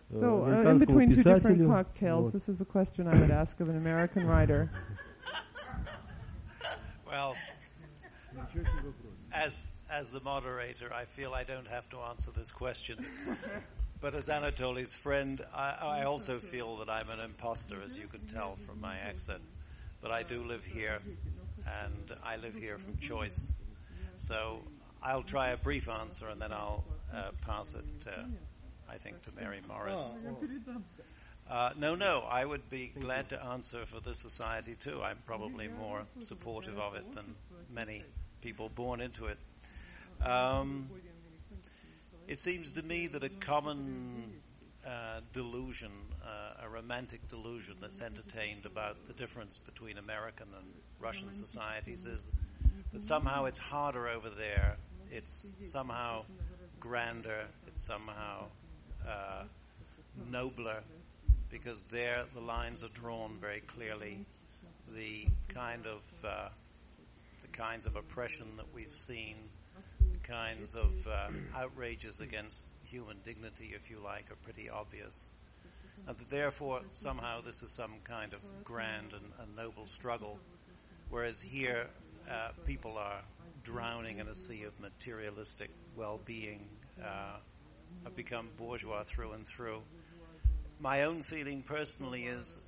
[0.09, 1.67] э, So, uh, in американскому between two different писателю.
[1.67, 2.33] cocktails, Вот.
[2.33, 4.69] this is a question I would ask of an American writer.
[7.07, 7.35] Well,
[9.33, 13.05] as as the moderator, I feel I don't have to answer this question.
[14.00, 18.26] But as Anatoly's friend, I, I also feel that I'm an imposter, as you can
[18.26, 19.42] tell from my accent.
[20.02, 20.98] But I do live here,
[21.84, 23.52] and I live here from choice.
[24.16, 24.60] So
[25.02, 28.22] I'll try a brief answer, and then I'll uh, pass it, uh,
[28.90, 30.14] I think, to Mary Morris.
[31.48, 35.00] Uh, no, no, I would be glad to answer for the society too.
[35.02, 37.24] I'm probably more supportive of it than
[37.72, 38.02] many
[38.42, 39.38] people born into it.
[40.26, 40.90] Um,
[42.28, 44.32] it seems to me that a common
[44.86, 45.90] uh, delusion,
[46.24, 50.66] uh, a romantic delusion that's entertained about the difference between American and
[51.00, 52.30] Russian societies is
[52.92, 54.76] that somehow it's harder over there,
[55.10, 56.24] it's somehow
[56.80, 58.44] grander, it's somehow
[59.08, 59.44] uh,
[60.30, 60.82] nobler
[61.50, 64.18] because there the lines are drawn very clearly.
[64.94, 66.48] The kind of uh,
[67.42, 69.36] the kinds of oppression that we've seen,
[70.26, 75.28] kinds of uh, outrages against human dignity, if you like, are pretty obvious.
[76.06, 80.38] And that therefore, somehow, this is some kind of grand and, and noble struggle,
[81.10, 81.86] whereas here,
[82.30, 83.20] uh, people are
[83.64, 86.60] drowning in a sea of materialistic well being,
[87.02, 87.36] uh,
[88.04, 89.80] have become bourgeois through and through
[90.80, 92.60] my own feeling personally is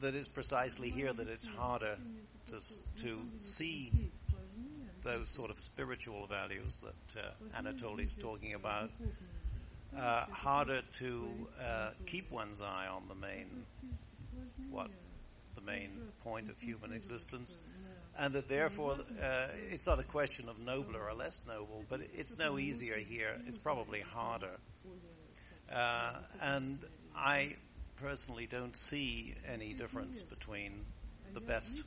[0.00, 1.96] that it's precisely here that it's harder
[2.46, 2.56] to,
[2.96, 3.92] to see
[5.02, 8.90] those sort of spiritual values that uh, Anatoly is talking about.
[9.96, 11.26] Uh, harder to
[11.60, 13.64] uh, keep one's eye on the main,
[14.70, 14.88] what
[15.56, 15.90] the main
[16.22, 17.58] point of human existence,
[18.16, 22.38] and that therefore uh, it's not a question of nobler or less noble, but it's
[22.38, 23.34] no easier here.
[23.48, 24.58] It's probably harder
[25.72, 26.78] uh, and
[27.16, 27.56] I
[27.96, 30.72] personally don't see any difference between
[31.32, 31.82] the best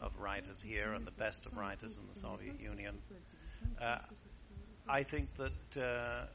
[0.00, 2.94] of writers here and the best of writers in the Soviet Union.
[3.80, 3.98] Uh,
[4.88, 6.26] I think that, uh,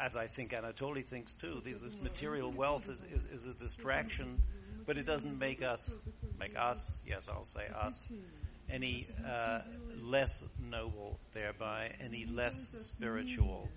[0.00, 4.38] as I think Anatoly thinks too, this material wealth is, is, is, a distraction,
[4.86, 6.06] but it doesn't make us,
[6.38, 8.12] make us, yes, I'll say us,
[8.70, 9.60] any uh,
[10.02, 13.68] less noble thereby, any less spiritual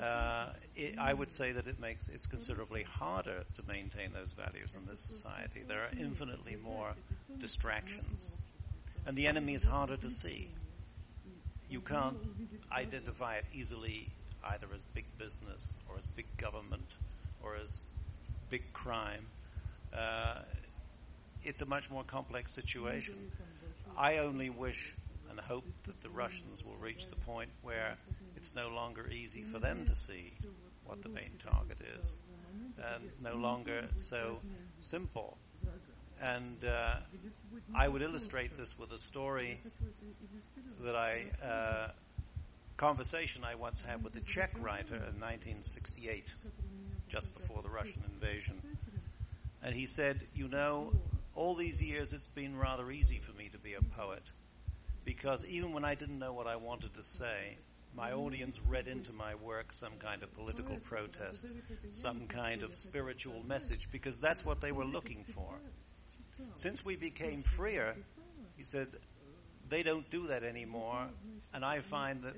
[0.00, 4.74] uh, it, I would say that it makes it's considerably harder to maintain those values
[4.74, 5.62] in this society.
[5.66, 6.94] There are infinitely more
[7.38, 8.32] distractions,
[9.06, 10.48] and the enemy is harder to see.
[11.70, 12.16] You can't
[12.72, 14.08] identify it easily
[14.52, 16.96] either as big business or as big government
[17.42, 17.84] or as
[18.50, 19.26] big crime.
[19.92, 20.40] Uh,
[21.42, 23.14] it's a much more complex situation.
[23.98, 24.94] I only wish
[25.30, 27.96] and hope that the Russians will reach the point where
[28.36, 30.32] it's no longer easy for them to see
[30.84, 32.16] what the main target is,
[32.78, 34.40] and no longer so
[34.80, 35.38] simple.
[36.22, 36.96] And uh,
[37.74, 39.60] I would illustrate this with a story
[40.80, 41.88] that I, uh,
[42.76, 46.34] conversation I once had with a Czech writer in 1968,
[47.08, 48.56] just before the Russian invasion.
[49.62, 50.92] And he said, You know,
[51.34, 54.32] all these years it's been rather easy for me to be a poet
[55.04, 57.58] because even when I didn't know what I wanted to say,
[57.96, 61.52] my audience read into my work some kind of political protest,
[61.90, 65.54] some kind of spiritual message, because that's what they were looking for.
[66.54, 67.94] Since we became freer,
[68.56, 68.88] he said,
[69.68, 71.06] they don't do that anymore,
[71.52, 72.34] and I find that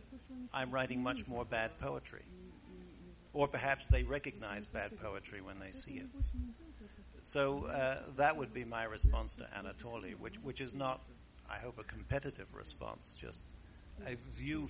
[0.54, 2.22] I'm writing much more bad poetry.
[3.32, 6.06] Or perhaps they recognize bad poetry when they see it.
[7.22, 11.00] So uh, that would be my response to Anatoly, which, which is not,
[11.50, 13.42] I hope, a competitive response, just
[14.06, 14.68] a view.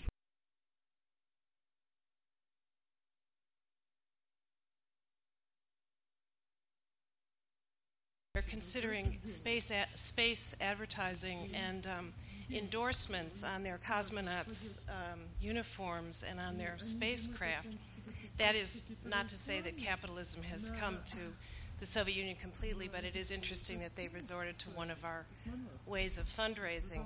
[8.37, 12.13] They're considering space a- space advertising and um,
[12.53, 17.69] endorsements on their cosmonauts' um, uniforms and on their spacecraft.
[18.37, 21.21] That is not to say that capitalism has come to
[21.81, 25.25] the Soviet Union completely, but it is interesting that they've resorted to one of our
[25.87, 27.05] ways of fundraising.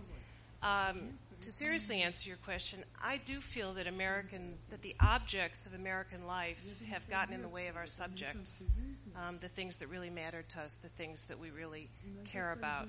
[0.64, 5.74] Um, to seriously answer your question, I do feel that American that the objects of
[5.74, 8.68] American life have gotten in the way of our subjects,
[9.20, 11.90] um, the things that really matter to us, the things that we really
[12.24, 12.88] care about.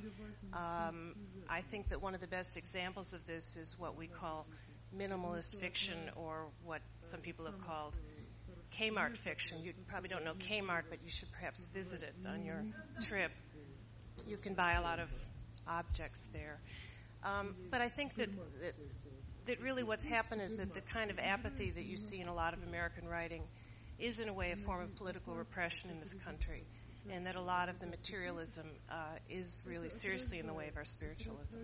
[0.54, 1.16] Um,
[1.50, 4.48] I think that one of the best examples of this is what we call
[4.96, 7.98] minimalist fiction, or what some people have called
[8.78, 9.60] Kmart fiction.
[9.64, 12.64] You probably don't know Kmart, but you should perhaps visit it on your
[13.02, 13.32] trip.
[14.28, 15.10] You can buy a lot of
[15.68, 16.60] objects there.
[17.24, 18.32] Um, but I think that,
[18.62, 18.74] that,
[19.46, 22.34] that really what's happened is that the kind of apathy that you see in a
[22.34, 23.44] lot of American writing
[24.02, 26.66] is, in a way, a form of political repression in this country.
[27.10, 28.96] and that a lot of the materialism uh,
[29.30, 31.60] is really seriously in the way of our spiritualism.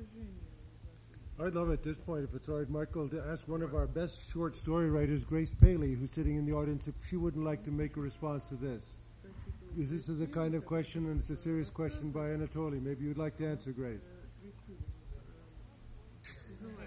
[1.40, 3.86] I'd love at this point, if it's all right, Michael, to ask one of our
[3.86, 7.64] best short story writers, Grace Paley, who's sitting in the audience, if she wouldn't like
[7.66, 8.98] to make a response to this.
[9.76, 12.82] Because this is a kind of question, and it's a serious question by Anatoly.
[12.82, 14.00] Maybe you'd like to answer, Grace.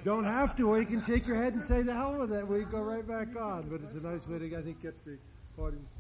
[0.03, 2.49] Don't have to, or you can shake your head and say, the hell with it.
[2.49, 3.69] We go right back on.
[3.69, 5.19] But it's a nice way to, I think, get the
[5.57, 6.00] Pode.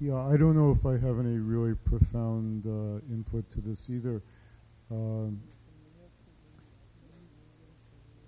[0.00, 4.22] Yeah, I don't know if I have any really profound uh, input to this either.
[4.90, 5.42] Um,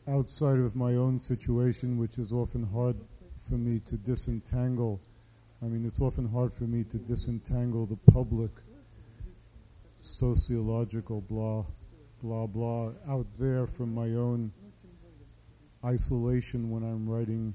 [0.07, 2.97] outside of my own situation, which is often hard
[3.49, 5.01] for me to disentangle,
[5.62, 8.51] I mean, it's often hard for me to disentangle the public
[10.03, 11.65] sociological blah,
[12.23, 14.53] blah, blah out there from my own
[15.86, 17.55] isolation when I'm writing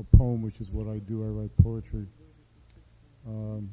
[0.00, 1.22] a poem, which is what I do.
[1.22, 2.06] I write poetry.
[3.26, 3.70] Um,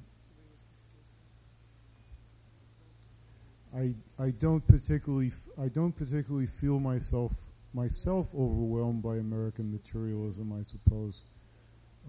[3.75, 7.33] I I don't particularly f- I don't particularly feel myself
[7.73, 10.53] myself overwhelmed by American materialism.
[10.57, 11.23] I suppose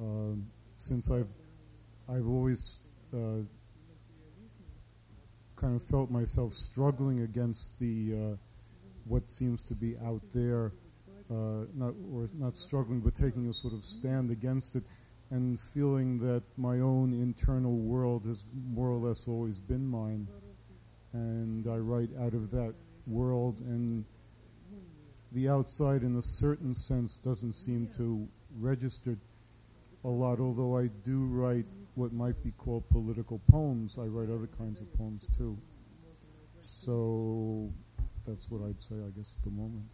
[0.00, 0.46] um,
[0.76, 1.28] since I've
[2.08, 2.78] I've always
[3.14, 3.44] uh,
[5.56, 8.36] kind of felt myself struggling against the uh,
[9.04, 10.72] what seems to be out there,
[11.30, 14.84] uh, not or not struggling, but taking a sort of stand against it,
[15.30, 18.44] and feeling that my own internal world has
[18.74, 20.26] more or less always been mine,
[21.12, 22.74] and I write out of that
[23.06, 24.04] world, and
[25.32, 28.26] the outside, in a certain sense, doesn't seem to
[28.58, 29.16] register
[30.04, 30.40] a lot.
[30.40, 34.92] Although I do write what might be called political poems, I write other kinds of
[34.94, 35.56] poems too.
[36.58, 37.70] So
[38.26, 39.84] that's what I'd say, I guess, at the moment.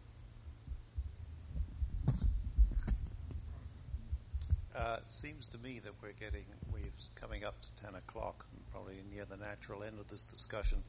[4.77, 6.82] Uh, it seems to me that we're getting, we're
[7.15, 10.82] coming up to 10 o'clock, and probably near the natural end of this discussion.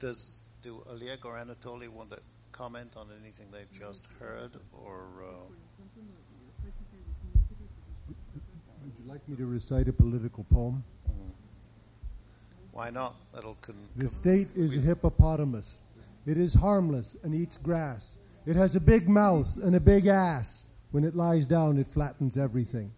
[0.00, 0.30] Does,
[0.62, 2.18] do Oleg or Anatoly want to
[2.50, 5.30] comment on anything they've just heard, or, uh,
[8.84, 10.82] Would you like me to recite a political poem?
[12.72, 13.16] why not?
[13.34, 15.78] That'll con- The state is a hippopotamus.
[16.26, 18.16] It is harmless and eats grass.
[18.46, 20.64] It has a big mouth and a big ass.
[20.92, 22.92] When it lies down, it flattens everything.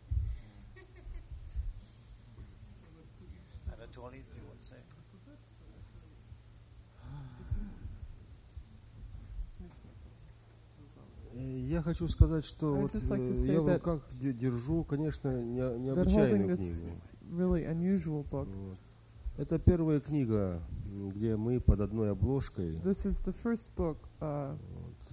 [11.51, 12.99] Я хочу сказать, что вот, э,
[13.47, 16.91] я в руках де- держу, конечно, не- необычайную книгу.
[17.31, 18.49] really unusual book.
[18.49, 18.79] Вот.
[19.37, 20.61] Это первая книга,
[21.15, 24.57] где мы под одной обложкой This is the first book uh,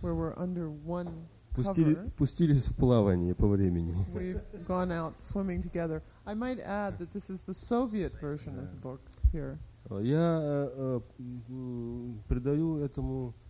[0.02, 1.10] where we're under one
[1.56, 3.96] пустили, пустились в плавание по времени.
[4.14, 6.02] We've gone out swimming together.
[6.26, 9.00] I might add that this is the Soviet version of the book
[9.32, 9.58] here.
[9.90, 11.02] Я э,
[11.50, 13.47] э, придаю этому э,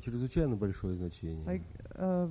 [0.00, 1.44] чрезвычайно большое значение.
[1.46, 1.62] I
[1.94, 2.30] uh,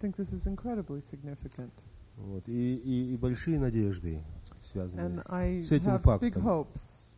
[0.00, 1.72] think this is incredibly significant.
[2.16, 2.48] Вот.
[2.48, 4.22] И, и, и большие надежды
[4.62, 6.42] связаны And I с этим have big фактом.
[6.42, 7.10] hopes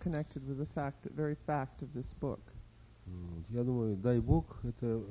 [0.00, 2.40] connected with the fact, very fact of this book.
[3.48, 5.02] Я думаю, дай Бог, это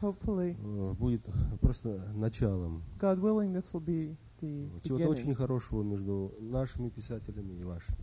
[0.00, 1.22] Hopefully, э, будет
[1.60, 7.64] просто началом God willing, this will be the чего-то очень хорошего между нашими писателями и
[7.64, 7.96] вашими.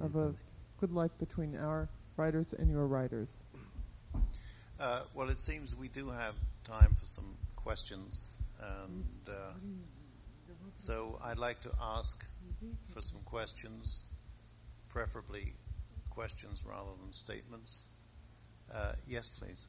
[0.00, 0.34] of a
[0.80, 1.88] good life between our
[2.18, 3.44] writers and your writers.
[4.80, 6.34] Uh, well, it seems we do have
[6.64, 8.30] time for some questions,
[8.60, 9.52] and uh,
[10.74, 12.24] so I'd like to ask
[12.86, 14.06] for some questions,
[14.88, 15.54] preferably
[16.10, 17.84] questions rather than statements.
[18.72, 19.68] Uh, yes, please.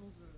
[0.00, 0.34] будет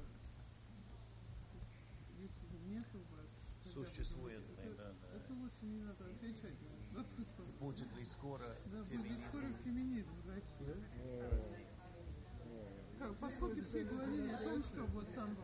[2.19, 3.31] если нет у вас,
[3.73, 4.91] Существует, говорите, да, да.
[4.91, 7.61] это, это лучше не надо отвечать на этот вопрос.
[7.61, 9.23] Будет ли скоро Да, будет феминизм?
[9.29, 10.75] скоро феминизм в России.
[12.99, 15.37] Как, поскольку все говорили о том, что вот там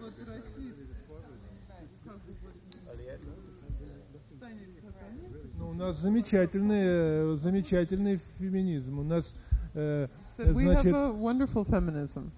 [0.00, 0.88] вот расист,
[2.04, 2.54] как бы вот
[4.36, 4.68] станет
[5.58, 8.98] Ну, у нас замечательный, замечательный феминизм.
[8.98, 9.34] У нас,
[9.74, 12.30] э, said we have значит, a wonderful feminism.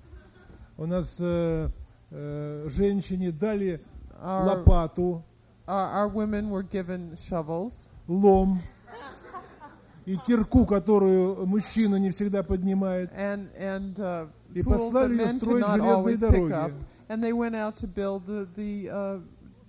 [0.80, 1.68] У нас э,
[2.10, 3.80] э, женщине дали
[4.22, 5.22] Our, лопату,
[5.66, 8.60] our, our women were given shovels лом
[10.06, 13.10] и кирку, которую мужчина не всегда поднимает.
[13.12, 16.20] and, and uh, И послали ее строить железные up.
[16.20, 16.74] дороги.
[17.08, 19.18] And they went out to build the, the, uh,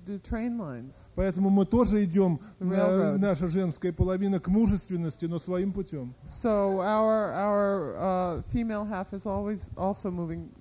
[0.06, 1.06] the train lines.
[1.16, 6.14] Поэтому мы тоже идем, на- наша женская половина, к мужественности, но своим путем.
[6.26, 10.50] So our our uh, female half is always also moving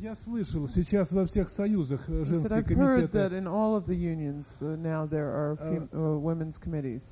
[0.00, 3.18] Я слышал, сейчас во всех союзах э, женские комитеты.
[5.18, 7.02] uh, uh.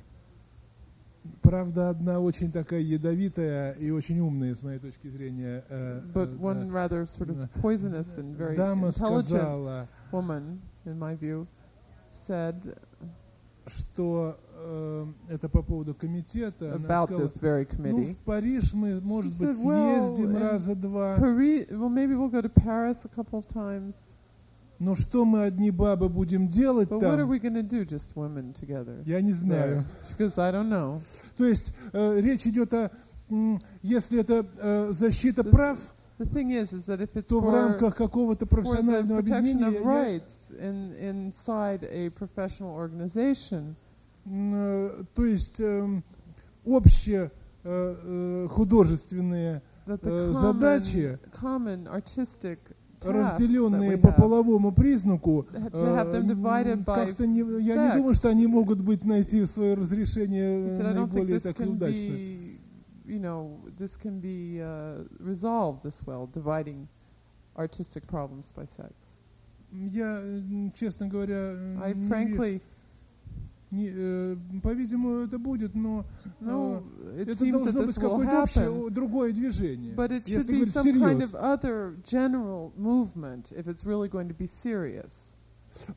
[1.41, 6.37] Правда, одна очень такая ядовитая и очень умная, с моей точки зрения, э, But э,
[6.37, 11.45] one rather sort of poisonous and very дама сказала, woman, in my view,
[12.09, 12.77] said
[13.67, 14.48] что э,
[15.29, 16.75] это по поводу комитета.
[16.75, 18.13] Она about сказала, this very ну, committee.
[18.13, 22.15] в Париж мы, может She быть, said, well, съездим in раза два, Paris, well, maybe
[22.15, 24.15] we'll go to Paris a couple of times.
[24.79, 27.83] но что мы одни бабы будем делать But what are там, we going to do,
[27.85, 29.01] just women together?
[29.05, 29.35] я не There.
[29.35, 29.85] знаю.
[30.09, 31.01] She goes, I don't know.
[31.37, 32.89] То есть э, речь идет о,
[33.29, 35.77] м, если это э, защита The- прав,
[36.17, 39.21] The thing is, is that if it's то в for, рамках какого-то for the профессионального
[39.21, 43.75] protection объединения of я- rights in, inside a professional organization, э,
[45.15, 46.03] то есть эм,
[46.65, 47.31] общие
[47.63, 47.95] э,
[48.43, 51.19] э, художественные, Э, задачи,
[53.01, 55.69] разделенные по половому признаку, э,
[56.85, 62.15] как-то не, я не думаю, что они могут быть найти свое разрешение наиболее так удачно.
[63.05, 66.87] you know, this can be uh, resolved this well, dividing
[67.57, 69.17] artistic problems by sex.
[69.71, 70.21] Я,
[70.75, 72.61] честно говоря, I frankly, не, э,
[73.69, 76.05] по-видимому, это будет, но
[76.41, 76.83] no,
[77.15, 79.93] it это должно быть какое-то общее, другое движение.
[79.93, 81.33] but it should Если be говорить some kind всерьез.
[81.33, 85.35] of other general movement if it's really going to be serious.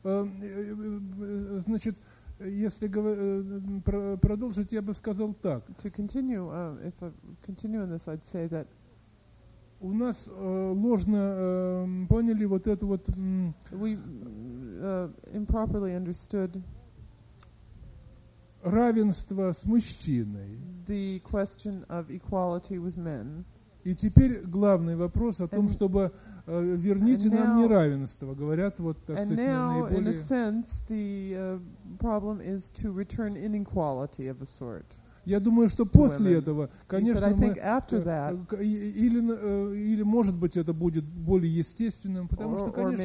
[0.03, 1.95] Э, э, э, Значит,
[2.39, 5.63] если э, продолжить, я бы сказал так.
[5.83, 7.11] To continue, uh, if I
[7.45, 8.67] continue on this, I'd say that
[9.81, 13.97] У нас э, ложно э, поняли вот эту вот м, we
[14.79, 16.61] uh, improperly understood
[18.63, 20.59] равенство с мужчиной.
[20.87, 23.45] the question of equality with men.
[23.83, 26.11] И теперь главный вопрос о том, And- чтобы
[26.45, 30.13] э, верните нам now- неравенство, говорят вот так сказать, now, in a наиболее.
[30.13, 31.59] sense, the uh,
[31.99, 34.85] problem is to return inequality of a sort.
[35.25, 36.37] Я думаю, что после women.
[36.39, 41.53] этого, said, конечно, I мы э, that, или э, или может быть это будет более
[41.53, 43.03] естественным, потому or, что, конечно,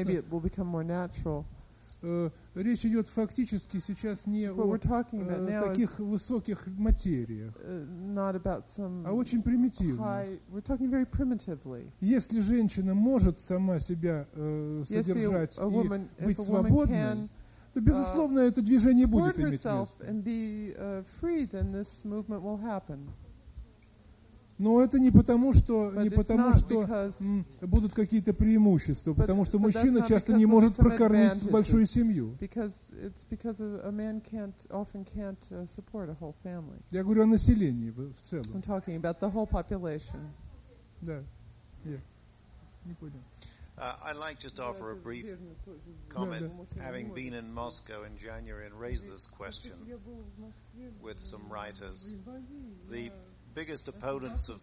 [2.02, 9.40] э, речь идет фактически сейчас не о э, таких высоких материях, uh, some а очень
[9.40, 10.40] primitively.
[12.00, 17.28] Если женщина может сама себя э, содержать и быть свободной,
[17.74, 19.86] то, безусловно, это движение будет иметь место.
[20.00, 23.08] and be uh, free, then this movement will happen.
[24.58, 29.16] Но это не потому, что, But не it's потому, что because будут какие-то преимущества, But-
[29.22, 32.36] потому что мужчина часто because не может прокормить большую семью.
[32.40, 36.80] because it's because a, a man can't often can't uh, support a whole family.
[36.90, 38.60] Я говорю о населении в, в I'm целом.
[38.62, 40.18] talking about the whole population.
[41.02, 41.22] Да.
[41.84, 42.00] Я.
[42.84, 43.20] Не понял.
[43.76, 45.24] Uh, I'd like just to offer a brief
[46.08, 49.74] comment, having been in Moscow in January and raised this question
[51.00, 52.12] with some writers.
[52.88, 53.12] The
[53.58, 54.62] biggest opponents of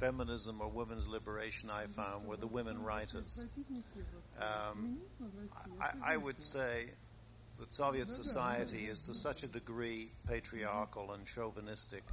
[0.00, 3.44] feminism or women's liberation I found were the women writers.
[4.40, 4.96] Um,
[5.78, 6.86] I, I would say
[7.58, 12.04] that Soviet society is to such a degree patriarchal and chauvinistic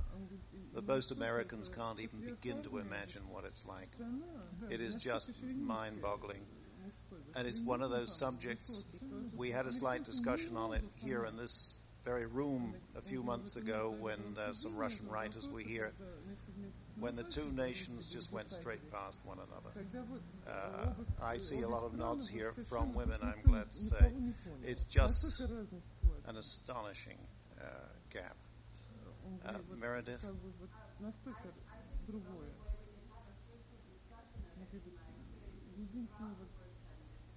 [0.73, 3.91] that most Americans can't even begin to imagine what it's like.
[4.69, 6.41] It is just mind boggling.
[7.37, 8.83] And it's one of those subjects.
[9.37, 13.56] We had a slight discussion on it here in this very room a few months
[13.56, 15.92] ago when uh, some Russian writers were here,
[17.00, 20.06] when the two nations just went straight past one another.
[20.46, 20.90] Uh,
[21.22, 24.12] I see a lot of nods here from women, I'm glad to say.
[24.62, 25.48] It's just
[26.26, 27.18] an astonishing
[27.60, 27.64] uh,
[28.12, 28.36] gap.
[29.46, 30.22] Uh, Meredith?
[30.22, 31.48] как бы вот настолько
[32.06, 32.50] другое.
[34.56, 35.00] Она говорит,
[35.76, 36.48] единственное, вот,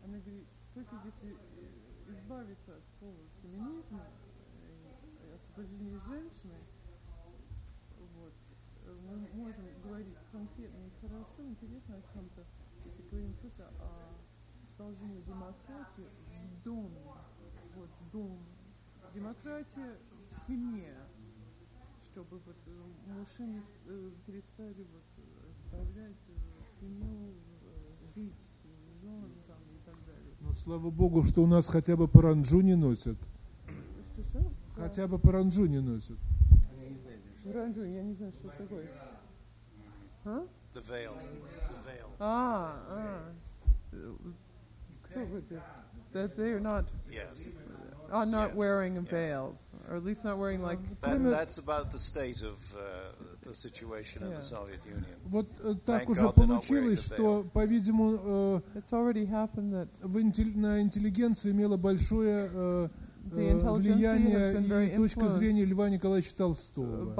[0.04, 4.06] она говорит, только если э, избавиться от слова феминизма
[5.53, 6.55] и освобождение женщины,
[8.17, 8.33] вот,
[8.85, 12.45] э, мы можем говорить конкретно и хорошо, интересно о чем-то,
[12.85, 14.15] если говорим только о
[14.77, 17.03] продолжении демократии в доме,
[17.77, 18.39] вот, дом,
[19.15, 19.99] демократия
[20.31, 20.97] в семье,
[22.11, 26.29] чтобы вот э, мужчины э, перестали вот оставлять
[26.81, 27.35] семью,
[28.15, 28.63] бить
[29.01, 30.35] жен там и так далее.
[30.41, 33.17] Ну, слава богу, что у нас хотя бы паранджу не носят.
[34.83, 36.19] Хотя бы паранджу не носят.
[37.45, 38.87] Ранжу, я не знаю, что это такое.
[40.25, 40.47] А?
[40.75, 41.13] The veil.
[41.13, 42.09] The veil.
[42.19, 43.33] А, а.
[43.93, 44.15] Э,
[45.05, 45.61] Кто будет?
[46.13, 47.51] That they are not Yes.
[48.11, 49.09] are not Yes, wearing yes.
[49.11, 50.79] veils, or at least not wearing like.
[51.01, 54.37] That, that's about the state of uh, the situation in Yeah.
[54.37, 55.17] the Soviet Union.
[55.25, 61.53] Вот э, так уже получилось, что, по-видимому, э, It's already happened that в на интеллигенцию
[61.53, 62.91] имело большое
[63.31, 67.15] э, э, влияние и точка зрения Льва Николаевича Толстого.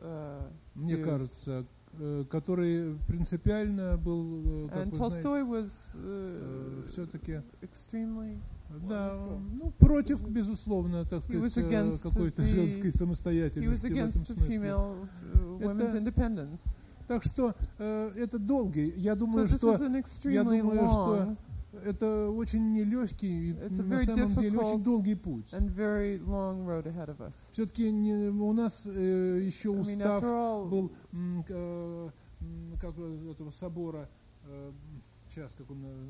[0.00, 0.42] Uh,
[0.74, 1.64] мне кажется,
[1.98, 8.38] э, который принципиально был, э, как and вы знаете, Tolstoy was uh, все-таки, extremely
[8.88, 9.16] да,
[9.52, 14.74] ну, против, безусловно, так сказать, э, какой-то the- женской самостоятельности в этом смысле.
[14.74, 16.58] uh, Это-.
[17.06, 18.92] Так что э, это долгий.
[18.96, 21.36] Я So думаю, this что extremely думаю, что
[21.84, 25.52] это очень нелегкий, и на самом деле очень долгий путь.
[27.52, 30.92] Все-таки у нас э, еще I mean, устав after all, был
[31.48, 32.08] э,
[32.80, 34.08] как этого собора,
[34.46, 34.72] э,
[35.28, 36.08] сейчас как он, э,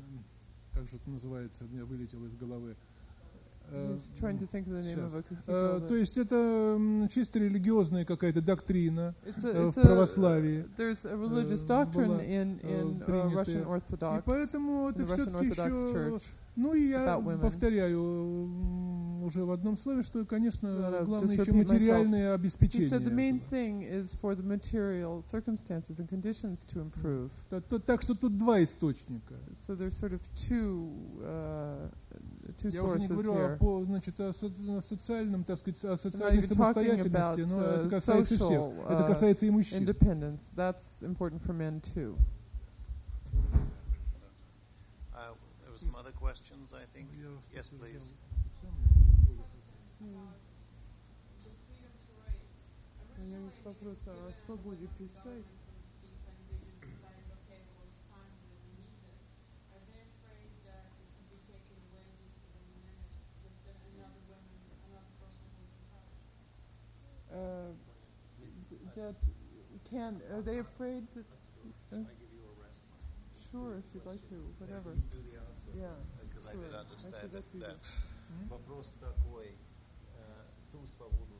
[0.71, 2.75] как же это называется, у меня вылетело из головы.
[5.79, 6.77] То that- есть это
[7.11, 10.65] чисто религиозная какая-то доктрина э, в православии.
[11.43, 11.47] э,
[12.61, 12.67] э,
[13.61, 13.63] uh,
[14.19, 15.47] И поэтому это все-таки
[15.81, 16.19] еще...
[16.57, 17.03] Ну и я
[17.41, 17.99] повторяю
[19.25, 20.69] уже в одном слове, что, конечно,
[21.05, 22.89] главное еще материальное обеспечение.
[27.61, 29.33] то- Так что тут два источника.
[32.58, 33.56] two uh, two Я уже не sources говорю о, here.
[33.58, 34.46] по- значит, о, со-
[34.76, 37.90] о социальном, так сказать, о I'm not социальной even talking самостоятельности, about но uh, это
[37.90, 38.48] касается всех.
[38.48, 39.82] social Это uh, касается и мужчин.
[39.82, 40.40] independence.
[40.56, 42.16] That's important for men too.
[45.14, 47.08] Uh, there were some other questions, I think.
[47.54, 48.14] Yes, please.
[53.18, 55.44] У меня есть вопрос о свободе писать.
[67.34, 67.72] Uh,
[68.96, 69.14] that
[69.88, 71.24] can are they afraid that?
[71.92, 71.96] Uh,
[73.50, 74.94] sure, if you'd like to, whatever.
[75.74, 75.88] Yeah.
[76.22, 76.60] Because I Sure.
[76.62, 77.86] did I understand see that, that's that
[78.48, 79.54] Вопрос такой.
[80.14, 81.33] Э, Ту свободу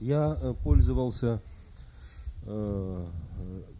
[0.00, 1.40] Я э, пользовался
[2.46, 3.06] э,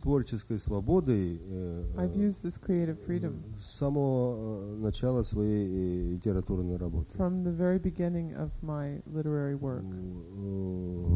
[0.02, 7.16] творческой свободой э, э, с самого э, начала своей литературной работы.
[7.16, 9.84] from the very beginning of my literary work.
[9.84, 11.06] Э,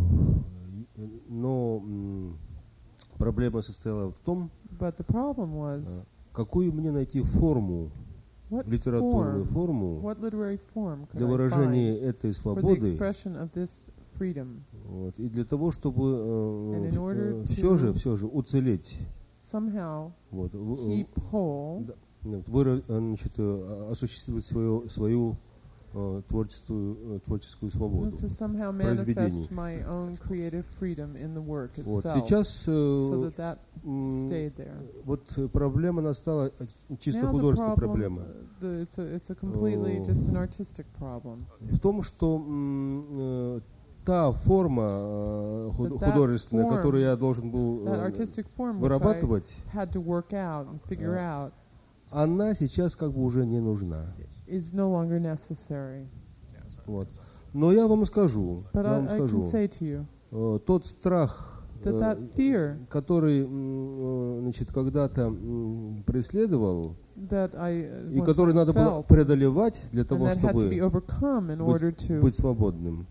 [1.29, 1.83] Но
[3.19, 7.91] проблема состояла в том, But the problem was какую мне найти форму,
[8.51, 12.97] what литературную форму what literary form для выражения этой свободы.
[14.19, 16.03] Freedom Вот, и для того, чтобы
[16.97, 18.99] order все же, все же уцелеть,
[19.41, 21.95] somehow вот, keep whole да,
[22.49, 25.37] вот, э, значит, э, осуществить свою, свою
[25.95, 28.17] э, творческую, э, творческую свободу.
[28.17, 32.05] to somehow manifest my own creative freedom in the work Вот.
[32.05, 33.59] itself, Сейчас э, so that that
[34.27, 34.77] stayed there.
[35.05, 36.67] вот э, проблема настала э,
[36.99, 38.23] чисто Now художественная problem, проблема.
[38.23, 40.05] uh, the, it's, a, it's a completely Oh.
[40.05, 41.39] just an artistic problem.
[41.61, 43.61] В том, что э,
[44.09, 49.59] та форма э, художественная, form, которую я должен был э, I вырабатывать,
[52.11, 54.07] она сейчас как бы уже не нужна.
[56.87, 57.09] Вот.
[57.53, 65.37] Но я вам скажу, я вам скажу, э, тот страх, э, который, э, значит, когда-то
[66.07, 73.07] преследовал и который надо было преодолевать для того, чтобы быть, быть свободным.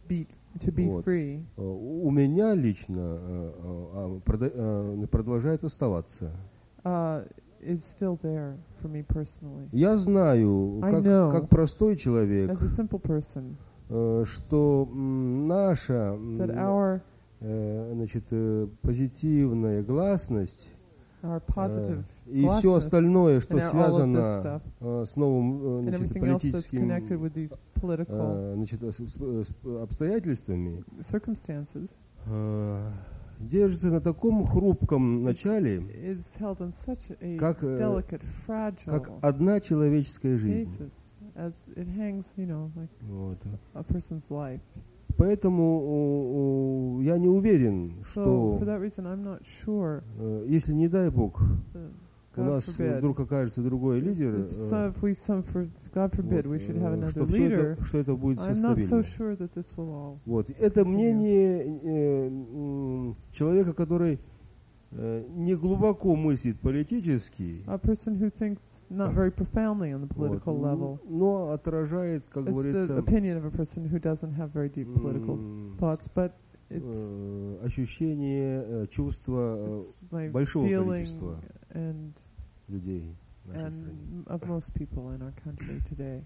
[0.58, 1.06] To be Вот.
[1.06, 6.32] free Э, У меня лично э, э, а, продолжает оставаться.
[6.84, 7.28] uh,
[7.62, 9.68] is still there for me personally.
[9.72, 11.32] Я знаю, как, know.
[11.32, 13.56] как простой человек, As a simple person,
[14.26, 17.02] что наша that our
[17.40, 18.26] значит,
[18.82, 20.72] позитивная гласность
[22.26, 27.20] и все остальное, что связано э, с новым э, значит, everything else that's политическим connected
[27.20, 28.84] with these political э, значит,
[29.82, 32.90] обстоятельствами, circumstances э,
[33.40, 35.82] держится на таком хрупком начале,
[37.40, 38.04] Как, э,
[38.86, 40.90] как одна человеческая жизнь.
[41.36, 43.38] as it hangs, you know, like Вот.
[43.76, 44.62] a person's life.
[45.18, 48.60] Поэтому я не уверен, что
[49.66, 51.42] sure э, если не дай Бог
[51.74, 51.92] that
[52.38, 55.68] у нас forbid, вдруг окажется другой лидер, э, some, some for
[56.12, 59.32] forbid вот, э, что, leader, это, что это будет все so sure
[59.78, 60.20] all.
[60.26, 60.50] Вот.
[60.52, 64.18] Это мнение э, человека, который э,
[64.92, 70.58] не глубоко мыслит политически, A person who thinks not very profoundly on the вот, political
[70.60, 71.00] level.
[71.06, 74.88] но отражает, как It's the говорится, opinion of a person who doesn't have very deep
[74.96, 76.32] political м, thoughts, but
[76.70, 81.40] it's, э, ощущение, э, чувство э, большого количества
[81.72, 82.14] and
[82.70, 83.14] людей
[83.46, 83.92] в нашей стране.
[83.92, 86.24] and of most people in our country today.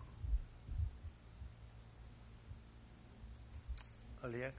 [4.21, 4.53] Олег?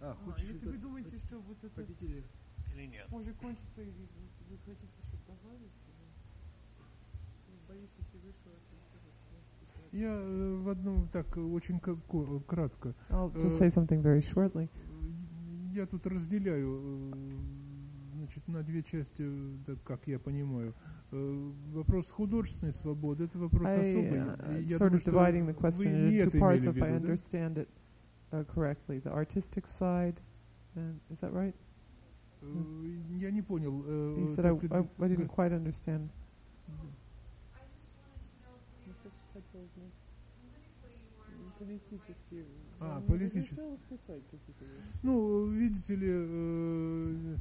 [0.00, 3.06] А, если вы думаете, что вот это Или нет?
[3.10, 4.08] может кончиться, и вы,
[4.64, 5.72] хотите что-то добавить,
[7.68, 8.32] боитесь, и вы
[9.92, 12.94] Я э, в одном так э, очень ка- ко- кратко.
[13.10, 14.68] I'll just say something very shortly.
[15.74, 17.38] Я тут разделяю э,
[18.16, 20.74] значит, на две части, э, так как я понимаю.
[21.10, 24.18] Э, Вопрос художественной свободы– это вопрос I особый.
[24.20, 26.58] uh, я sort думаю, of что dividing the вы question не into это two parts,
[26.58, 27.12] имели в if I виду, да?
[27.12, 27.68] understand it
[28.32, 28.98] uh, correctly.
[28.98, 30.20] The artistic side,
[30.74, 31.54] and is that right?
[32.42, 32.46] Э,
[33.18, 33.84] Я не понял.
[33.86, 36.10] э, You said I, I, I didn't quite understand.
[42.80, 43.54] А, политически.
[45.02, 47.36] Ну, видите ли, э,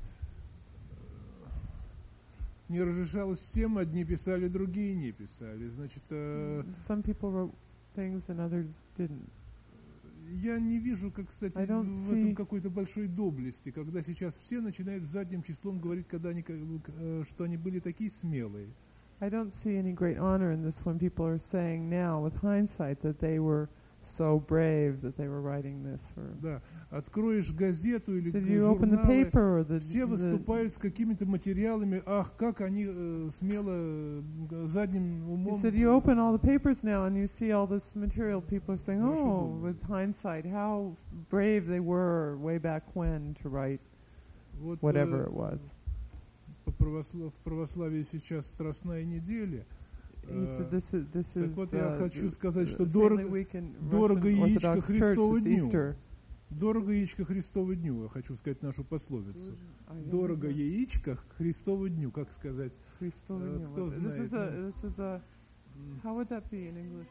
[2.69, 5.67] не разрешалось всем, одни писали, другие не писали.
[5.69, 7.53] Значит, э, Some people wrote
[7.95, 9.29] things and others didn't.
[10.31, 15.43] Я не вижу, как, кстати, в этом какой-то большой доблести, когда сейчас все начинают задним
[15.43, 18.69] числом говорить, когда они, э, что они были такие смелые.
[19.19, 23.01] I don't see any great honor in this when people are saying now, with hindsight,
[23.01, 23.69] that they were
[24.03, 26.13] so brave that they were writing this.
[26.17, 28.39] Or Да, откроешь газету или so
[28.97, 34.65] журналы, paper the, все the выступают с какими-то материалами, ах, как они э, смело э,
[34.67, 35.53] задним He умом.
[35.61, 38.41] said, you open all the papers now and you see all this material.
[38.41, 40.95] People are saying, oh, with hindsight, how
[41.29, 43.79] brave they were way back when to write
[44.59, 45.73] Вот, whatever э, it was.
[46.65, 49.65] по православ- в православии сейчас Страстная неделя.
[50.33, 54.27] He said, Э, this is, this так is вот я uh, хочу сказать, что дорого,
[54.29, 54.81] яичко.
[54.81, 55.67] Христову дню.
[55.67, 55.95] Easter.
[56.49, 59.55] дорого яичко Христову дню, я хочу сказать нашу пословицу.
[60.05, 62.73] Дорого яичко Христову дню, как сказать?
[62.99, 63.67] Христову Э, дню.
[63.67, 64.67] кто What- This is знает, a, ну.
[64.67, 65.21] this is a,
[66.03, 67.07] how would that be in English?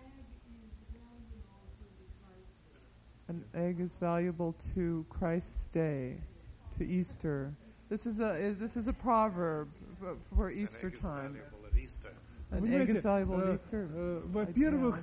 [3.29, 6.19] An egg is valuable to Christ's day,
[6.77, 7.55] to Easter.
[7.89, 9.69] This is a uh, this is a proverb
[10.01, 11.33] for, for Easter An egg is time.
[11.33, 12.13] valuable at Easter.
[12.51, 15.03] Понимаете, э, э, во-первых,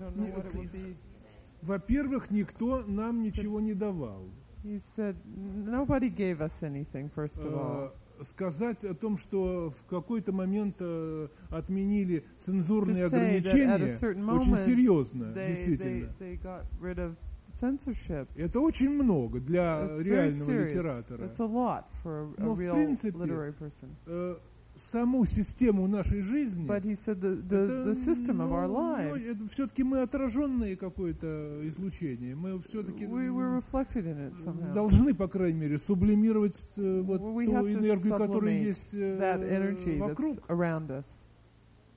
[1.61, 4.29] во-первых, никто нам ничего не давал.
[4.63, 7.93] He said, nobody gave us anything, first of all.
[8.19, 15.33] Э, Сказать о том, что в какой-то момент э, отменили цензурные ограничения, очень серьезно, They,
[15.35, 16.13] they, действительно.
[16.19, 17.15] they got rid of
[17.53, 18.27] censorship.
[18.35, 21.23] Это очень много для It's реального литератора.
[21.25, 23.89] It's a lot for a, a Но в принципе, literary person.
[24.07, 24.37] Э,
[24.77, 28.93] саму систему нашей жизни, But he said the, the, это, the system of our ну,
[28.95, 32.35] lives, это все-таки мы отраженные какое-то излучение.
[32.35, 34.73] Мы все-таки we were reflected in it somehow.
[34.73, 39.97] должны, по крайней мере, сублимировать э, вот We ту энергию, которая есть э, that energy
[39.97, 40.37] вокруг.
[40.37, 41.05] that's around us.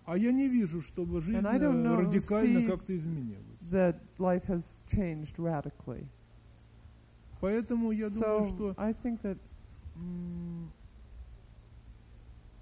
[0.07, 3.45] А я не вижу, чтобы жизнь э, know- радикально как-то изменилась.
[3.71, 6.07] That life has changed radically.
[7.41, 9.39] Поэтому я думаю, So что I think that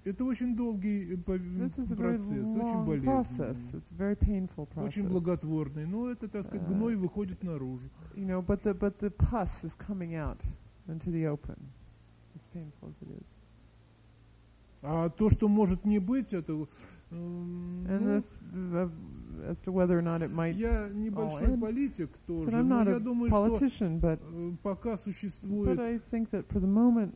[0.09, 3.45] это очень долгий э, процесс, очень болезненный,
[4.85, 5.85] очень благотворный.
[5.85, 7.89] Но это, так сказать, Э, гной выходит наружу.
[8.15, 10.39] You know, but the but the pus is coming out
[10.87, 11.57] into the open.
[12.35, 13.35] As painful as it is.
[14.81, 16.67] А то, что может не быть, это...
[17.11, 18.91] And ну, if, uh,
[19.49, 20.55] as to whether or not it might.
[20.55, 23.57] я небольшой политик So тоже, I'm но я думаю, что
[23.99, 27.15] but э, пока but существуют I think that for the moment,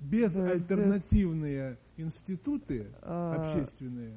[0.00, 4.13] безальтернативные институты uh, общественные,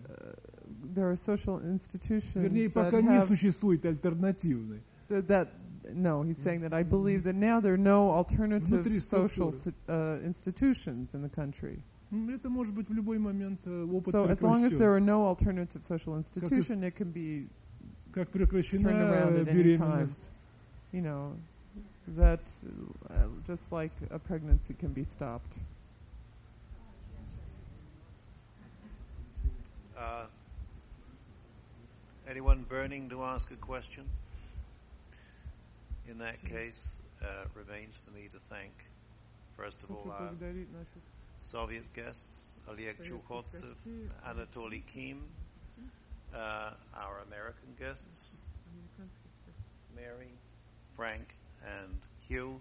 [0.94, 5.48] there are social institutions вернее, that пока не have существует альтернативной, th- that.
[5.94, 9.52] No, he's saying that I believe that now there are no alternative Внутри social структуры.
[9.52, 11.82] si- uh, institutions in the country.
[12.12, 14.78] м, это может быть в любой момент э, опыт So as long as прекращен.
[14.78, 17.48] there are no alternative social institution, it can be,
[18.12, 20.31] как turned прекращена around э, at any беременность.
[20.93, 21.32] you know,
[22.16, 22.40] that
[23.10, 25.59] uh, just like a pregnancy can be stopped.
[29.98, 30.26] Uh,
[32.30, 34.03] anyone burning to ask a question?
[36.10, 38.72] In that case, uh, remains for me to thank,
[39.56, 40.30] first of all, our
[41.40, 43.76] Soviet guests, Oleg Chukhodzev,
[44.28, 45.24] Anatoly Kim,
[46.34, 48.40] uh, our American guests,
[49.95, 50.32] Mary,
[50.94, 51.36] Frank,
[51.82, 51.98] and
[52.28, 52.60] Hugh,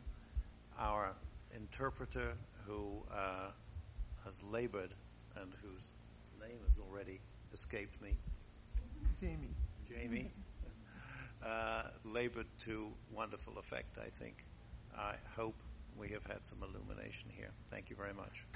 [0.78, 1.12] our
[1.54, 2.32] interpreter
[2.66, 3.50] who uh,
[4.24, 4.90] has labored
[5.40, 5.92] and whose
[6.48, 7.20] name has already
[7.52, 8.16] escaped me,
[9.20, 9.54] Jamie.
[9.88, 10.30] Jamie,
[11.44, 14.44] uh, labored to wonderful effect, I think.
[14.96, 15.62] I hope
[15.96, 17.50] we have had some illumination here.
[17.70, 18.46] Thank you very much.